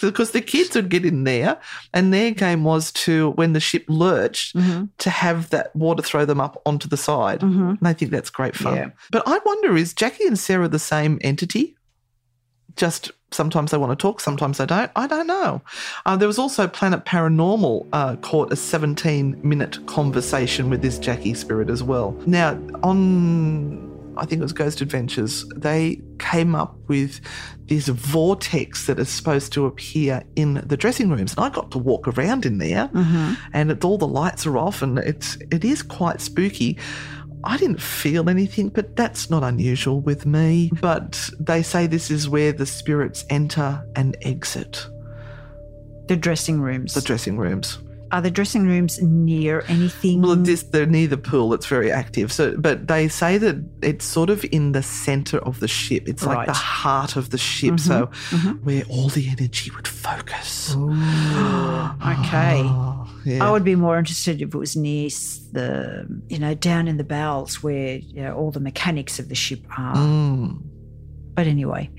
because 0.01 0.31
the 0.31 0.41
kids 0.41 0.75
would 0.75 0.89
get 0.89 1.05
in 1.05 1.23
there, 1.23 1.59
and 1.93 2.13
their 2.13 2.31
game 2.31 2.63
was 2.63 2.91
to, 2.91 3.29
when 3.31 3.53
the 3.53 3.59
ship 3.59 3.85
lurched, 3.87 4.55
Mm-hmm. 4.55 4.85
to 4.97 5.09
have 5.09 5.49
that 5.51 5.73
water 5.75 6.01
throw 6.01 6.25
them 6.25 6.41
up 6.41 6.61
onto 6.65 6.89
the 6.89 6.97
side. 6.97 7.41
And 7.41 7.77
they 7.81 7.93
think 7.93 8.11
that's 8.11 8.29
great 8.29 8.55
fun. 8.55 8.75
Yeah. 8.75 8.89
But 9.11 9.23
I 9.25 9.39
wonder 9.45 9.77
is 9.77 9.93
Jackie 9.93 10.25
and 10.25 10.37
Sarah 10.37 10.67
the 10.67 10.79
same 10.79 11.19
entity? 11.21 11.75
Just 12.75 13.11
sometimes 13.31 13.71
they 13.71 13.77
want 13.77 13.97
to 13.97 14.01
talk, 14.01 14.19
sometimes 14.19 14.57
they 14.57 14.65
don't. 14.65 14.91
I 14.95 15.07
don't 15.07 15.27
know. 15.27 15.61
Uh, 16.05 16.17
there 16.17 16.27
was 16.27 16.39
also 16.39 16.67
Planet 16.67 17.05
Paranormal 17.05 17.87
uh, 17.93 18.15
caught 18.17 18.51
a 18.51 18.55
17 18.55 19.39
minute 19.43 19.85
conversation 19.87 20.69
with 20.69 20.81
this 20.81 20.99
Jackie 20.99 21.33
spirit 21.33 21.69
as 21.69 21.83
well. 21.83 22.11
Now, 22.25 22.59
on 22.83 23.89
I 24.19 24.25
think 24.25 24.39
it 24.39 24.43
was 24.43 24.53
Ghost 24.53 24.81
Adventures, 24.81 25.45
they 25.55 26.01
came 26.19 26.53
up 26.53 26.75
with 26.87 27.21
this 27.67 27.87
vortex 27.87 28.87
that 28.87 28.99
is 28.99 29.07
supposed 29.09 29.53
to 29.53 29.65
appear 29.65 30.23
in 30.35 30.55
the 30.65 30.75
dressing 30.75 31.09
rooms. 31.09 31.33
And 31.35 31.45
I 31.45 31.49
got 31.49 31.71
to 31.71 31.77
walk 31.77 32.07
around 32.07 32.45
in 32.45 32.57
there 32.57 32.89
and 33.53 33.71
it's 33.71 33.85
all 33.85 33.97
the 33.97 34.07
lights 34.07 34.45
are 34.45 34.57
off 34.57 34.81
and 34.81 34.99
it's 34.99 35.37
it 35.51 35.63
is 35.63 35.81
quite 35.81 36.19
spooky. 36.19 36.77
I 37.43 37.57
didn't 37.57 37.81
feel 37.81 38.29
anything, 38.29 38.69
but 38.69 38.95
that's 38.95 39.29
not 39.29 39.43
unusual 39.43 40.01
with 40.01 40.25
me. 40.25 40.69
But 40.81 41.29
they 41.39 41.63
say 41.63 41.87
this 41.87 42.11
is 42.11 42.27
where 42.27 42.51
the 42.51 42.65
spirits 42.65 43.25
enter 43.29 43.85
and 43.95 44.17
exit 44.21 44.85
The 46.07 46.17
dressing 46.17 46.59
rooms. 46.61 46.93
the 46.93 47.01
dressing 47.01 47.37
rooms. 47.37 47.77
Are 48.11 48.21
the 48.21 48.31
dressing 48.31 48.65
rooms 48.65 48.99
near 49.03 49.63
anything? 49.67 50.23
Well, 50.23 50.35
this 50.35 50.63
they're 50.63 50.87
near 50.87 51.05
the 51.07 51.15
pool. 51.17 51.53
It's 51.53 51.67
very 51.67 51.91
active. 51.91 52.31
So, 52.33 52.55
but 52.57 52.87
they 52.87 53.07
say 53.07 53.37
that 53.37 53.63
it's 53.83 54.03
sort 54.03 54.31
of 54.31 54.43
in 54.51 54.71
the 54.71 54.81
center 54.81 55.37
of 55.37 55.59
the 55.59 55.67
ship. 55.67 56.09
It's 56.09 56.25
like 56.25 56.37
Right. 56.39 56.47
the 56.47 56.53
heart 56.53 57.15
of 57.17 57.29
the 57.29 57.37
ship. 57.37 57.79
So, 57.79 58.07
mm-hmm. 58.07 58.35
Mm-hmm. 58.35 58.65
where 58.65 58.83
all 58.89 59.09
the 59.09 59.29
energy 59.29 59.69
would 59.75 59.87
focus. 59.87 60.75
okay. 60.75 62.63
Yeah. 63.25 63.47
I 63.47 63.51
would 63.51 63.63
be 63.63 63.75
more 63.75 63.97
interested 63.97 64.41
if 64.41 64.53
it 64.53 64.57
was 64.57 64.75
near 64.75 65.09
the, 65.51 66.05
you 66.29 66.39
know, 66.39 66.53
down 66.53 66.87
in 66.87 66.97
the 66.97 67.03
bowels 67.03 67.61
where 67.61 67.97
you 67.97 68.21
know, 68.21 68.35
all 68.35 68.51
the 68.51 68.59
mechanics 68.59 69.19
of 69.19 69.29
the 69.29 69.35
ship 69.35 69.65
are. 69.77 69.95
Mm. 69.95 70.61
But 71.35 71.47
anyway, 71.47 71.89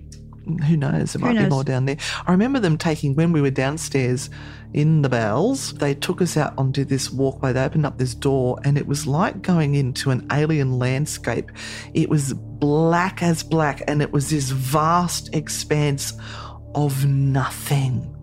Who 0.66 0.76
knows? 0.76 1.12
There 1.12 1.20
might 1.20 1.38
be 1.38 1.48
more 1.48 1.64
down 1.64 1.84
there. 1.84 1.98
I 2.26 2.30
remember 2.30 2.58
them 2.58 2.78
taking, 2.78 3.14
when 3.14 3.32
we 3.32 3.40
were 3.40 3.50
downstairs 3.50 4.30
in 4.72 5.02
the 5.02 5.08
bowels, 5.08 5.74
they 5.74 5.94
took 5.94 6.22
us 6.22 6.36
out 6.36 6.54
onto 6.56 6.84
this 6.84 7.10
walkway. 7.10 7.52
They 7.52 7.62
opened 7.62 7.86
up 7.86 7.98
this 7.98 8.14
door, 8.14 8.58
and 8.64 8.78
it 8.78 8.86
was 8.86 9.06
like 9.06 9.42
going 9.42 9.74
into 9.74 10.10
an 10.10 10.26
alien 10.32 10.78
landscape. 10.78 11.50
It 11.94 12.08
was 12.08 12.32
black 12.32 13.22
as 13.22 13.42
black, 13.42 13.82
and 13.86 14.00
it 14.02 14.12
was 14.12 14.30
this 14.30 14.50
vast 14.50 15.34
expanse 15.34 16.14
of 16.74 17.04
nothing. 17.06 18.16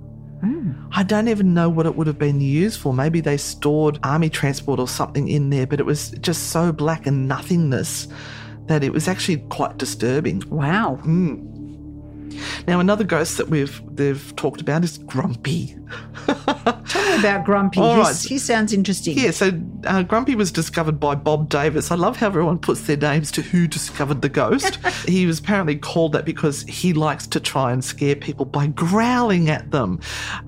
I 0.91 1.03
don't 1.03 1.27
even 1.27 1.53
know 1.53 1.69
what 1.69 1.85
it 1.85 1.95
would 1.95 2.07
have 2.07 2.17
been 2.17 2.41
used 2.41 2.79
for. 2.79 2.93
Maybe 2.93 3.21
they 3.21 3.37
stored 3.37 3.99
army 4.03 4.29
transport 4.29 4.79
or 4.79 4.87
something 4.87 5.27
in 5.27 5.49
there, 5.49 5.67
but 5.67 5.79
it 5.79 5.85
was 5.85 6.11
just 6.11 6.49
so 6.49 6.71
black 6.71 7.07
and 7.07 7.27
nothingness 7.27 8.07
that 8.67 8.83
it 8.83 8.91
was 8.91 9.07
actually 9.07 9.37
quite 9.49 9.77
disturbing. 9.77 10.43
wow. 10.49 10.99
Mm. 11.03 11.56
Now, 12.67 12.79
another 12.79 13.03
ghost 13.03 13.37
that 13.37 13.49
we've 13.49 13.81
they've 13.95 14.35
talked 14.35 14.61
about 14.61 14.83
is 14.83 14.97
Grumpy. 14.99 15.75
Tell 16.27 17.11
me 17.11 17.19
about 17.19 17.45
Grumpy. 17.45 17.79
All 17.79 17.97
right. 17.97 18.15
He 18.15 18.37
sounds 18.37 18.73
interesting. 18.73 19.17
Yeah, 19.17 19.31
so 19.31 19.51
uh, 19.85 20.03
Grumpy 20.03 20.35
was 20.35 20.51
discovered 20.51 20.99
by 20.99 21.15
Bob 21.15 21.49
Davis. 21.49 21.91
I 21.91 21.95
love 21.95 22.17
how 22.17 22.27
everyone 22.27 22.59
puts 22.59 22.81
their 22.81 22.97
names 22.97 23.31
to 23.31 23.41
who 23.41 23.67
discovered 23.67 24.21
the 24.21 24.29
ghost. 24.29 24.75
he 25.07 25.25
was 25.25 25.39
apparently 25.39 25.75
called 25.77 26.11
that 26.13 26.25
because 26.25 26.63
he 26.63 26.93
likes 26.93 27.27
to 27.27 27.39
try 27.39 27.71
and 27.71 27.83
scare 27.83 28.15
people 28.15 28.45
by 28.45 28.67
growling 28.67 29.49
at 29.49 29.71
them. 29.71 29.99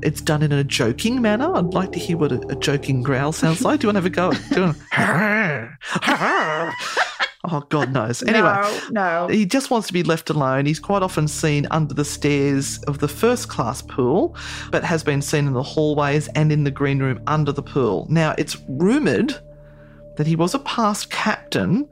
It's 0.02 0.22
done 0.22 0.44
in 0.44 0.52
a 0.52 0.64
joking 0.64 1.22
manner. 1.22 1.54
I'd 1.56 1.74
like 1.74 1.92
to 1.94 2.00
hear 2.00 2.18
what 2.18 2.32
a, 2.32 2.40
a 2.50 2.56
joking 2.56 3.02
growl 3.02 3.32
sounds 3.32 3.62
like. 3.62 3.80
Do 3.80 3.88
you 3.88 3.94
want 3.94 3.96
to 3.96 4.02
have 4.02 4.06
a 4.06 4.10
go? 4.10 4.32
at 4.32 4.50
doing? 4.50 4.76
oh, 7.46 7.62
God 7.70 7.92
knows. 7.94 8.24
Anyway. 8.28 8.54
No, 8.92 9.28
no. 9.28 9.28
He 9.28 9.46
just 9.46 9.72
wants 9.72 9.88
to 9.88 9.94
be 9.94 10.04
left 10.04 10.30
alone. 10.30 10.66
He's 10.66 10.80
quite 10.80 11.04
often 11.04 11.28
seen 11.28 11.68
under 11.72 11.94
the 11.94 12.06
stairs 12.06 12.80
of 12.84 13.00
the 13.00 13.08
first 13.08 13.50
class 13.50 13.82
pool, 13.82 14.36
but 14.72 14.84
has 14.84 15.04
been 15.04 15.22
seen 15.22 15.48
in 15.48 15.54
the 15.54 15.64
hallways 15.64 16.28
and 16.30 16.52
in 16.52 16.64
the 16.64 16.72
green 16.72 17.00
room 17.00 17.22
under 17.28 17.52
the 17.52 17.64
pool. 17.64 18.08
Now, 18.10 18.36
it's 18.38 18.58
rumoured 18.68 19.36
that 20.18 20.28
he 20.28 20.36
was 20.36 20.54
a 20.54 20.60
past 20.60 21.10
captain, 21.10 21.88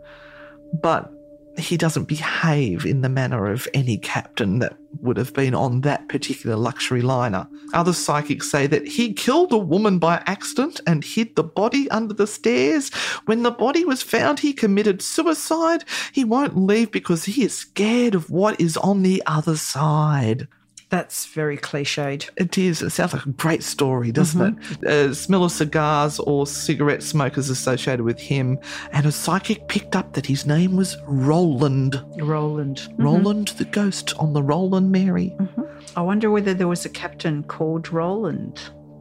but 0.73 1.11
he 1.59 1.77
doesn't 1.77 2.05
behave 2.05 2.85
in 2.85 3.01
the 3.01 3.09
manner 3.09 3.51
of 3.51 3.67
any 3.73 3.97
captain 3.97 4.59
that 4.59 4.77
would 5.01 5.17
have 5.17 5.33
been 5.33 5.53
on 5.53 5.81
that 5.81 6.07
particular 6.09 6.55
luxury 6.55 7.01
liner. 7.01 7.47
Other 7.73 7.93
psychics 7.93 8.49
say 8.49 8.67
that 8.67 8.87
he 8.87 9.13
killed 9.13 9.51
a 9.51 9.57
woman 9.57 9.99
by 9.99 10.23
accident 10.25 10.81
and 10.87 11.03
hid 11.03 11.35
the 11.35 11.43
body 11.43 11.89
under 11.89 12.13
the 12.13 12.27
stairs. 12.27 12.89
When 13.25 13.43
the 13.43 13.51
body 13.51 13.85
was 13.85 14.01
found, 14.01 14.39
he 14.39 14.53
committed 14.53 15.01
suicide. 15.01 15.83
He 16.11 16.23
won't 16.23 16.57
leave 16.57 16.91
because 16.91 17.25
he 17.25 17.43
is 17.43 17.57
scared 17.57 18.15
of 18.15 18.29
what 18.29 18.59
is 18.59 18.77
on 18.77 19.03
the 19.03 19.21
other 19.25 19.57
side. 19.57 20.47
That's 20.89 21.25
very 21.25 21.57
cliched. 21.57 22.29
It 22.37 22.57
is. 22.57 22.81
It 22.81 22.91
sounds 22.91 23.13
like 23.13 23.25
a 23.25 23.31
great 23.31 23.63
story, 23.63 24.11
doesn't 24.11 24.57
mm-hmm. 24.57 24.85
it? 24.85 24.89
A 24.89 25.13
smell 25.13 25.43
of 25.43 25.51
cigars 25.51 26.17
or 26.19 26.47
cigarette 26.47 27.03
smoke 27.03 27.37
is 27.37 27.49
associated 27.49 28.05
with 28.05 28.19
him. 28.19 28.57
And 28.93 29.05
a 29.05 29.11
psychic 29.11 29.67
picked 29.67 29.97
up 29.97 30.13
that 30.13 30.25
his 30.25 30.45
name 30.45 30.77
was 30.77 30.95
Roland. 31.05 32.01
Roland. 32.19 32.77
Mm-hmm. 32.77 33.03
Roland 33.03 33.47
the 33.49 33.65
ghost 33.65 34.13
on 34.17 34.31
the 34.31 34.41
Roland 34.41 34.91
Mary. 34.91 35.35
Mm-hmm. 35.37 35.63
I 35.97 36.01
wonder 36.01 36.31
whether 36.31 36.53
there 36.53 36.69
was 36.69 36.85
a 36.85 36.89
captain 36.89 37.43
called 37.43 37.91
Roland. 37.91 38.59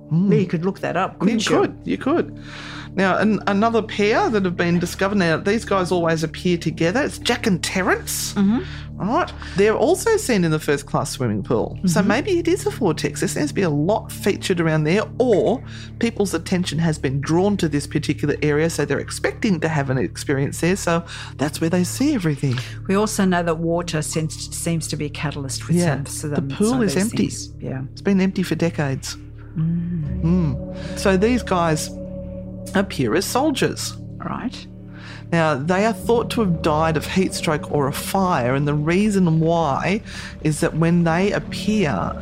Hmm. 0.09 0.28
Well, 0.28 0.39
you 0.39 0.47
could 0.47 0.64
look 0.64 0.80
that 0.80 0.97
up. 0.97 1.22
You 1.22 1.37
you? 1.37 1.39
could, 1.39 1.80
you 1.84 1.99
could. 1.99 2.41
Now, 2.95 3.18
an, 3.18 3.41
another 3.47 3.82
pair 3.82 4.30
that 4.30 4.45
have 4.45 4.57
been 4.57 4.78
discovered. 4.78 5.18
Now, 5.18 5.37
these 5.37 5.64
guys 5.64 5.93
always 5.93 6.22
appear 6.22 6.57
together. 6.57 7.03
It's 7.03 7.18
Jack 7.18 7.47
and 7.47 7.62
Terence. 7.62 8.32
Mm-hmm. 8.34 8.62
Right. 8.99 9.30
They're 9.57 9.76
also 9.76 10.16
seen 10.16 10.42
in 10.44 10.51
the 10.51 10.59
first 10.59 10.86
class 10.86 11.11
swimming 11.11 11.42
pool. 11.42 11.78
So 11.84 12.01
Mm-hmm. 12.01 12.09
maybe 12.09 12.38
it 12.38 12.49
is 12.49 12.64
a 12.66 12.70
vortex. 12.70 13.20
There 13.20 13.28
seems 13.28 13.49
to 13.51 13.55
be 13.55 13.62
a 13.62 13.70
lot 13.70 14.11
featured 14.11 14.59
around 14.61 14.84
there, 14.84 15.03
or 15.18 15.62
people's 15.99 16.32
attention 16.32 16.78
has 16.78 16.99
been 16.99 17.20
drawn 17.20 17.57
to 17.59 17.68
this 17.68 17.86
particular 17.86 18.36
area, 18.42 18.70
so 18.70 18.84
they're 18.86 18.99
expecting 18.99 19.61
to 19.61 19.68
have 19.68 19.90
an 19.90 19.99
experience 19.99 20.61
there. 20.61 20.76
So 20.76 21.05
that's 21.36 21.61
where 21.61 21.68
they 21.70 21.84
see 21.84 22.14
everything. 22.14 22.57
We 22.88 22.94
also 22.94 23.24
know 23.26 23.42
that 23.42 23.59
water 23.59 24.01
seems, 24.03 24.57
seems 24.57 24.88
to 24.88 24.97
be 24.97 25.07
a 25.07 25.11
catalyst 25.11 25.68
with 25.68 25.76
Yeah, 25.76 25.97
some, 25.97 26.07
so 26.07 26.28
the 26.28 26.40
pool 26.42 26.80
is 26.82 26.97
empty. 26.97 27.28
things. 27.28 27.51
Yeah. 27.61 27.82
It's 27.92 28.01
been 28.03 28.20
empty 28.20 28.42
for 28.42 28.55
decades. 28.55 29.16
Mm. 29.57 30.99
So 30.99 31.16
these 31.16 31.42
guys 31.42 31.90
appear 32.74 33.14
as 33.14 33.24
soldiers. 33.24 33.94
Right. 34.16 34.66
Now, 35.32 35.54
they 35.56 35.84
are 35.84 35.92
thought 35.92 36.30
to 36.30 36.40
have 36.40 36.62
died 36.62 36.96
of 36.96 37.06
heat 37.06 37.34
stroke 37.34 37.70
or 37.72 37.88
a 37.88 37.92
fire, 37.92 38.54
and 38.54 38.66
the 38.66 38.74
reason 38.74 39.40
why 39.40 40.00
is 40.42 40.60
that 40.60 40.76
when 40.76 41.04
they 41.04 41.32
appear, 41.32 42.12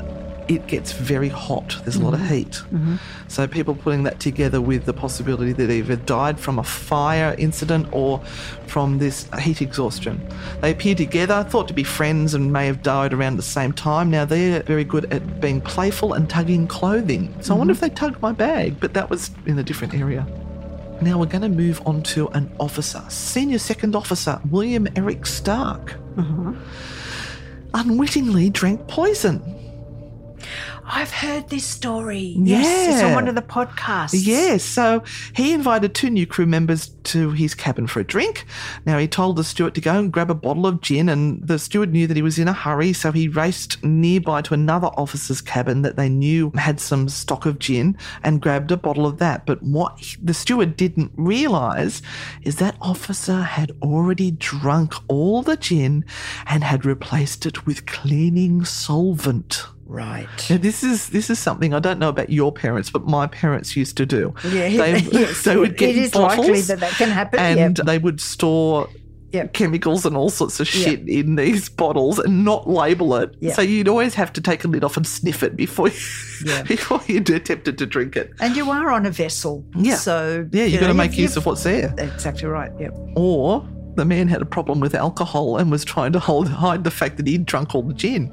it 0.48 0.66
gets 0.66 0.92
very 0.92 1.28
hot. 1.28 1.76
There's 1.82 1.96
a 1.96 2.02
lot 2.02 2.14
of 2.14 2.20
mm-hmm. 2.20 2.34
heat. 2.34 2.50
Mm-hmm. 2.50 2.96
So, 3.28 3.46
people 3.46 3.74
putting 3.74 4.02
that 4.04 4.20
together 4.20 4.60
with 4.60 4.84
the 4.84 4.92
possibility 4.92 5.52
that 5.52 5.66
they 5.66 5.78
either 5.78 5.96
died 5.96 6.38
from 6.38 6.58
a 6.58 6.62
fire 6.62 7.34
incident 7.38 7.88
or 7.92 8.20
from 8.66 8.98
this 8.98 9.28
heat 9.40 9.62
exhaustion. 9.62 10.20
They 10.60 10.72
appear 10.72 10.94
together, 10.94 11.44
thought 11.44 11.68
to 11.68 11.74
be 11.74 11.84
friends, 11.84 12.34
and 12.34 12.52
may 12.52 12.66
have 12.66 12.82
died 12.82 13.12
around 13.12 13.36
the 13.36 13.42
same 13.42 13.72
time. 13.72 14.10
Now, 14.10 14.24
they're 14.24 14.62
very 14.62 14.84
good 14.84 15.12
at 15.12 15.40
being 15.40 15.60
playful 15.60 16.12
and 16.12 16.28
tugging 16.28 16.66
clothing. 16.66 17.34
So, 17.40 17.54
I 17.54 17.58
wonder 17.58 17.74
mm-hmm. 17.74 17.84
if 17.84 17.90
they 17.90 17.94
tugged 17.94 18.20
my 18.20 18.32
bag, 18.32 18.80
but 18.80 18.94
that 18.94 19.10
was 19.10 19.30
in 19.46 19.58
a 19.58 19.62
different 19.62 19.94
area. 19.94 20.26
Now 21.00 21.18
we're 21.18 21.26
going 21.26 21.42
to 21.42 21.48
move 21.48 21.82
on 21.86 22.02
to 22.04 22.28
an 22.28 22.50
officer, 22.58 23.02
Senior 23.08 23.58
Second 23.58 23.94
Officer 23.96 24.40
William 24.50 24.88
Eric 24.96 25.26
Stark. 25.26 25.96
Mm-hmm. 26.16 26.54
Unwittingly 27.74 28.50
drank 28.50 28.86
poison. 28.86 29.42
I've 30.86 31.10
heard 31.10 31.48
this 31.48 31.64
story. 31.64 32.34
Yes, 32.38 32.94
it's 32.94 33.02
on 33.02 33.14
one 33.14 33.28
of 33.28 33.34
the 33.34 33.42
podcasts. 33.42 34.10
Yes, 34.14 34.62
so 34.62 35.02
he 35.34 35.52
invited 35.52 35.94
two 35.94 36.10
new 36.10 36.26
crew 36.26 36.46
members 36.46 36.88
to 37.04 37.30
his 37.30 37.54
cabin 37.54 37.86
for 37.86 38.00
a 38.00 38.04
drink. 38.04 38.44
Now 38.84 38.98
he 38.98 39.08
told 39.08 39.36
the 39.36 39.44
steward 39.44 39.74
to 39.76 39.80
go 39.80 39.98
and 39.98 40.12
grab 40.12 40.30
a 40.30 40.34
bottle 40.34 40.66
of 40.66 40.80
gin, 40.82 41.08
and 41.08 41.46
the 41.46 41.58
steward 41.58 41.92
knew 41.92 42.06
that 42.06 42.16
he 42.16 42.22
was 42.22 42.38
in 42.38 42.48
a 42.48 42.52
hurry, 42.52 42.92
so 42.92 43.12
he 43.12 43.28
raced 43.28 43.82
nearby 43.82 44.42
to 44.42 44.54
another 44.54 44.88
officer's 44.88 45.40
cabin 45.40 45.82
that 45.82 45.96
they 45.96 46.08
knew 46.08 46.52
had 46.54 46.80
some 46.80 47.08
stock 47.08 47.46
of 47.46 47.58
gin 47.58 47.96
and 48.22 48.42
grabbed 48.42 48.70
a 48.70 48.76
bottle 48.76 49.06
of 49.06 49.18
that. 49.18 49.46
But 49.46 49.62
what 49.62 49.98
he- 49.98 50.16
the 50.22 50.34
steward 50.34 50.76
didn't 50.76 51.12
realise 51.16 52.02
is 52.42 52.56
that 52.56 52.76
officer 52.80 53.42
had 53.42 53.72
already 53.82 54.30
drunk 54.32 54.94
all 55.08 55.42
the 55.42 55.56
gin 55.56 56.04
and 56.46 56.62
had 56.62 56.84
replaced 56.84 57.46
it 57.46 57.66
with 57.66 57.86
cleaning 57.86 58.64
solvent. 58.64 59.66
Right. 59.86 60.28
Now, 60.48 60.56
this 60.56 60.82
is 60.82 61.08
this 61.10 61.30
is 61.30 61.38
something 61.38 61.74
I 61.74 61.78
don't 61.78 61.98
know 61.98 62.08
about 62.08 62.30
your 62.30 62.52
parents, 62.52 62.90
but 62.90 63.04
my 63.06 63.26
parents 63.26 63.76
used 63.76 63.96
to 63.98 64.06
do. 64.06 64.34
Yeah, 64.44 64.68
they, 64.68 64.98
yes, 65.12 65.44
they 65.44 65.56
would 65.56 65.76
get 65.76 65.90
it 65.90 65.96
is 65.96 66.10
bottles 66.12 66.38
likely 66.46 66.60
that 66.62 66.80
that 66.80 66.92
can 66.92 67.10
happen. 67.10 67.38
and 67.38 67.78
yep. 67.78 67.86
they 67.86 67.98
would 67.98 68.20
store 68.20 68.88
Yep. 69.32 69.52
chemicals 69.52 70.06
and 70.06 70.16
all 70.16 70.30
sorts 70.30 70.60
of 70.60 70.72
Yep. 70.72 70.84
shit 70.84 71.08
in 71.08 71.34
these 71.34 71.68
bottles 71.68 72.20
and 72.20 72.44
not 72.44 72.68
label 72.68 73.16
it. 73.16 73.34
Yep. 73.40 73.56
So 73.56 73.62
you'd 73.62 73.88
always 73.88 74.14
have 74.14 74.32
to 74.34 74.40
take 74.40 74.62
a 74.62 74.68
lid 74.68 74.84
off 74.84 74.96
and 74.96 75.04
sniff 75.04 75.42
it 75.42 75.56
before 75.56 75.88
you, 75.88 76.62
before 76.68 77.00
you 77.08 77.18
attempted 77.18 77.76
to 77.78 77.84
drink 77.86 78.14
it. 78.16 78.30
And 78.38 78.54
you 78.56 78.70
are 78.70 78.92
on 78.92 79.06
a 79.06 79.10
vessel. 79.10 79.64
Yeah. 79.76 79.96
So 79.96 80.48
Yeah, 80.52 80.62
you've 80.62 80.74
you 80.74 80.78
got 80.80 80.86
to 80.86 80.94
make 80.94 81.18
use 81.18 81.36
of 81.36 81.46
what's 81.46 81.64
there. 81.64 81.92
Exactly 81.98 82.46
right. 82.46 82.70
Yep. 82.78 82.94
Or 83.16 83.68
the 83.96 84.04
man 84.04 84.28
had 84.28 84.42
a 84.42 84.46
problem 84.46 84.80
with 84.80 84.94
alcohol 84.94 85.56
and 85.56 85.70
was 85.70 85.84
trying 85.84 86.12
to 86.12 86.18
hold, 86.18 86.48
hide 86.48 86.84
the 86.84 86.90
fact 86.90 87.16
that 87.16 87.26
he'd 87.26 87.46
drunk 87.46 87.74
all 87.74 87.82
the 87.82 87.94
gin. 87.94 88.32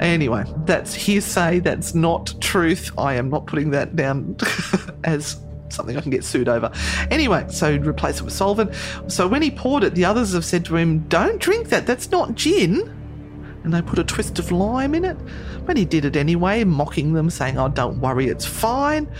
Anyway, 0.00 0.44
that's 0.64 0.94
hearsay. 0.94 1.60
That's 1.60 1.94
not 1.94 2.34
truth. 2.40 2.90
I 2.98 3.14
am 3.14 3.30
not 3.30 3.46
putting 3.46 3.70
that 3.70 3.96
down 3.96 4.36
as 5.04 5.40
something 5.68 5.96
I 5.96 6.00
can 6.00 6.10
get 6.10 6.24
sued 6.24 6.48
over. 6.48 6.70
Anyway, 7.10 7.46
so 7.48 7.76
replace 7.76 8.20
it 8.20 8.24
with 8.24 8.32
solvent. 8.32 8.74
So 9.08 9.26
when 9.26 9.42
he 9.42 9.50
poured 9.50 9.84
it, 9.84 9.94
the 9.94 10.04
others 10.04 10.32
have 10.32 10.44
said 10.44 10.64
to 10.66 10.76
him, 10.76 11.00
Don't 11.08 11.40
drink 11.40 11.68
that. 11.68 11.86
That's 11.86 12.10
not 12.10 12.34
gin. 12.34 13.00
And 13.64 13.72
they 13.72 13.80
put 13.80 13.98
a 13.98 14.04
twist 14.04 14.38
of 14.38 14.52
lime 14.52 14.94
in 14.94 15.04
it. 15.04 15.16
But 15.64 15.78
he 15.78 15.86
did 15.86 16.04
it 16.04 16.16
anyway, 16.16 16.64
mocking 16.64 17.14
them, 17.14 17.30
saying, 17.30 17.58
Oh, 17.58 17.68
don't 17.68 17.98
worry, 17.98 18.28
it's 18.28 18.44
fine. 18.44 19.10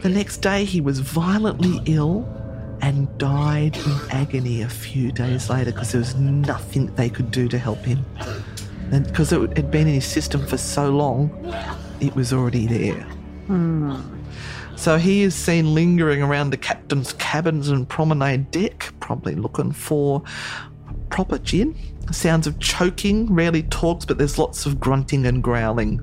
The 0.00 0.08
next 0.08 0.38
day, 0.38 0.64
he 0.64 0.80
was 0.80 1.00
violently 1.00 1.80
ill 1.86 2.28
and 2.80 3.16
died 3.18 3.76
in 3.76 3.92
agony 4.10 4.62
a 4.62 4.68
few 4.68 5.12
days 5.12 5.50
later 5.50 5.72
because 5.72 5.92
there 5.92 6.00
was 6.00 6.14
nothing 6.14 6.94
they 6.94 7.08
could 7.08 7.30
do 7.30 7.48
to 7.48 7.58
help 7.58 7.78
him. 7.78 8.04
And 8.92 9.06
because 9.06 9.32
it 9.32 9.56
had 9.56 9.70
been 9.70 9.86
in 9.86 9.94
his 9.94 10.04
system 10.04 10.46
for 10.46 10.56
so 10.56 10.90
long, 10.90 11.30
it 12.00 12.14
was 12.14 12.32
already 12.32 12.66
there. 12.66 13.02
Hmm. 13.46 13.96
So 14.76 14.98
he 14.98 15.22
is 15.22 15.34
seen 15.34 15.74
lingering 15.74 16.22
around 16.22 16.50
the 16.50 16.56
captain's 16.56 17.12
cabins 17.14 17.68
and 17.68 17.88
promenade 17.88 18.50
deck, 18.50 18.92
probably 19.00 19.34
looking 19.34 19.72
for 19.72 20.22
proper 21.10 21.38
gin. 21.38 21.76
Sounds 22.10 22.46
of 22.46 22.58
choking, 22.58 23.32
rarely 23.32 23.62
talks, 23.64 24.04
but 24.04 24.18
there's 24.18 24.38
lots 24.38 24.66
of 24.66 24.78
grunting 24.80 25.26
and 25.26 25.42
growling, 25.42 26.00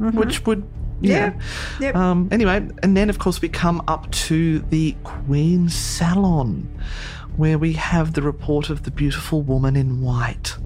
mm-hmm. 0.00 0.18
which 0.18 0.44
would, 0.46 0.66
yeah. 1.00 1.32
Yeah. 1.32 1.40
Yep. 1.80 1.96
Um, 1.96 2.28
anyway, 2.30 2.66
and 2.82 2.96
then 2.96 3.10
of 3.10 3.18
course 3.18 3.40
we 3.40 3.48
come 3.48 3.82
up 3.88 4.10
to 4.28 4.58
the 4.70 4.94
Queen's 5.04 5.74
Salon, 5.74 6.68
where 7.36 7.58
we 7.58 7.72
have 7.74 8.14
the 8.14 8.22
report 8.22 8.70
of 8.70 8.82
the 8.82 8.90
beautiful 8.90 9.42
woman 9.42 9.76
in 9.76 10.00
white. 10.02 10.56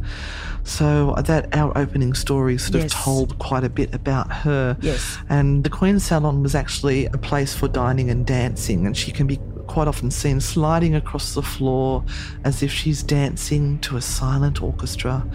So 0.64 1.14
that 1.26 1.54
our 1.56 1.76
opening 1.76 2.14
story 2.14 2.56
sort 2.56 2.82
Yes. 2.82 2.84
of 2.94 3.00
told 3.00 3.38
quite 3.40 3.64
a 3.64 3.68
bit 3.68 3.92
about 3.94 4.32
her. 4.32 4.76
Yes. 4.80 5.18
And 5.28 5.64
the 5.64 5.70
Queen's 5.70 6.04
Salon 6.04 6.40
was 6.42 6.54
actually 6.54 7.06
a 7.06 7.18
place 7.18 7.52
for 7.52 7.66
dining 7.66 8.10
and 8.10 8.24
dancing, 8.24 8.86
and 8.86 8.96
she 8.96 9.10
can 9.10 9.26
be 9.26 9.40
quite 9.72 9.88
often 9.88 10.10
seen 10.10 10.38
sliding 10.38 10.94
across 10.94 11.32
the 11.32 11.42
floor 11.42 12.04
as 12.44 12.62
if 12.62 12.70
she's 12.70 13.02
dancing 13.02 13.78
to 13.78 13.96
a 13.96 14.02
silent 14.02 14.62
orchestra, 14.62 15.26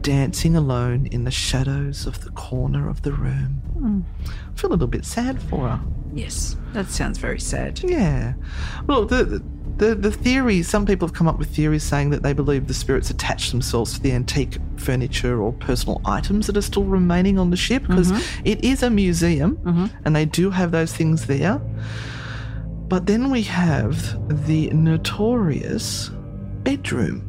dancing 0.00 0.54
alone 0.54 1.06
in 1.06 1.24
the 1.24 1.32
shadows 1.32 2.06
of 2.06 2.24
the 2.24 2.30
corner 2.30 2.88
of 2.88 3.02
the 3.02 3.12
room. 3.12 4.06
I 4.24 4.56
feel 4.56 4.70
a 4.70 4.74
little 4.74 4.86
bit 4.86 5.04
sad 5.04 5.42
for 5.42 5.68
her. 5.68 5.80
Yes. 6.14 6.56
That 6.74 6.90
sounds 6.90 7.18
very 7.18 7.40
sad. 7.40 7.80
Yeah. 7.82 8.34
Well, 8.86 9.04
the, 9.04 9.42
the 9.78 9.96
the 9.96 10.12
theory. 10.12 10.62
Some 10.62 10.86
people 10.86 11.08
have 11.08 11.14
come 11.16 11.26
up 11.26 11.40
with 11.40 11.48
theories 11.48 11.82
saying 11.82 12.10
that 12.10 12.22
they 12.22 12.34
believe 12.34 12.68
the 12.68 12.74
spirits 12.74 13.10
attach 13.10 13.50
themselves 13.50 13.94
to 13.94 14.00
the 14.00 14.12
antique 14.12 14.58
furniture 14.76 15.42
or 15.42 15.52
personal 15.54 16.00
items 16.04 16.46
that 16.46 16.56
are 16.56 16.62
still 16.62 16.84
remaining 16.84 17.36
on 17.36 17.50
the 17.50 17.56
ship 17.56 17.82
because 17.88 18.12
mm-hmm. 18.12 18.42
it 18.46 18.62
is 18.64 18.84
a 18.84 18.90
museum, 18.90 19.56
mm-hmm. 19.56 19.86
and 20.04 20.14
they 20.14 20.24
do 20.24 20.50
have 20.50 20.70
those 20.70 20.92
things 20.92 21.26
there. 21.26 21.60
But 22.92 23.06
then 23.06 23.30
we 23.30 23.40
have 23.44 24.44
the 24.44 24.68
notorious 24.68 26.10
bedroom. 26.62 27.24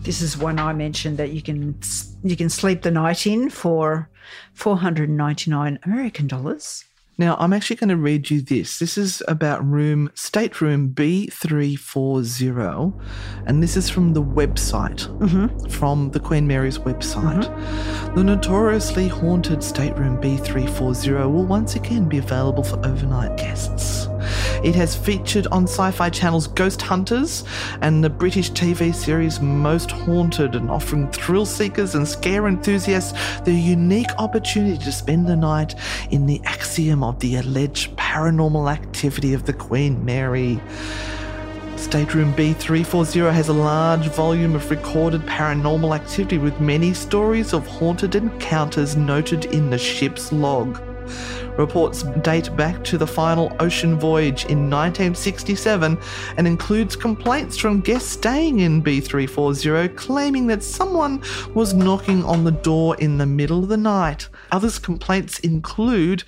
This 0.00 0.22
is 0.22 0.38
one 0.38 0.58
I 0.58 0.72
mentioned 0.72 1.18
that 1.18 1.32
you 1.32 1.42
can 1.42 1.78
you 2.22 2.34
can 2.34 2.48
sleep 2.48 2.80
the 2.80 2.90
night 2.90 3.26
in 3.26 3.50
for 3.50 4.08
499 4.54 5.78
American 5.84 6.26
dollars. 6.26 6.86
Now, 7.18 7.36
I'm 7.38 7.52
actually 7.52 7.76
going 7.76 7.90
to 7.90 7.96
read 7.96 8.30
you 8.30 8.40
this. 8.40 8.80
This 8.80 8.98
is 8.98 9.22
about 9.28 9.64
room, 9.64 10.10
stateroom 10.14 10.92
B340, 10.94 13.00
and 13.46 13.62
this 13.62 13.76
is 13.76 13.88
from 13.88 14.14
the 14.14 14.22
website, 14.22 15.06
mm-hmm. 15.18 15.68
from 15.68 16.10
the 16.10 16.18
Queen 16.18 16.48
Mary's 16.48 16.78
website. 16.78 17.44
Mm-hmm. 17.44 18.16
The 18.16 18.24
notoriously 18.24 19.06
haunted 19.06 19.62
stateroom 19.62 20.16
B340 20.16 21.30
will 21.30 21.44
once 21.44 21.76
again 21.76 22.08
be 22.08 22.18
available 22.18 22.64
for 22.64 22.84
overnight 22.84 23.36
guests. 23.36 24.08
It 24.62 24.74
has 24.74 24.96
featured 24.96 25.46
on 25.48 25.64
Sci 25.64 25.90
Fi 25.90 26.10
Channel's 26.10 26.46
Ghost 26.46 26.82
Hunters 26.82 27.44
and 27.80 28.02
the 28.02 28.10
British 28.10 28.50
TV 28.52 28.94
series 28.94 29.40
Most 29.40 29.90
Haunted, 29.90 30.54
and 30.54 30.70
offering 30.70 31.10
thrill 31.10 31.46
seekers 31.46 31.94
and 31.94 32.06
scare 32.06 32.48
enthusiasts 32.48 33.40
the 33.40 33.52
unique 33.52 34.10
opportunity 34.18 34.78
to 34.84 34.92
spend 34.92 35.26
the 35.26 35.36
night 35.36 35.74
in 36.10 36.26
the 36.26 36.40
axiom 36.44 37.02
of 37.02 37.18
the 37.20 37.36
alleged 37.36 37.96
paranormal 37.96 38.72
activity 38.72 39.34
of 39.34 39.44
the 39.44 39.52
Queen 39.52 40.04
Mary. 40.04 40.60
Stateroom 41.76 42.32
B340 42.34 43.32
has 43.32 43.48
a 43.48 43.52
large 43.52 44.06
volume 44.08 44.54
of 44.54 44.70
recorded 44.70 45.20
paranormal 45.22 45.94
activity 45.94 46.38
with 46.38 46.58
many 46.58 46.94
stories 46.94 47.52
of 47.52 47.66
haunted 47.66 48.14
encounters 48.14 48.96
noted 48.96 49.44
in 49.46 49.70
the 49.70 49.78
ship's 49.78 50.32
log. 50.32 50.80
Reports 51.56 52.02
date 52.22 52.54
back 52.56 52.82
to 52.84 52.98
the 52.98 53.06
final 53.06 53.54
ocean 53.60 53.98
voyage 53.98 54.44
in 54.46 54.68
1967 54.70 55.96
and 56.36 56.46
includes 56.46 56.96
complaints 56.96 57.56
from 57.56 57.80
guests 57.80 58.10
staying 58.10 58.58
in 58.60 58.82
B340 58.82 59.96
claiming 59.96 60.48
that 60.48 60.64
someone 60.64 61.22
was 61.54 61.72
knocking 61.72 62.24
on 62.24 62.42
the 62.42 62.50
door 62.50 62.96
in 62.96 63.18
the 63.18 63.26
middle 63.26 63.62
of 63.62 63.68
the 63.68 63.76
night. 63.76 64.28
Others' 64.50 64.80
complaints 64.80 65.38
include 65.40 66.24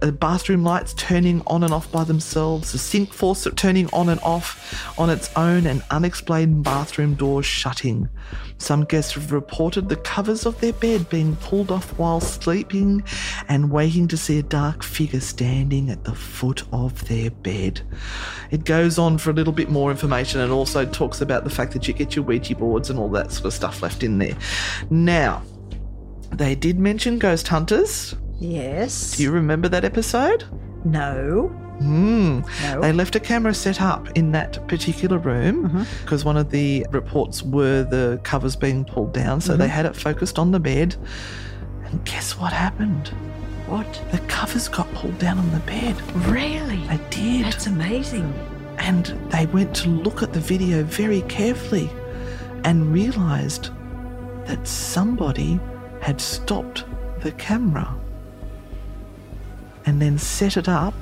uh, 0.00 0.10
bathroom 0.10 0.64
lights 0.64 0.94
turning 0.94 1.42
on 1.46 1.62
and 1.62 1.72
off 1.72 1.90
by 1.92 2.04
themselves, 2.04 2.72
the 2.72 2.78
sink 2.78 3.12
faucet 3.12 3.56
turning 3.56 3.88
on 3.92 4.08
and 4.08 4.20
off 4.22 4.98
on 4.98 5.10
its 5.10 5.30
own, 5.36 5.66
and 5.66 5.82
unexplained 5.90 6.64
bathroom 6.64 7.14
doors 7.14 7.46
shutting. 7.46 8.08
Some 8.58 8.84
guests 8.84 9.14
have 9.14 9.32
reported 9.32 9.88
the 9.88 9.96
covers 9.96 10.46
of 10.46 10.60
their 10.60 10.72
bed 10.72 11.08
being 11.08 11.36
pulled 11.36 11.72
off 11.72 11.98
while 11.98 12.20
sleeping 12.20 13.02
and 13.48 13.70
waking 13.70 14.08
to 14.08 14.16
see 14.16 14.38
a 14.38 14.42
dark 14.42 14.84
figure 14.84 15.20
standing 15.20 15.90
at 15.90 16.04
the 16.04 16.14
foot 16.14 16.62
of 16.72 17.06
their 17.08 17.30
bed. 17.30 17.80
It 18.52 18.64
goes 18.64 18.98
on 18.98 19.18
for 19.18 19.30
a 19.30 19.34
little 19.34 19.52
bit 19.52 19.68
more 19.68 19.90
information 19.90 20.40
and 20.40 20.52
also 20.52 20.86
talks 20.86 21.20
about 21.20 21.44
the 21.44 21.50
fact 21.50 21.72
that 21.72 21.88
you 21.88 21.94
get 21.94 22.14
your 22.14 22.24
Ouija 22.24 22.54
boards 22.54 22.88
and 22.88 22.98
all 22.98 23.08
that 23.10 23.32
sort 23.32 23.46
of 23.46 23.52
stuff 23.52 23.82
left 23.82 24.04
in 24.04 24.18
there. 24.18 24.36
Now, 24.90 25.42
they 26.30 26.54
did 26.54 26.78
mention 26.78 27.18
ghost 27.18 27.48
hunters. 27.48 28.14
Yes. 28.42 29.16
Do 29.16 29.22
you 29.22 29.30
remember 29.30 29.68
that 29.68 29.84
episode? 29.84 30.44
No. 30.84 31.48
Hmm. 31.78 32.40
No. 32.62 32.80
They 32.80 32.92
left 32.92 33.14
a 33.16 33.20
camera 33.20 33.54
set 33.54 33.80
up 33.80 34.10
in 34.16 34.32
that 34.32 34.66
particular 34.68 35.18
room 35.18 35.86
because 36.02 36.24
one 36.24 36.36
of 36.36 36.50
the 36.50 36.86
reports 36.90 37.42
were 37.42 37.84
the 37.84 38.20
covers 38.24 38.56
being 38.56 38.84
pulled 38.84 39.12
down. 39.12 39.40
So 39.40 39.56
they 39.56 39.68
had 39.68 39.86
it 39.86 39.96
focused 39.96 40.38
on 40.38 40.50
the 40.50 40.60
bed. 40.60 40.96
And 41.84 42.04
guess 42.04 42.36
what 42.38 42.52
happened? 42.52 43.12
what? 43.66 44.02
The 44.10 44.18
covers 44.28 44.68
got 44.68 44.92
pulled 44.92 45.18
down 45.18 45.38
on 45.38 45.50
the 45.52 45.60
bed. 45.60 45.98
Really? 46.26 46.84
They 46.88 47.00
did. 47.10 47.46
That's 47.46 47.66
amazing. 47.66 48.32
And 48.78 49.06
they 49.30 49.46
went 49.46 49.74
to 49.76 49.88
look 49.88 50.22
at 50.22 50.32
the 50.32 50.40
video 50.40 50.82
very 50.82 51.22
carefully 51.22 51.88
and 52.64 52.92
realized 52.92 53.70
that 54.46 54.66
somebody 54.66 55.58
had 56.00 56.20
stopped 56.20 56.84
the 57.20 57.32
camera 57.32 57.96
and 59.86 60.00
then 60.00 60.18
set 60.18 60.56
it 60.56 60.68
up 60.68 60.94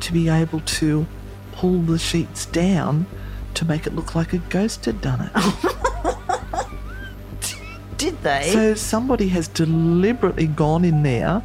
to 0.00 0.12
be 0.12 0.28
able 0.28 0.60
to 0.60 1.06
pull 1.52 1.80
the 1.82 1.98
sheets 1.98 2.46
down 2.46 3.06
to 3.54 3.64
make 3.64 3.86
it 3.86 3.94
look 3.94 4.14
like 4.14 4.32
a 4.32 4.38
ghost 4.38 4.84
had 4.84 5.00
done 5.00 5.30
it. 5.32 5.32
Did 7.98 8.20
they? 8.22 8.50
So 8.52 8.74
somebody 8.74 9.28
has 9.28 9.48
deliberately 9.48 10.48
gone 10.48 10.84
in 10.84 11.02
there 11.02 11.42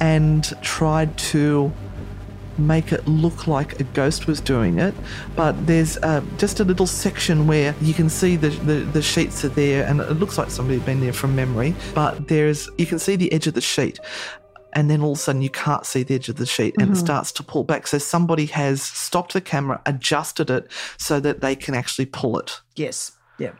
and 0.00 0.44
tried 0.62 1.16
to 1.18 1.72
make 2.58 2.92
it 2.92 3.06
look 3.06 3.46
like 3.46 3.80
a 3.80 3.84
ghost 3.84 4.26
was 4.26 4.40
doing 4.40 4.78
it. 4.78 4.94
But 5.36 5.66
there's 5.66 5.96
uh, 5.98 6.22
just 6.36 6.60
a 6.60 6.64
little 6.64 6.86
section 6.86 7.46
where 7.46 7.74
you 7.80 7.94
can 7.94 8.08
see 8.08 8.36
the, 8.36 8.48
the, 8.48 8.80
the 8.80 9.02
sheets 9.02 9.44
are 9.44 9.50
there, 9.50 9.86
and 9.86 10.00
it 10.00 10.14
looks 10.14 10.38
like 10.38 10.50
somebody 10.50 10.78
had 10.78 10.86
been 10.86 11.00
there 11.00 11.12
from 11.12 11.36
memory. 11.36 11.74
But 11.94 12.28
there's 12.28 12.68
you 12.78 12.86
can 12.86 12.98
see 12.98 13.16
the 13.16 13.32
edge 13.32 13.46
of 13.46 13.54
the 13.54 13.60
sheet. 13.60 13.98
And 14.74 14.90
then 14.90 15.00
all 15.00 15.12
of 15.12 15.18
a 15.18 15.20
sudden, 15.20 15.42
you 15.42 15.50
can't 15.50 15.86
see 15.86 16.02
the 16.02 16.14
edge 16.14 16.28
of 16.28 16.36
the 16.36 16.46
sheet 16.46 16.74
and 16.78 16.90
it 16.90 16.92
mm-hmm. 16.92 17.04
starts 17.04 17.32
to 17.32 17.42
pull 17.42 17.64
back. 17.64 17.86
So, 17.86 17.98
somebody 17.98 18.46
has 18.46 18.82
stopped 18.82 19.32
the 19.32 19.40
camera, 19.40 19.80
adjusted 19.86 20.50
it 20.50 20.70
so 20.98 21.20
that 21.20 21.40
they 21.40 21.56
can 21.56 21.74
actually 21.74 22.06
pull 22.06 22.38
it. 22.38 22.60
yes. 22.76 23.12
Yeah. 23.38 23.52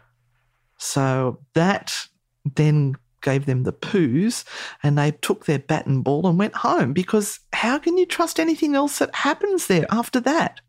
So 0.79 1.39
that 1.55 2.09
then 2.45 2.97
gave 3.21 3.47
them 3.47 3.65
the 3.65 3.73
poos 3.73 4.45
and 4.83 4.97
they 4.97 5.11
took 5.11 5.45
their 5.47 5.59
bat 5.59 5.87
and 5.87 6.05
ball 6.05 6.27
and 6.27 6.39
went 6.39 6.55
home 6.55 6.93
because 6.93 7.41
how 7.53 7.79
can 7.79 7.99
you 7.99 8.07
trust 8.07 8.39
anything 8.39 8.75
else 8.75 8.99
that 8.99 9.15
happens 9.15 9.67
there 9.67 9.87
after 9.91 10.21
that? 10.21 10.61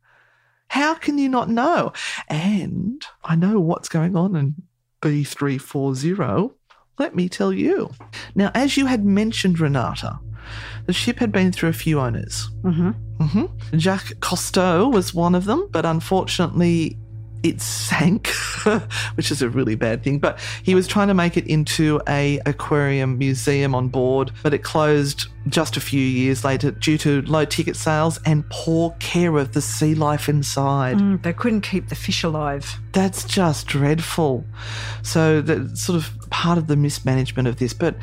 How 0.70 0.94
can 0.94 1.18
you 1.18 1.30
not 1.30 1.50
know? 1.50 1.94
And 2.28 3.04
I 3.24 3.36
know 3.36 3.60
what's 3.60 3.90
going 3.90 4.16
on 4.16 4.36
in 4.36 4.56
B340. 5.02 6.54
Let 6.98 7.16
me 7.16 7.30
tell 7.30 7.54
you. 7.54 7.92
Now, 8.36 8.52
as 8.54 8.78
you 8.78 8.86
had 8.86 9.06
mentioned, 9.06 9.60
Renata, 9.60 10.20
the 10.86 10.94
ship 10.94 11.20
had 11.20 11.32
been 11.32 11.52
through 11.52 11.70
a 11.70 11.74
few 11.74 12.00
owners. 12.00 12.50
Mm-hmm. 12.62 12.92
hmm 13.26 13.78
Jacques 13.78 14.14
Cousteau 14.20 14.92
was 14.92 15.14
one 15.14 15.36
of 15.36 15.46
them, 15.46 15.68
but 15.72 15.86
unfortunately, 15.86 16.98
it 17.44 17.62
sank, 17.62 18.28
which 19.16 19.32
is 19.32 19.42
a 19.42 19.50
really 19.50 19.76
bad 19.76 20.04
thing. 20.04 20.20
But 20.20 20.40
he 20.64 20.76
was 20.76 20.88
trying 20.88 21.08
to 21.08 21.14
make 21.14 21.38
it 21.38 21.48
into 21.48 22.02
a 22.08 22.40
aquarium 22.46 23.18
museum 23.18 23.74
on 23.76 23.88
board, 23.88 24.32
but 24.44 24.54
it 24.54 24.64
closed 24.64 25.28
just 25.48 25.78
a 25.78 25.82
few 25.82 26.02
years 26.02 26.44
later 26.44 26.72
due 26.72 26.98
to 26.98 27.22
low 27.24 27.46
ticket 27.46 27.76
sales 27.76 28.20
and 28.26 28.48
poor 28.50 28.92
care 29.00 29.38
of 29.38 29.54
the 29.54 29.62
sea 29.62 29.96
life 29.96 30.28
inside. 30.28 30.98
Mm, 30.98 31.24
they 31.24 31.34
couldn't 31.34 31.62
keep 31.62 31.90
the 31.90 31.96
fish 31.96 32.24
alive. 32.24 32.78
That's 32.92 33.24
just 33.24 33.68
dreadful. 33.68 34.46
So 35.02 35.42
that's 35.42 35.82
sort 35.82 35.98
of 35.98 36.12
part 36.30 36.58
of 36.58 36.68
the 36.68 36.76
mismanagement 36.76 37.48
of 37.48 37.58
this. 37.58 37.74
But 37.74 37.96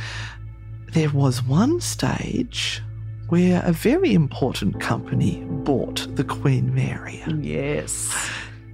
there 0.93 1.11
was 1.11 1.43
one 1.43 1.81
stage 1.81 2.83
where 3.29 3.63
a 3.65 3.73
very 3.73 4.15
important 4.15 4.81
company 4.81 5.45
bought 5.65 6.07
the 6.17 6.25
Queen 6.25 6.75
Mary. 6.75 7.23
Yes. 7.41 8.31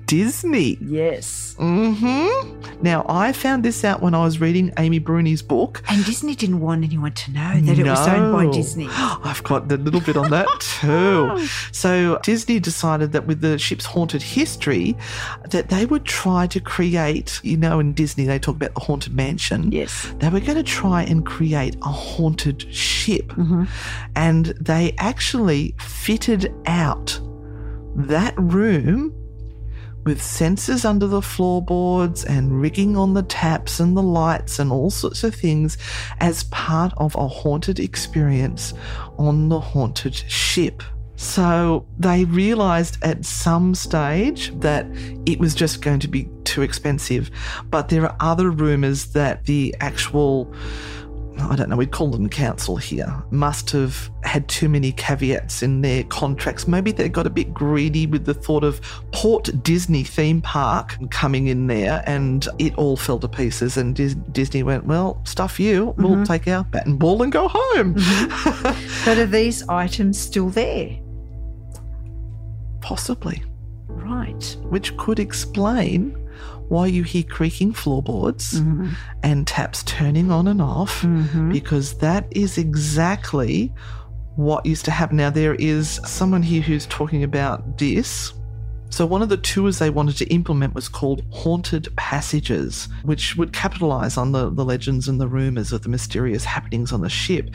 Disney. 0.07 0.79
Yes. 0.81 1.55
hmm 1.59 2.29
Now, 2.83 3.05
I 3.09 3.33
found 3.33 3.65
this 3.65 3.85
out 3.85 4.03
when 4.03 4.15
I 4.15 4.25
was 4.25 4.41
reading 4.41 4.73
Amy 4.79 4.99
Bruni's 4.99 5.43
book. 5.43 5.83
And 5.89 6.05
Disney 6.05 6.35
didn't 6.35 6.61
want 6.61 6.85
anyone 6.85 7.13
to 7.13 7.31
know 7.31 7.61
that 7.61 7.79
it 7.79 7.87
was 7.87 8.09
owned 8.09 8.33
by 8.33 8.53
Disney. 8.53 8.89
I've 8.91 9.43
got 9.43 9.71
a 9.71 9.77
little 9.77 10.01
bit 10.01 10.17
on 10.17 10.31
that 10.31 10.49
too. 10.81 11.47
So 11.73 12.19
Disney 12.23 12.61
decided 12.61 13.13
that 13.13 13.27
with 13.27 13.41
the 13.41 13.59
ship's 13.59 13.87
haunted 13.87 14.23
history, 14.23 14.97
that 15.51 15.69
they 15.69 15.87
would 15.87 16.05
try 16.05 16.47
to 16.49 16.61
create, 16.61 17.41
you 17.43 17.57
know, 17.57 17.81
in 17.81 17.93
Disney 17.93 18.25
they 18.25 18.39
talk 18.39 18.57
about 18.57 18.75
the 18.75 18.81
haunted 18.81 19.15
mansion. 19.15 19.73
Yes. 19.73 20.13
They 20.19 20.29
were 20.29 20.41
going 20.41 20.57
to 20.57 20.63
try 20.63 21.03
and 21.03 21.25
create 21.25 21.77
a 21.83 21.89
haunted 21.89 22.73
ship. 22.75 23.29
Mm-hmm. 23.29 23.65
And 24.17 24.47
they 24.61 24.95
actually 24.99 25.75
fitted 25.79 26.53
out 26.67 27.19
that 27.95 28.35
room 28.39 29.15
with 30.05 30.21
sensors 30.21 30.85
under 30.85 31.07
the 31.07 31.23
floorboards 31.23 32.25
and 32.25 32.61
rigging 32.61 32.97
on 32.97 33.15
the 33.15 33.23
taps 33.23 33.81
and 33.81 33.97
the 33.97 34.03
lights 34.03 34.59
and 34.59 34.73
all 34.73 34.91
sorts 34.91 35.25
of 35.25 35.35
things 35.35 35.79
as 36.21 36.45
part 36.45 36.93
of 36.97 37.15
a 37.15 37.29
haunted 37.29 37.79
experience 37.79 38.75
on 39.19 39.49
the 39.49 39.61
haunted 39.61 40.15
ship. 40.15 40.83
So 41.17 41.87
they 41.99 42.25
realized 42.25 42.99
at 43.03 43.25
some 43.25 43.77
stage 43.77 44.53
that 44.59 44.87
it 45.25 45.39
was 45.39 45.55
just 45.55 45.81
going 45.81 46.01
to 46.01 46.09
be 46.09 46.29
too 46.43 46.63
expensive. 46.63 47.31
But 47.71 47.89
there 47.89 48.05
are 48.05 48.17
other 48.19 48.51
rumors 48.51 49.07
that 49.13 49.45
the 49.45 49.75
actual 49.81 50.53
I 51.41 51.57
don't 51.57 51.69
know, 51.69 51.77
we'd 51.77 51.91
call 51.91 52.09
them 52.11 52.29
council 52.29 52.77
here, 52.77 53.23
must 53.31 53.71
have 53.71 54.11
had 54.23 54.49
too 54.49 54.69
many 54.69 54.93
caveats 54.93 55.63
in 55.63 55.81
their 55.81 56.05
contracts. 56.05 56.69
Maybe 56.69 56.93
they 56.93 57.09
got 57.09 57.27
a 57.27 57.31
bit 57.31 57.53
greedy 57.53 58.07
with 58.07 58.25
the 58.25 58.35
thought 58.35 58.65
of 58.65 58.81
Port 59.13 59.63
Disney 59.63 60.05
theme 60.05 60.41
park 60.41 60.97
coming 61.11 61.49
in 61.49 61.67
there 61.67 62.03
and 62.07 62.47
it 62.59 62.75
all 62.77 62.97
fell 62.97 63.19
to 63.19 63.29
pieces. 63.29 63.77
And 63.77 63.95
Dis- 63.95 64.15
Disney 64.33 64.63
went, 64.63 64.85
well, 64.87 65.21
stuff 65.25 65.59
you, 65.59 65.95
we'll 65.99 66.13
mm-hmm. 66.13 66.25
take 66.25 66.47
our 66.49 66.65
bat 66.65 66.87
and 66.87 66.99
ball 66.99 67.23
and 67.23 67.33
go 67.33 67.49
home. 67.49 67.95
Mm-hmm. 67.95 68.89
But 69.05 69.19
are 69.19 69.27
these 69.27 69.67
items 69.69 70.19
still 70.19 70.49
there? 70.51 70.97
Possibly, 72.81 73.43
Right. 73.89 74.57
which 74.63 74.97
could 74.97 75.19
explain 75.19 76.17
why 76.73 76.87
you 76.87 77.03
hear 77.03 77.23
creaking 77.23 77.71
floorboards 77.75 78.55
mm-hmm. 78.55 78.89
and 79.23 79.47
taps 79.47 79.83
turning 79.83 80.31
on 80.31 80.49
and 80.49 80.63
off 80.63 81.03
mm-hmm. 81.03 81.53
because 81.53 81.99
that 81.99 82.27
is 82.31 82.57
exactly 82.57 83.71
what 84.37 84.65
used 84.65 84.87
to 84.87 84.91
happen. 84.91 85.19
Now, 85.19 85.29
there 85.29 85.55
is 85.57 86.01
someone 86.07 86.43
here 86.43 86.63
who's 86.63 86.87
talking 86.87 87.25
about 87.25 87.77
this. 87.77 88.33
So, 88.93 89.07
one 89.07 89.23
of 89.23 89.31
the 89.31 89.39
tours 89.39 89.79
they 89.79 89.89
wanted 89.89 90.19
to 90.19 90.27
implement 90.27 90.75
was 90.75 90.87
called 90.87 91.25
Haunted 91.31 91.89
Passages, 91.97 92.89
which 93.05 93.37
would 93.37 93.55
capitalize 93.55 94.19
on 94.19 94.33
the, 94.33 94.51
the 94.51 94.67
legends 94.67 95.09
and 95.09 95.19
the 95.19 95.27
rumors 95.27 95.73
of 95.73 95.81
the 95.81 95.89
mysterious 95.89 96.45
happenings 96.45 96.93
on 96.93 97.01
the 97.01 97.09
ship. 97.09 97.49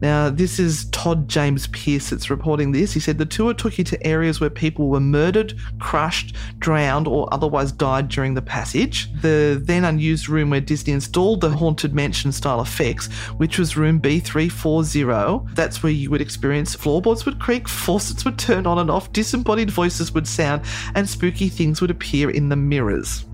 Now, 0.00 0.30
this 0.30 0.58
is 0.58 0.86
Todd 0.86 1.28
James 1.28 1.66
Pierce 1.66 2.08
that's 2.08 2.30
reporting 2.30 2.72
this. 2.72 2.94
He 2.94 3.00
said 3.00 3.18
the 3.18 3.26
tour 3.26 3.52
took 3.52 3.76
you 3.76 3.84
to 3.84 4.06
areas 4.06 4.40
where 4.40 4.48
people 4.48 4.88
were 4.88 4.98
murdered, 4.98 5.52
crushed, 5.78 6.34
drowned, 6.58 7.06
or 7.06 7.28
otherwise 7.34 7.70
died 7.70 8.08
during 8.08 8.32
the 8.32 8.40
passage. 8.40 9.12
The 9.20 9.60
then 9.62 9.84
unused 9.84 10.30
room 10.30 10.48
where 10.48 10.62
Disney 10.62 10.94
installed 10.94 11.42
the 11.42 11.50
Haunted 11.50 11.92
Mansion 11.92 12.32
style 12.32 12.62
effects, 12.62 13.12
which 13.36 13.58
was 13.58 13.76
room 13.76 14.00
B340, 14.00 15.54
that's 15.54 15.82
where 15.82 15.92
you 15.92 16.08
would 16.08 16.22
experience 16.22 16.74
floorboards 16.74 17.26
would 17.26 17.38
creak, 17.38 17.68
faucets 17.68 18.24
would 18.24 18.38
turn 18.38 18.66
on 18.66 18.78
and 18.78 18.90
off, 18.90 19.12
disembodied 19.12 19.70
voices 19.70 20.12
would 20.14 20.26
sound, 20.26 20.62
and 20.94 21.08
spooky 21.08 21.48
things 21.48 21.80
would 21.80 21.90
appear 21.90 22.30
in 22.30 22.48
the 22.48 22.56
mirrors. 22.56 23.24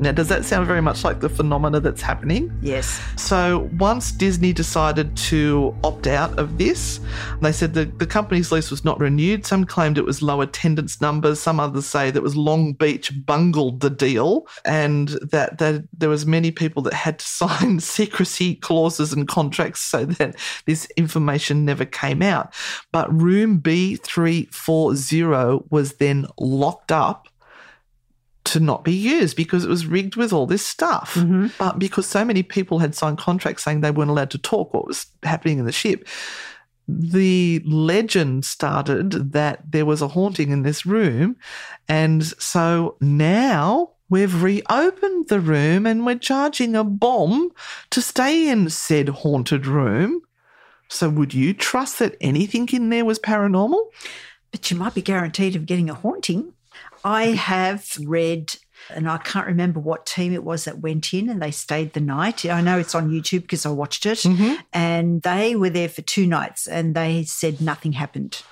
Now, 0.00 0.12
does 0.12 0.28
that 0.28 0.44
sound 0.44 0.68
very 0.68 0.80
much 0.80 1.02
like 1.02 1.18
the 1.18 1.28
phenomena 1.28 1.80
that's 1.80 2.02
happening? 2.02 2.56
Yes. 2.62 3.02
So 3.16 3.68
once 3.78 4.12
Disney 4.12 4.52
decided 4.52 5.16
to 5.16 5.74
opt 5.82 6.06
out 6.06 6.38
of 6.38 6.56
this, 6.56 7.00
they 7.42 7.50
said 7.50 7.74
that 7.74 7.98
the 7.98 8.06
company's 8.06 8.52
lease 8.52 8.70
was 8.70 8.84
not 8.84 9.00
renewed. 9.00 9.44
Some 9.44 9.64
claimed 9.64 9.98
it 9.98 10.04
was 10.04 10.22
low 10.22 10.40
attendance 10.40 11.00
numbers. 11.00 11.40
Some 11.40 11.58
others 11.58 11.86
say 11.86 12.12
that 12.12 12.22
was 12.22 12.36
Long 12.36 12.74
Beach 12.74 13.10
bungled 13.26 13.80
the 13.80 13.90
deal, 13.90 14.46
and 14.64 15.08
that, 15.32 15.58
that 15.58 15.82
there 15.92 16.08
was 16.08 16.26
many 16.26 16.52
people 16.52 16.80
that 16.82 16.94
had 16.94 17.18
to 17.18 17.26
sign 17.38 17.80
secrecy 17.80 18.54
clauses 18.54 19.12
and 19.12 19.26
contracts 19.26 19.80
so 19.80 20.04
that 20.04 20.36
this 20.66 20.86
information 20.96 21.64
never 21.64 21.84
came 21.84 22.22
out. 22.22 22.54
But 22.92 23.12
room 23.12 23.60
B340 23.60 25.64
was 25.70 25.94
then 25.94 26.28
locked 26.38 26.92
up 26.92 27.26
to 28.48 28.60
not 28.60 28.84
be 28.84 28.92
used 28.92 29.36
because 29.36 29.64
it 29.64 29.68
was 29.68 29.86
rigged 29.86 30.16
with 30.16 30.32
all 30.32 30.46
this 30.46 30.66
stuff. 30.66 31.14
Mm-hmm. 31.14 31.48
But 31.58 31.78
because 31.78 32.06
so 32.06 32.24
many 32.24 32.42
people 32.42 32.78
had 32.78 32.94
signed 32.94 33.18
contracts 33.18 33.62
saying 33.62 33.80
they 33.80 33.90
weren't 33.90 34.10
allowed 34.10 34.30
to 34.32 34.38
talk 34.38 34.74
what 34.74 34.86
was 34.86 35.06
happening 35.22 35.58
in 35.58 35.64
the 35.64 35.72
ship, 35.72 36.06
the 36.86 37.62
legend 37.66 38.44
started 38.44 39.32
that 39.32 39.70
there 39.70 39.86
was 39.86 40.00
a 40.00 40.08
haunting 40.08 40.50
in 40.50 40.62
this 40.62 40.86
room. 40.86 41.36
And 41.88 42.24
so 42.24 42.96
now 43.00 43.90
we've 44.08 44.42
reopened 44.42 45.28
the 45.28 45.40
room 45.40 45.86
and 45.86 46.06
we're 46.06 46.18
charging 46.18 46.74
a 46.74 46.84
bomb 46.84 47.50
to 47.90 48.00
stay 48.00 48.48
in 48.48 48.70
said 48.70 49.08
haunted 49.08 49.66
room 49.66 50.22
So, 50.88 51.08
would 51.10 51.34
you 51.34 51.52
trust 51.52 51.98
that 51.98 52.16
anything 52.20 52.68
in 52.72 52.88
there 52.88 53.04
was 53.04 53.18
paranormal? 53.18 53.90
But 54.50 54.70
you 54.70 54.76
might 54.76 54.94
be 54.94 55.02
guaranteed 55.02 55.54
of 55.54 55.66
getting 55.66 55.90
a 55.90 55.94
haunting. 55.94 56.54
I 57.04 57.26
have 57.26 57.96
read, 58.02 58.54
and 58.90 59.08
I 59.08 59.18
can't 59.18 59.46
remember 59.46 59.80
what 59.80 60.06
team 60.06 60.32
it 60.32 60.44
was 60.44 60.64
that 60.64 60.78
went 60.80 61.12
in 61.12 61.28
and 61.28 61.42
they 61.42 61.50
stayed 61.50 61.92
the 61.92 62.00
night. 62.00 62.44
I 62.46 62.60
know 62.60 62.78
it's 62.78 62.94
on 62.94 63.10
YouTube 63.10 63.42
because 63.42 63.66
I 63.66 63.70
watched 63.70 64.06
it. 64.06 64.18
Mm-hmm. 64.18 64.54
And 64.72 65.22
they 65.22 65.56
were 65.56 65.70
there 65.70 65.88
for 65.88 66.02
two 66.02 66.26
nights 66.26 66.66
and 66.66 66.94
they 66.94 67.24
said 67.24 67.60
nothing 67.60 67.92
happened. 67.92 68.42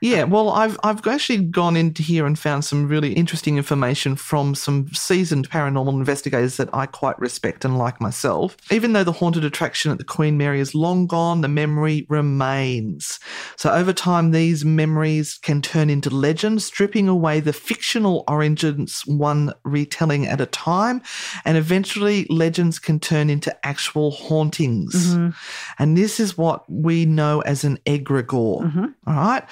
Yeah, 0.00 0.24
well, 0.24 0.50
I've 0.50 0.78
I've 0.82 1.06
actually 1.06 1.44
gone 1.44 1.76
into 1.76 2.02
here 2.02 2.26
and 2.26 2.38
found 2.38 2.64
some 2.64 2.88
really 2.88 3.12
interesting 3.12 3.56
information 3.56 4.16
from 4.16 4.54
some 4.54 4.88
seasoned 4.92 5.50
paranormal 5.50 5.92
investigators 5.92 6.56
that 6.56 6.68
I 6.72 6.86
quite 6.86 7.18
respect 7.18 7.64
and 7.64 7.78
like 7.78 8.00
myself. 8.00 8.56
Even 8.70 8.92
though 8.92 9.04
the 9.04 9.12
haunted 9.12 9.44
attraction 9.44 9.90
at 9.90 9.98
the 9.98 10.04
Queen 10.04 10.36
Mary 10.36 10.60
is 10.60 10.74
long 10.74 11.06
gone, 11.06 11.40
the 11.40 11.48
memory 11.48 12.06
remains. 12.08 13.20
So 13.56 13.70
over 13.70 13.92
time, 13.92 14.30
these 14.30 14.64
memories 14.64 15.38
can 15.42 15.62
turn 15.62 15.90
into 15.90 16.10
legend, 16.10 16.62
stripping 16.62 17.08
away 17.08 17.40
the 17.40 17.52
fictional 17.52 18.24
origins 18.28 19.02
one 19.06 19.52
retelling 19.64 20.26
at 20.26 20.40
a 20.40 20.46
time, 20.46 21.02
and 21.44 21.56
eventually 21.56 22.26
legends 22.30 22.78
can 22.78 23.00
turn 23.00 23.30
into 23.30 23.54
actual 23.66 24.10
hauntings. 24.10 24.94
Mm-hmm. 24.94 25.30
And 25.78 25.96
this 25.96 26.20
is 26.20 26.38
what 26.38 26.70
we 26.70 27.04
know 27.04 27.40
as 27.40 27.64
an 27.64 27.78
egregore. 27.86 28.62
Mm-hmm. 28.62 28.84
All 29.06 29.14
right, 29.14 29.44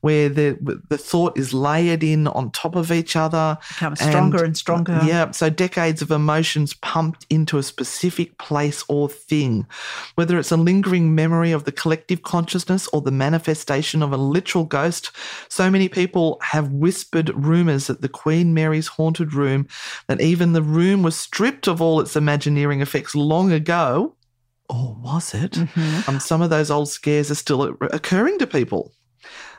where 0.00 0.28
the 0.28 0.58
the 0.88 0.98
thought 0.98 1.38
is 1.38 1.52
layered 1.52 2.02
in 2.02 2.26
on 2.28 2.50
top 2.50 2.76
of 2.76 2.90
each 2.90 3.16
other, 3.16 3.58
Becomes 3.68 4.00
stronger 4.00 4.44
and 4.44 4.56
stronger. 4.56 5.00
Yeah, 5.04 5.30
so 5.30 5.50
decades 5.50 6.02
of 6.02 6.10
emotions 6.10 6.74
pumped 6.74 7.26
into 7.30 7.58
a 7.58 7.62
specific 7.62 8.38
place 8.38 8.84
or 8.88 9.08
thing, 9.08 9.66
whether 10.14 10.38
it's 10.38 10.52
a 10.52 10.56
lingering 10.56 11.14
memory 11.14 11.52
of 11.52 11.64
the 11.64 11.72
collective 11.72 12.22
consciousness 12.22 12.88
or 12.88 13.00
the 13.00 13.10
manifestation 13.10 14.02
of 14.02 14.12
a 14.12 14.16
literal 14.16 14.64
ghost. 14.64 15.10
So 15.48 15.70
many 15.70 15.88
people 15.88 16.38
have 16.42 16.70
whispered 16.70 17.30
rumors 17.34 17.86
that 17.86 18.00
the 18.00 18.08
Queen 18.08 18.54
Mary's 18.54 18.88
haunted 18.88 19.32
room, 19.32 19.68
that 20.08 20.20
even 20.20 20.52
the 20.52 20.62
room 20.62 21.02
was 21.02 21.16
stripped 21.16 21.66
of 21.66 21.80
all 21.80 22.00
its 22.00 22.16
imagineering 22.16 22.80
effects 22.80 23.14
long 23.14 23.52
ago. 23.52 24.14
Or 24.68 24.96
was 24.98 25.32
it? 25.34 25.56
Um, 26.08 26.18
some 26.18 26.42
of 26.42 26.50
those 26.50 26.70
old 26.70 26.88
scares 26.88 27.30
are 27.30 27.36
still 27.36 27.76
occurring 27.92 28.38
to 28.40 28.46
people. 28.46 28.92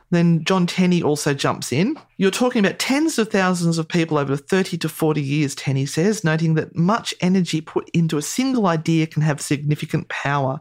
Then 0.09 0.43
John 0.43 0.67
Tenney 0.67 1.03
also 1.03 1.33
jumps 1.33 1.71
in. 1.71 1.97
You're 2.19 2.31
talking 2.31 2.65
about 2.65 2.79
tens 2.79 3.19
of 3.19 3.29
thousands 3.29 3.77
of 3.77 3.87
people 3.87 4.17
over 4.17 4.35
30 4.35 4.77
to 4.79 4.89
40 4.89 5.21
years, 5.21 5.53
Tenney 5.53 5.85
says, 5.85 6.23
noting 6.23 6.55
that 6.55 6.75
much 6.75 7.13
energy 7.21 7.61
put 7.61 7.89
into 7.89 8.17
a 8.17 8.23
single 8.23 8.65
idea 8.65 9.05
can 9.05 9.21
have 9.21 9.39
significant 9.39 10.09
power. 10.09 10.59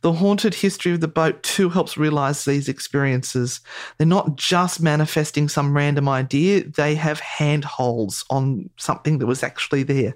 The 0.00 0.14
haunted 0.14 0.54
history 0.54 0.92
of 0.92 1.00
the 1.00 1.08
boat 1.08 1.42
too 1.42 1.68
helps 1.68 1.98
realize 1.98 2.44
these 2.44 2.68
experiences. 2.68 3.60
They're 3.98 4.06
not 4.06 4.36
just 4.36 4.80
manifesting 4.80 5.50
some 5.50 5.76
random 5.76 6.08
idea, 6.08 6.64
they 6.64 6.94
have 6.94 7.20
handholds 7.20 8.24
on 8.30 8.70
something 8.76 9.18
that 9.18 9.26
was 9.26 9.42
actually 9.42 9.82
there. 9.82 10.14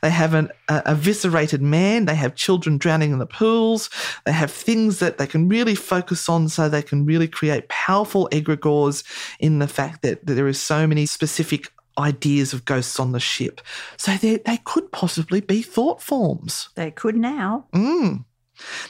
They 0.00 0.10
have 0.10 0.32
an 0.32 0.50
a, 0.68 0.82
eviscerated 0.86 1.60
man, 1.60 2.06
they 2.06 2.14
have 2.14 2.34
children 2.34 2.78
drowning 2.78 3.12
in 3.12 3.18
the 3.18 3.26
pools, 3.26 3.90
they 4.24 4.32
have 4.32 4.50
things 4.50 5.00
that 5.00 5.18
they 5.18 5.26
can 5.26 5.48
really 5.48 5.74
focus 5.74 6.28
on 6.28 6.48
so 6.48 6.68
they 6.68 6.82
can 6.82 7.04
really 7.04 7.28
create 7.28 7.68
powerful 7.68 8.28
egregores 8.32 9.04
in 9.38 9.58
the 9.58 9.68
fact 9.68 10.02
that, 10.02 10.13
that 10.22 10.34
there 10.34 10.48
is 10.48 10.60
so 10.60 10.86
many 10.86 11.06
specific 11.06 11.70
ideas 11.98 12.52
of 12.52 12.64
ghosts 12.64 12.98
on 12.98 13.12
the 13.12 13.20
ship. 13.20 13.60
So 13.96 14.16
they, 14.16 14.36
they 14.38 14.58
could 14.64 14.90
possibly 14.92 15.40
be 15.40 15.62
thought 15.62 16.02
forms. 16.02 16.68
They 16.74 16.90
could 16.90 17.16
now. 17.16 17.66
Mm. 17.72 18.24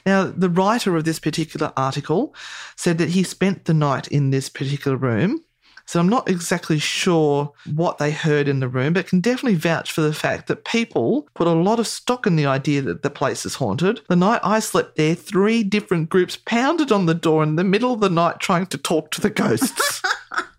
Now, 0.05 0.25
the 0.25 0.51
writer 0.51 0.97
of 0.97 1.05
this 1.05 1.19
particular 1.19 1.73
article 1.77 2.35
said 2.77 2.99
that 2.99 3.11
he 3.11 3.23
spent 3.23 3.65
the 3.65 3.75
night 3.75 4.09
in 4.09 4.31
this 4.31 4.49
particular 4.49 4.97
room. 4.97 5.43
So 5.87 6.01
I'm 6.01 6.09
not 6.09 6.31
exactly 6.31 6.79
sure 6.79 7.53
what 7.75 7.99
they 7.99 8.11
heard 8.11 8.49
in 8.49 8.61
the 8.61 8.69
room, 8.69 8.95
but 8.95 9.07
can 9.07 9.21
definitely 9.21 9.57
vouch 9.57 9.93
for 9.93 10.01
the 10.01 10.15
fact 10.15 10.47
that 10.47 10.65
people 10.65 11.29
put 11.35 11.47
a 11.47 11.53
lot 11.53 11.79
of 11.79 11.87
stock 11.87 12.27
in 12.27 12.37
the 12.37 12.47
idea 12.47 12.81
that 12.83 13.03
the 13.03 13.11
place 13.11 13.45
is 13.45 13.57
haunted. 13.57 14.01
The 14.09 14.17
night 14.17 14.41
I 14.43 14.61
slept 14.61 14.97
there, 14.97 15.15
three 15.15 15.63
different 15.63 16.09
groups 16.09 16.39
pounded 16.47 16.91
on 16.91 17.05
the 17.05 17.15
door 17.15 17.43
in 17.43 17.57
the 17.57 17.65
middle 17.65 17.93
of 17.93 18.01
the 18.01 18.09
night 18.09 18.41
trying 18.41 18.67
to 18.69 18.79
talk 18.79 19.11
to 19.11 19.21
the 19.21 19.29
ghosts. 19.29 20.03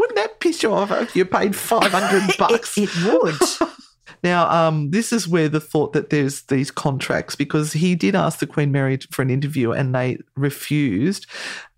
Wouldn't 0.00 0.16
that 0.16 0.40
piss 0.40 0.62
you 0.62 0.72
off 0.72 0.90
if 0.90 1.14
you 1.14 1.24
paid 1.26 1.54
500 1.54 2.36
bucks? 2.38 2.76
It, 2.78 2.88
it 2.92 3.22
would. 3.22 3.70
Now, 4.22 4.50
um, 4.50 4.90
this 4.90 5.14
is 5.14 5.26
where 5.26 5.48
the 5.48 5.60
thought 5.60 5.94
that 5.94 6.10
there's 6.10 6.42
these 6.42 6.70
contracts 6.70 7.36
because 7.36 7.72
he 7.72 7.94
did 7.94 8.14
ask 8.14 8.38
the 8.38 8.46
Queen 8.46 8.70
Mary 8.70 8.98
for 9.10 9.22
an 9.22 9.30
interview 9.30 9.72
and 9.72 9.94
they 9.94 10.18
refused. 10.36 11.26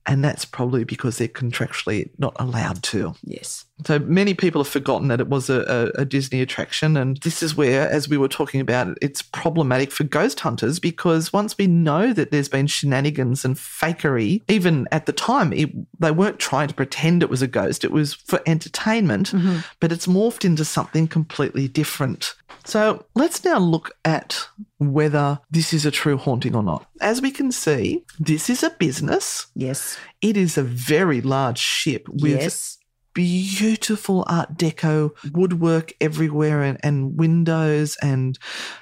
And 0.07 0.25
that's 0.25 0.45
probably 0.45 0.83
because 0.83 1.19
they're 1.19 1.29
contractually 1.29 2.11
not 2.19 2.35
allowed 2.41 2.83
to. 2.85 3.15
yes. 3.23 3.65
So 3.87 3.99
many 3.99 4.35
people 4.35 4.63
have 4.63 4.73
forgotten 4.73 5.09
that 5.09 5.21
it 5.21 5.29
was 5.29 5.51
a, 5.51 5.93
a, 5.97 6.03
a 6.03 6.05
Disney 6.05 6.41
attraction. 6.41 6.97
And 6.97 7.17
this 7.19 7.43
is 7.43 7.57
where, 7.57 7.89
as 7.89 8.09
we 8.09 8.17
were 8.17 8.29
talking 8.29 8.61
about, 8.61 8.97
it's 9.01 9.23
problematic 9.23 9.91
for 9.91 10.05
ghost 10.05 10.41
hunters 10.41 10.79
because 10.79 11.33
once 11.33 11.57
we 11.59 11.67
know 11.67 12.13
that 12.13 12.31
there's 12.31 12.49
been 12.49 12.67
shenanigans 12.67 13.45
and 13.45 13.57
fakery, 13.57 14.43
even 14.49 14.89
at 14.93 15.07
the 15.07 15.13
time, 15.13 15.53
it, 15.53 15.71
they 15.99 16.11
weren't 16.11 16.39
trying 16.39 16.69
to 16.69 16.75
pretend 16.75 17.23
it 17.23 17.31
was 17.31 17.43
a 17.43 17.47
ghost, 17.47 17.85
it 17.85 17.93
was 17.93 18.15
for 18.15 18.41
entertainment, 18.47 19.33
mm-hmm. 19.33 19.59
but 19.81 19.93
it's 19.93 20.07
morphed 20.07 20.45
into 20.45 20.65
something 20.65 21.09
completely 21.09 21.69
different. 21.69 22.35
So 22.65 23.05
let's 23.15 23.45
now 23.45 23.59
look 23.59 23.91
at 24.05 24.49
whether 24.79 25.41
this 25.51 25.73
is 25.73 25.85
a 25.85 25.91
true 25.91 26.17
haunting 26.17 26.55
or 26.55 26.63
not. 26.63 26.87
As 27.01 27.21
we 27.21 27.31
can 27.31 27.51
see, 27.51 28.05
this 28.19 28.49
is 28.49 28.63
a 28.63 28.71
business. 28.71 29.47
Yes. 29.55 29.99
It 30.21 30.37
is 30.37 30.57
a 30.57 30.63
very 30.63 31.21
large 31.21 31.59
ship 31.59 32.09
with 32.09 32.41
yes. 32.41 32.79
Beautiful 33.15 34.25
art 34.29 34.57
deco 34.57 35.11
woodwork 35.33 35.93
everywhere 36.01 36.63
and, 36.63 36.79
and 36.83 37.19
windows 37.19 37.97
and 38.03 38.39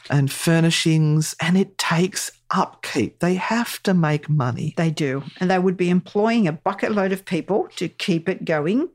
and 0.09 0.31
furnishings 0.31 1.35
and 1.41 1.57
it 1.57 1.76
takes 1.78 2.31
upkeep 2.51 3.20
they 3.20 3.35
have 3.35 3.83
to 3.83 3.95
make 3.95 4.28
money 4.28 4.74
They 4.76 4.91
do. 4.91 5.22
And 5.39 5.51
they 5.51 5.59
would 5.59 5.76
be 5.76 5.91
employing 5.91 6.49
a 6.49 6.53
bucket 6.53 6.93
load 6.93 7.12
of 7.12 7.24
people 7.24 7.68
to 7.76 7.89
keep 7.89 8.28
it 8.28 8.45
going. 8.45 8.89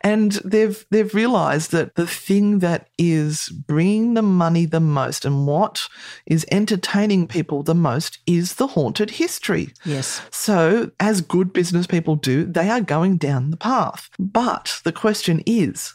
And 0.00 0.32
they've 0.44 0.84
they've 0.90 1.14
realized 1.14 1.72
that 1.72 1.94
the 1.94 2.06
thing 2.06 2.60
that 2.60 2.88
is 2.98 3.48
bringing 3.48 4.14
the 4.14 4.22
money 4.22 4.66
the 4.66 4.80
most 4.80 5.24
and 5.24 5.46
what 5.46 5.88
is 6.26 6.46
entertaining 6.50 7.26
people 7.26 7.62
the 7.62 7.74
most 7.74 8.18
is 8.26 8.54
the 8.54 8.68
haunted 8.68 9.10
history 9.10 9.72
Yes. 9.84 10.20
So, 10.30 10.90
as 11.00 11.20
good 11.20 11.52
business 11.52 11.86
people 11.86 12.16
do, 12.16 12.44
they 12.44 12.68
are 12.68 12.80
going 12.80 13.16
down 13.16 13.50
the 13.50 13.56
path. 13.56 14.10
But 14.18 14.80
the 14.84 14.92
question 14.92 15.42
is 15.46 15.94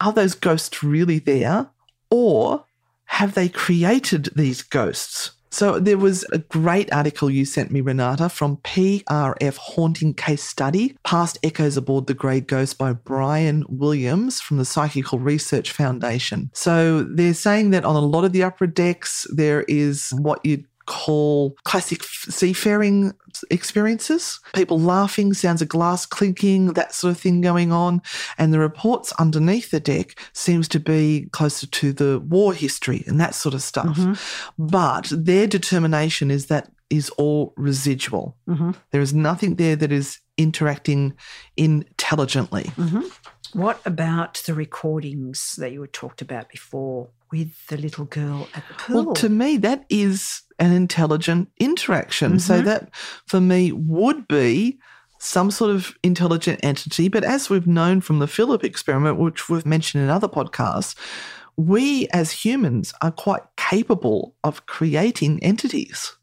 are 0.00 0.12
those 0.12 0.34
ghosts 0.34 0.82
really 0.82 1.18
there? 1.18 1.68
Or 2.10 2.64
have 3.06 3.34
they 3.34 3.48
created 3.48 4.30
these 4.34 4.62
ghosts? 4.62 5.32
So, 5.54 5.78
there 5.78 5.98
was 5.98 6.24
a 6.32 6.38
great 6.38 6.92
article 6.92 7.30
you 7.30 7.44
sent 7.44 7.70
me, 7.70 7.80
Renata, 7.80 8.28
from 8.28 8.56
PRF 8.64 9.56
Haunting 9.56 10.12
Case 10.12 10.42
Study 10.42 10.96
Past 11.04 11.38
Echoes 11.44 11.76
Aboard 11.76 12.08
the 12.08 12.12
Grey 12.12 12.40
Ghost 12.40 12.76
by 12.76 12.92
Bryan 12.92 13.64
Williams 13.68 14.40
from 14.40 14.56
the 14.56 14.64
Psychical 14.64 15.20
Research 15.20 15.70
Foundation. 15.70 16.50
So, 16.54 17.04
they're 17.04 17.34
saying 17.34 17.70
that 17.70 17.84
on 17.84 17.94
a 17.94 18.00
lot 18.00 18.24
of 18.24 18.32
the 18.32 18.42
upper 18.42 18.66
decks, 18.66 19.28
there 19.32 19.62
is 19.68 20.10
what 20.18 20.44
you'd 20.44 20.66
call 20.86 21.56
classic 21.64 22.02
f- 22.02 22.26
seafaring 22.28 23.12
experiences. 23.50 24.40
People 24.54 24.80
laughing, 24.80 25.34
sounds 25.34 25.62
of 25.62 25.68
glass 25.68 26.06
clinking, 26.06 26.74
that 26.74 26.94
sort 26.94 27.12
of 27.12 27.20
thing 27.20 27.40
going 27.40 27.72
on. 27.72 28.02
And 28.38 28.52
the 28.52 28.58
reports 28.58 29.12
underneath 29.18 29.70
the 29.70 29.80
deck 29.80 30.18
seems 30.32 30.68
to 30.68 30.80
be 30.80 31.28
closer 31.32 31.66
to 31.66 31.92
the 31.92 32.20
war 32.20 32.54
history 32.54 33.04
and 33.06 33.20
that 33.20 33.34
sort 33.34 33.54
of 33.54 33.62
stuff. 33.62 33.96
Mm-hmm. 33.96 34.66
But 34.66 35.12
their 35.12 35.46
determination 35.46 36.30
is 36.30 36.46
that 36.46 36.70
is 36.90 37.10
all 37.10 37.54
residual. 37.56 38.36
Mm-hmm. 38.48 38.72
There 38.90 39.00
is 39.00 39.14
nothing 39.14 39.56
there 39.56 39.76
that 39.76 39.90
is 39.90 40.20
interacting 40.36 41.14
intelligently. 41.56 42.64
Mm-hmm. 42.76 43.58
What 43.58 43.80
about 43.86 44.42
the 44.46 44.54
recordings 44.54 45.56
that 45.56 45.72
you 45.72 45.80
had 45.80 45.92
talked 45.92 46.20
about 46.20 46.48
before 46.48 47.08
with 47.34 47.66
the 47.66 47.76
little 47.76 48.04
girl 48.04 48.48
at 48.54 48.66
the 48.68 48.74
pool? 48.74 49.04
Well, 49.06 49.14
to 49.14 49.28
me, 49.28 49.56
that 49.58 49.84
is 49.88 50.42
an 50.60 50.72
intelligent 50.72 51.48
interaction. 51.58 52.38
So 52.38 52.56
mm-hmm. 52.56 52.66
that 52.66 52.94
for 53.26 53.40
me 53.40 53.72
would 53.72 54.28
be 54.28 54.78
some 55.18 55.50
sort 55.50 55.74
of 55.74 55.96
intelligent 56.02 56.60
entity. 56.62 57.08
But 57.08 57.24
as 57.24 57.50
we've 57.50 57.66
known 57.66 58.00
from 58.00 58.20
the 58.20 58.28
Philip 58.28 58.62
experiment, 58.62 59.18
which 59.18 59.48
we've 59.48 59.66
mentioned 59.66 60.04
in 60.04 60.10
other 60.10 60.28
podcasts, 60.28 60.94
we 61.56 62.06
as 62.12 62.30
humans 62.30 62.94
are 63.02 63.10
quite 63.10 63.42
capable 63.56 64.36
of 64.44 64.66
creating 64.66 65.42
entities. 65.42 66.16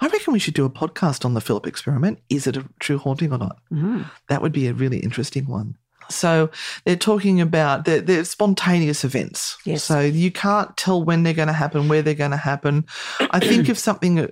I 0.00 0.08
reckon 0.08 0.32
we 0.32 0.40
should 0.40 0.54
do 0.54 0.64
a 0.64 0.70
podcast 0.70 1.24
on 1.24 1.34
the 1.34 1.40
Philip 1.40 1.66
experiment. 1.66 2.18
Is 2.28 2.46
it 2.46 2.56
a 2.56 2.68
true 2.80 2.98
haunting 2.98 3.32
or 3.32 3.38
not? 3.38 3.58
Mm. 3.72 4.10
That 4.28 4.42
would 4.42 4.52
be 4.52 4.66
a 4.66 4.74
really 4.74 4.98
interesting 4.98 5.46
one. 5.46 5.76
So 6.14 6.50
they're 6.84 6.96
talking 6.96 7.40
about 7.40 7.84
they're, 7.84 8.00
they're 8.00 8.24
spontaneous 8.24 9.04
events. 9.04 9.56
Yes. 9.64 9.84
So 9.84 10.00
you 10.00 10.30
can't 10.30 10.76
tell 10.76 11.02
when 11.02 11.22
they're 11.22 11.32
going 11.34 11.48
to 11.48 11.54
happen, 11.54 11.88
where 11.88 12.02
they're 12.02 12.14
going 12.14 12.30
to 12.30 12.36
happen. 12.36 12.86
I 13.20 13.40
think 13.40 13.68
if 13.68 13.78
something 13.78 14.28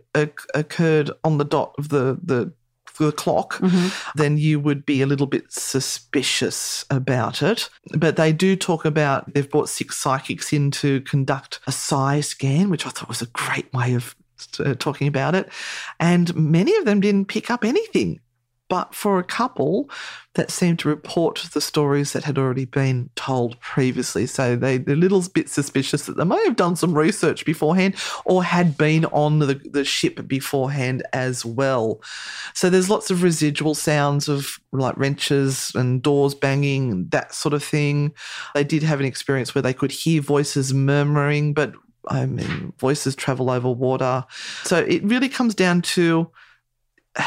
occurred 0.55 1.11
on 1.25 1.39
the 1.39 1.45
dot 1.45 1.75
of 1.79 1.89
the 1.89 2.19
the 2.23 2.53
the 2.99 3.13
clock, 3.13 3.59
then 4.15 4.37
you 4.37 4.61
would 4.61 4.85
be 4.85 5.01
a 5.01 5.07
little 5.07 5.27
bit 5.27 5.51
suspicious 5.51 6.85
about 6.91 7.43
it. 7.43 7.71
But 7.97 8.17
they 8.17 8.33
do 8.33 8.57
talk 8.57 8.85
about 8.85 9.33
they've 9.33 9.51
brought 9.51 9.69
six 9.69 9.97
psychics 9.97 10.53
in 10.53 10.71
to 10.73 11.01
conduct 11.03 11.61
a 11.67 11.73
psi 11.73 12.21
scan, 12.21 12.71
which 12.71 12.87
I 12.87 12.91
thought 12.91 13.09
was 13.09 13.23
a 13.23 13.27
great 13.27 13.73
way 13.73 13.95
of 13.95 14.15
uh, 14.59 14.75
talking 14.75 15.09
about 15.09 15.35
it. 15.35 15.49
And 15.99 16.35
many 16.35 16.77
of 16.77 16.85
them 16.85 17.01
didn't 17.01 17.27
pick 17.27 17.51
up 17.51 17.65
anything. 17.65 18.21
But 18.71 18.95
for 18.95 19.19
a 19.19 19.25
couple 19.25 19.91
that 20.35 20.51
seemed 20.51 20.79
to 20.79 20.89
report 20.89 21.49
the 21.53 21.61
stories 21.61 22.13
that 22.13 22.23
had 22.23 22.39
already 22.39 22.65
been 22.65 23.11
told 23.17 23.59
previously, 23.61 24.27
so 24.27 24.55
they, 24.55 24.79
they're 24.79 24.95
a 24.95 24.99
little 24.99 25.23
bit 25.35 25.49
suspicious 25.49 26.07
that 26.07 26.17
they 26.17 26.25
may 26.25 26.43
have 26.45 26.55
done 26.55 26.77
some 26.77 26.97
research 26.97 27.45
beforehand 27.45 27.97
or 28.25 28.45
had 28.45 28.79
been 28.79 29.07
on 29.07 29.41
the, 29.41 29.55
the 29.55 29.85
ship 29.85 30.27
beforehand 30.29 31.03
as 31.13 31.45
well. 31.45 32.01
So 32.55 32.71
there's 32.71 32.89
lots 32.89 33.11
of 33.11 33.25
residual 33.25 33.75
sounds 33.75 34.29
of 34.29 34.61
like 34.71 34.97
wrenches 34.97 35.73
and 35.75 36.01
doors 36.01 36.37
banging 36.37 36.93
and 36.93 37.11
that 37.11 37.35
sort 37.35 37.55
of 37.55 37.65
thing. 37.65 38.15
They 38.55 38.63
did 38.63 38.85
have 38.85 39.01
an 39.01 39.07
experience 39.07 39.53
where 39.53 39.63
they 39.63 39.75
could 39.75 39.91
hear 39.91 40.23
voices 40.23 40.73
murmuring, 40.73 41.55
but 41.55 41.75
I 42.09 42.27
mean, 42.27 42.73
voices 42.79 43.17
travel 43.17 43.51
over 43.51 43.71
water. 43.71 44.25
So 44.63 44.79
it 44.79 45.03
really 45.03 45.29
comes 45.29 45.57
down 45.57 45.83
to 45.83 46.31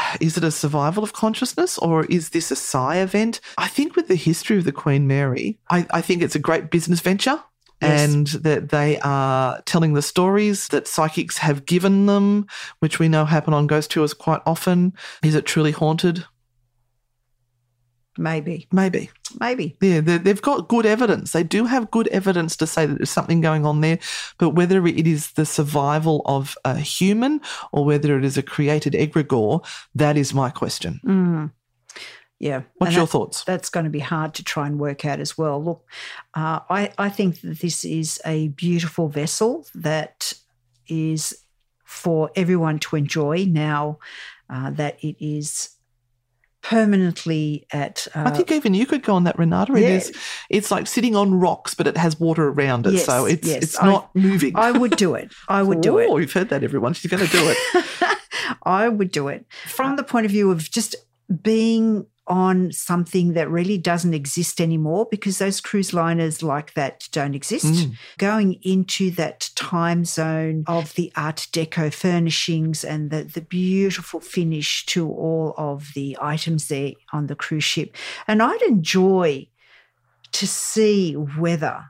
is 0.20 0.36
it 0.36 0.44
a 0.44 0.50
survival 0.50 1.02
of 1.02 1.12
consciousness 1.12 1.78
or 1.78 2.04
is 2.06 2.30
this 2.30 2.50
a 2.50 2.56
psi 2.56 2.98
event? 2.98 3.40
I 3.58 3.68
think 3.68 3.96
with 3.96 4.08
the 4.08 4.16
history 4.16 4.58
of 4.58 4.64
the 4.64 4.72
Queen 4.72 5.06
Mary, 5.06 5.58
I, 5.70 5.86
I 5.90 6.00
think 6.00 6.22
it's 6.22 6.34
a 6.34 6.40
great 6.40 6.70
business 6.70 7.00
venture. 7.00 7.42
Yes. 7.82 8.08
And 8.08 8.26
that 8.44 8.70
they 8.70 8.98
are 9.00 9.60
telling 9.62 9.92
the 9.92 10.00
stories 10.00 10.68
that 10.68 10.88
psychics 10.88 11.38
have 11.38 11.66
given 11.66 12.06
them, 12.06 12.46
which 12.78 12.98
we 12.98 13.08
know 13.08 13.24
happen 13.24 13.52
on 13.52 13.66
ghost 13.66 13.90
tours 13.90 14.14
quite 14.14 14.40
often. 14.46 14.94
Is 15.22 15.34
it 15.34 15.44
truly 15.44 15.72
haunted? 15.72 16.24
Maybe. 18.16 18.66
Maybe. 18.72 19.10
Maybe. 19.40 19.76
Yeah, 19.80 20.00
they- 20.00 20.18
they've 20.18 20.40
got 20.42 20.68
good 20.68 20.86
evidence. 20.86 21.32
They 21.32 21.42
do 21.42 21.64
have 21.66 21.90
good 21.90 22.06
evidence 22.08 22.56
to 22.58 22.66
say 22.66 22.86
that 22.86 22.98
there's 22.98 23.10
something 23.10 23.40
going 23.40 23.66
on 23.66 23.80
there. 23.80 23.98
But 24.38 24.50
whether 24.50 24.86
it 24.86 25.06
is 25.06 25.32
the 25.32 25.44
survival 25.44 26.22
of 26.24 26.56
a 26.64 26.76
human 26.78 27.40
or 27.72 27.84
whether 27.84 28.16
it 28.16 28.24
is 28.24 28.36
a 28.38 28.42
created 28.42 28.92
egregore, 28.92 29.64
that 29.94 30.16
is 30.16 30.32
my 30.32 30.50
question. 30.50 31.00
Mm. 31.04 31.50
Yeah. 32.38 32.62
What's 32.76 32.88
And 32.90 32.96
your 32.96 33.06
that- 33.06 33.10
thoughts? 33.10 33.44
That's 33.44 33.70
going 33.70 33.84
to 33.84 33.90
be 33.90 34.00
hard 34.00 34.34
to 34.34 34.44
try 34.44 34.66
and 34.66 34.78
work 34.78 35.04
out 35.04 35.18
as 35.20 35.36
well. 35.38 35.62
Look, 35.62 35.84
uh, 36.34 36.60
I, 36.70 36.92
I 36.98 37.08
think 37.08 37.40
that 37.40 37.60
this 37.60 37.84
is 37.84 38.20
a 38.24 38.48
beautiful 38.48 39.08
vessel 39.08 39.66
that 39.74 40.32
is 40.86 41.36
for 41.84 42.30
everyone 42.36 42.78
to 42.80 42.96
enjoy 42.96 43.46
now 43.48 43.98
uh, 44.50 44.70
that 44.72 45.02
it 45.02 45.16
is 45.24 45.70
permanently 46.64 47.66
at. 47.70 48.08
Uh, 48.14 48.24
I 48.26 48.30
think 48.30 48.50
even 48.50 48.74
you 48.74 48.86
could 48.86 49.02
go 49.02 49.14
on 49.14 49.24
that 49.24 49.38
Renata. 49.38 49.74
It 49.74 49.82
yeah. 49.82 49.88
is. 49.90 50.12
It's 50.48 50.70
like 50.70 50.86
sitting 50.86 51.14
on 51.14 51.38
rocks, 51.38 51.74
but 51.74 51.86
it 51.86 51.96
has 51.96 52.18
water 52.18 52.48
around 52.48 52.86
it, 52.86 52.94
Yes, 52.94 53.04
so 53.04 53.26
it's 53.26 53.46
yes. 53.46 53.62
it's 53.62 53.78
I- 53.80 53.86
not 53.86 54.14
moving. 54.16 54.56
I 54.56 54.72
would 54.72 54.96
do 54.96 55.14
it. 55.14 55.32
I 55.46 55.62
would 55.62 55.80
do 55.80 55.98
it. 55.98 56.08
Oh, 56.14 56.18
you've 56.18 56.32
heard 56.32 56.48
that, 56.50 56.62
everyone. 56.62 56.92
She's 56.94 57.10
going 57.10 57.24
to 57.26 57.30
do 57.30 57.54
it. 57.54 58.18
I 58.64 58.88
would 58.88 59.10
do 59.10 59.28
it 59.28 59.46
from 59.66 59.96
the 59.96 60.04
point 60.04 60.26
of 60.26 60.32
view 60.32 60.50
of 60.50 60.70
just 60.70 60.94
being 61.42 62.06
on 62.26 62.72
something 62.72 63.34
that 63.34 63.50
really 63.50 63.76
doesn't 63.76 64.14
exist 64.14 64.60
anymore 64.60 65.06
because 65.10 65.38
those 65.38 65.60
cruise 65.60 65.92
liners 65.92 66.42
like 66.42 66.74
that 66.74 67.06
don't 67.12 67.34
exist. 67.34 67.66
Mm. 67.66 67.96
Going 68.18 68.54
into 68.62 69.10
that 69.12 69.50
time 69.54 70.04
zone 70.04 70.64
of 70.66 70.94
the 70.94 71.12
Art 71.16 71.46
Deco 71.52 71.92
furnishings 71.92 72.84
and 72.84 73.10
the, 73.10 73.24
the 73.24 73.42
beautiful 73.42 74.20
finish 74.20 74.86
to 74.86 75.08
all 75.08 75.54
of 75.58 75.90
the 75.94 76.16
items 76.20 76.68
there 76.68 76.92
on 77.12 77.26
the 77.26 77.36
cruise 77.36 77.64
ship. 77.64 77.94
And 78.26 78.42
I'd 78.42 78.62
enjoy 78.62 79.48
to 80.32 80.46
see 80.46 81.12
whether 81.12 81.84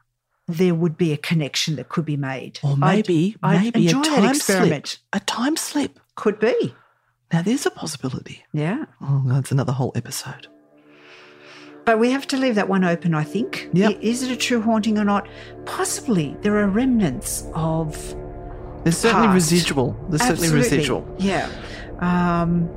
there 0.46 0.74
would 0.74 0.96
be 0.98 1.12
a 1.12 1.16
connection 1.16 1.76
that 1.76 1.88
could 1.88 2.04
be 2.04 2.16
made. 2.16 2.58
Or 2.62 2.72
I'd- 2.72 2.80
maybe, 2.80 3.36
I'd 3.42 3.62
maybe 3.62 3.86
a 3.86 3.90
enjoy 3.90 4.02
that 4.02 4.16
time 4.20 4.34
experiment. 4.34 4.86
slip. 4.88 5.00
A 5.12 5.20
time 5.24 5.56
slip. 5.56 6.00
Could 6.16 6.38
be. 6.38 6.74
Now, 7.34 7.42
there's 7.42 7.66
a 7.66 7.70
possibility. 7.72 8.44
Yeah. 8.52 8.84
Oh, 9.00 9.24
that's 9.26 9.50
another 9.50 9.72
whole 9.72 9.90
episode. 9.96 10.46
But 11.84 11.98
we 11.98 12.12
have 12.12 12.28
to 12.28 12.36
leave 12.36 12.54
that 12.54 12.68
one 12.68 12.84
open, 12.84 13.12
I 13.12 13.24
think. 13.24 13.70
Yep. 13.72 13.98
Is 14.00 14.22
it 14.22 14.30
a 14.30 14.36
true 14.36 14.60
haunting 14.60 14.98
or 14.98 15.04
not? 15.04 15.26
Possibly. 15.66 16.36
There 16.42 16.56
are 16.58 16.68
remnants 16.68 17.44
of. 17.52 17.96
There's 18.84 18.96
certainly 18.98 19.26
Past. 19.26 19.34
residual. 19.34 19.96
There's 20.10 20.22
certainly 20.22 20.50
residual. 20.50 21.12
Yeah. 21.18 21.50
Um, 21.98 22.70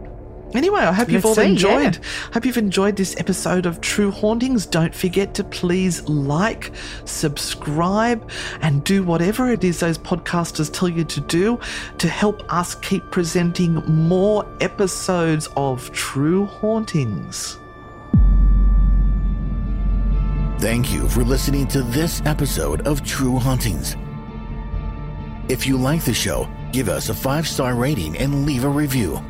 Anyway, 0.53 0.79
I 0.79 0.93
hope 0.93 1.09
you've 1.09 1.25
Let's 1.25 1.37
all 1.37 1.43
see, 1.43 1.51
enjoyed. 1.51 1.99
Hope 2.33 2.45
you've 2.45 2.57
enjoyed 2.57 2.95
this 2.95 3.15
episode 3.19 3.65
of 3.65 3.81
True 3.81 4.11
Hauntings. 4.11 4.65
Don't 4.65 4.95
forget 4.95 5.33
to 5.35 5.43
please 5.43 6.07
like, 6.07 6.71
subscribe, 7.05 8.29
and 8.61 8.83
do 8.83 9.03
whatever 9.03 9.51
it 9.51 9.63
is 9.63 9.81
those 9.81 9.97
podcasters 9.97 10.71
tell 10.71 10.87
you 10.87 11.03
to 11.03 11.21
do 11.21 11.59
to 11.97 12.07
help 12.07 12.41
us 12.51 12.75
keep 12.75 13.03
presenting 13.11 13.75
more 13.85 14.45
episodes 14.61 15.49
of 15.57 15.91
True 15.91 16.45
Hauntings. 16.45 17.59
Thank 20.59 20.91
you 20.91 21.07
for 21.09 21.23
listening 21.23 21.67
to 21.67 21.83
this 21.83 22.21
episode 22.25 22.87
of 22.87 23.03
True 23.03 23.37
Hauntings. 23.37 23.95
If 25.49 25.67
you 25.67 25.77
like 25.77 26.03
the 26.03 26.13
show, 26.13 26.49
give 26.71 26.89
us 26.89 27.09
a 27.09 27.13
five 27.13 27.47
star 27.47 27.75
rating 27.75 28.17
and 28.17 28.45
leave 28.45 28.63
a 28.63 28.69
review. 28.69 29.21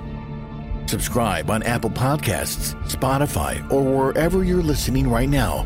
Subscribe 0.88 1.50
on 1.50 1.64
Apple 1.64 1.90
Podcasts, 1.90 2.74
Spotify, 2.90 3.70
or 3.72 3.84
wherever 3.84 4.44
you're 4.44 4.64
listening 4.64 5.10
right 5.10 5.30
now. 5.30 5.66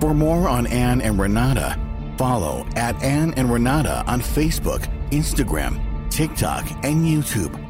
For 0.00 0.14
more 0.14 0.48
on 0.48 0.66
Anne 0.68 1.00
and 1.00 1.18
Renata, 1.18 1.78
follow 2.16 2.66
at 2.76 3.00
Anne 3.02 3.34
and 3.34 3.52
Renata 3.52 4.04
on 4.06 4.20
Facebook, 4.20 4.86
Instagram, 5.10 6.10
TikTok, 6.10 6.70
and 6.84 7.04
YouTube. 7.04 7.67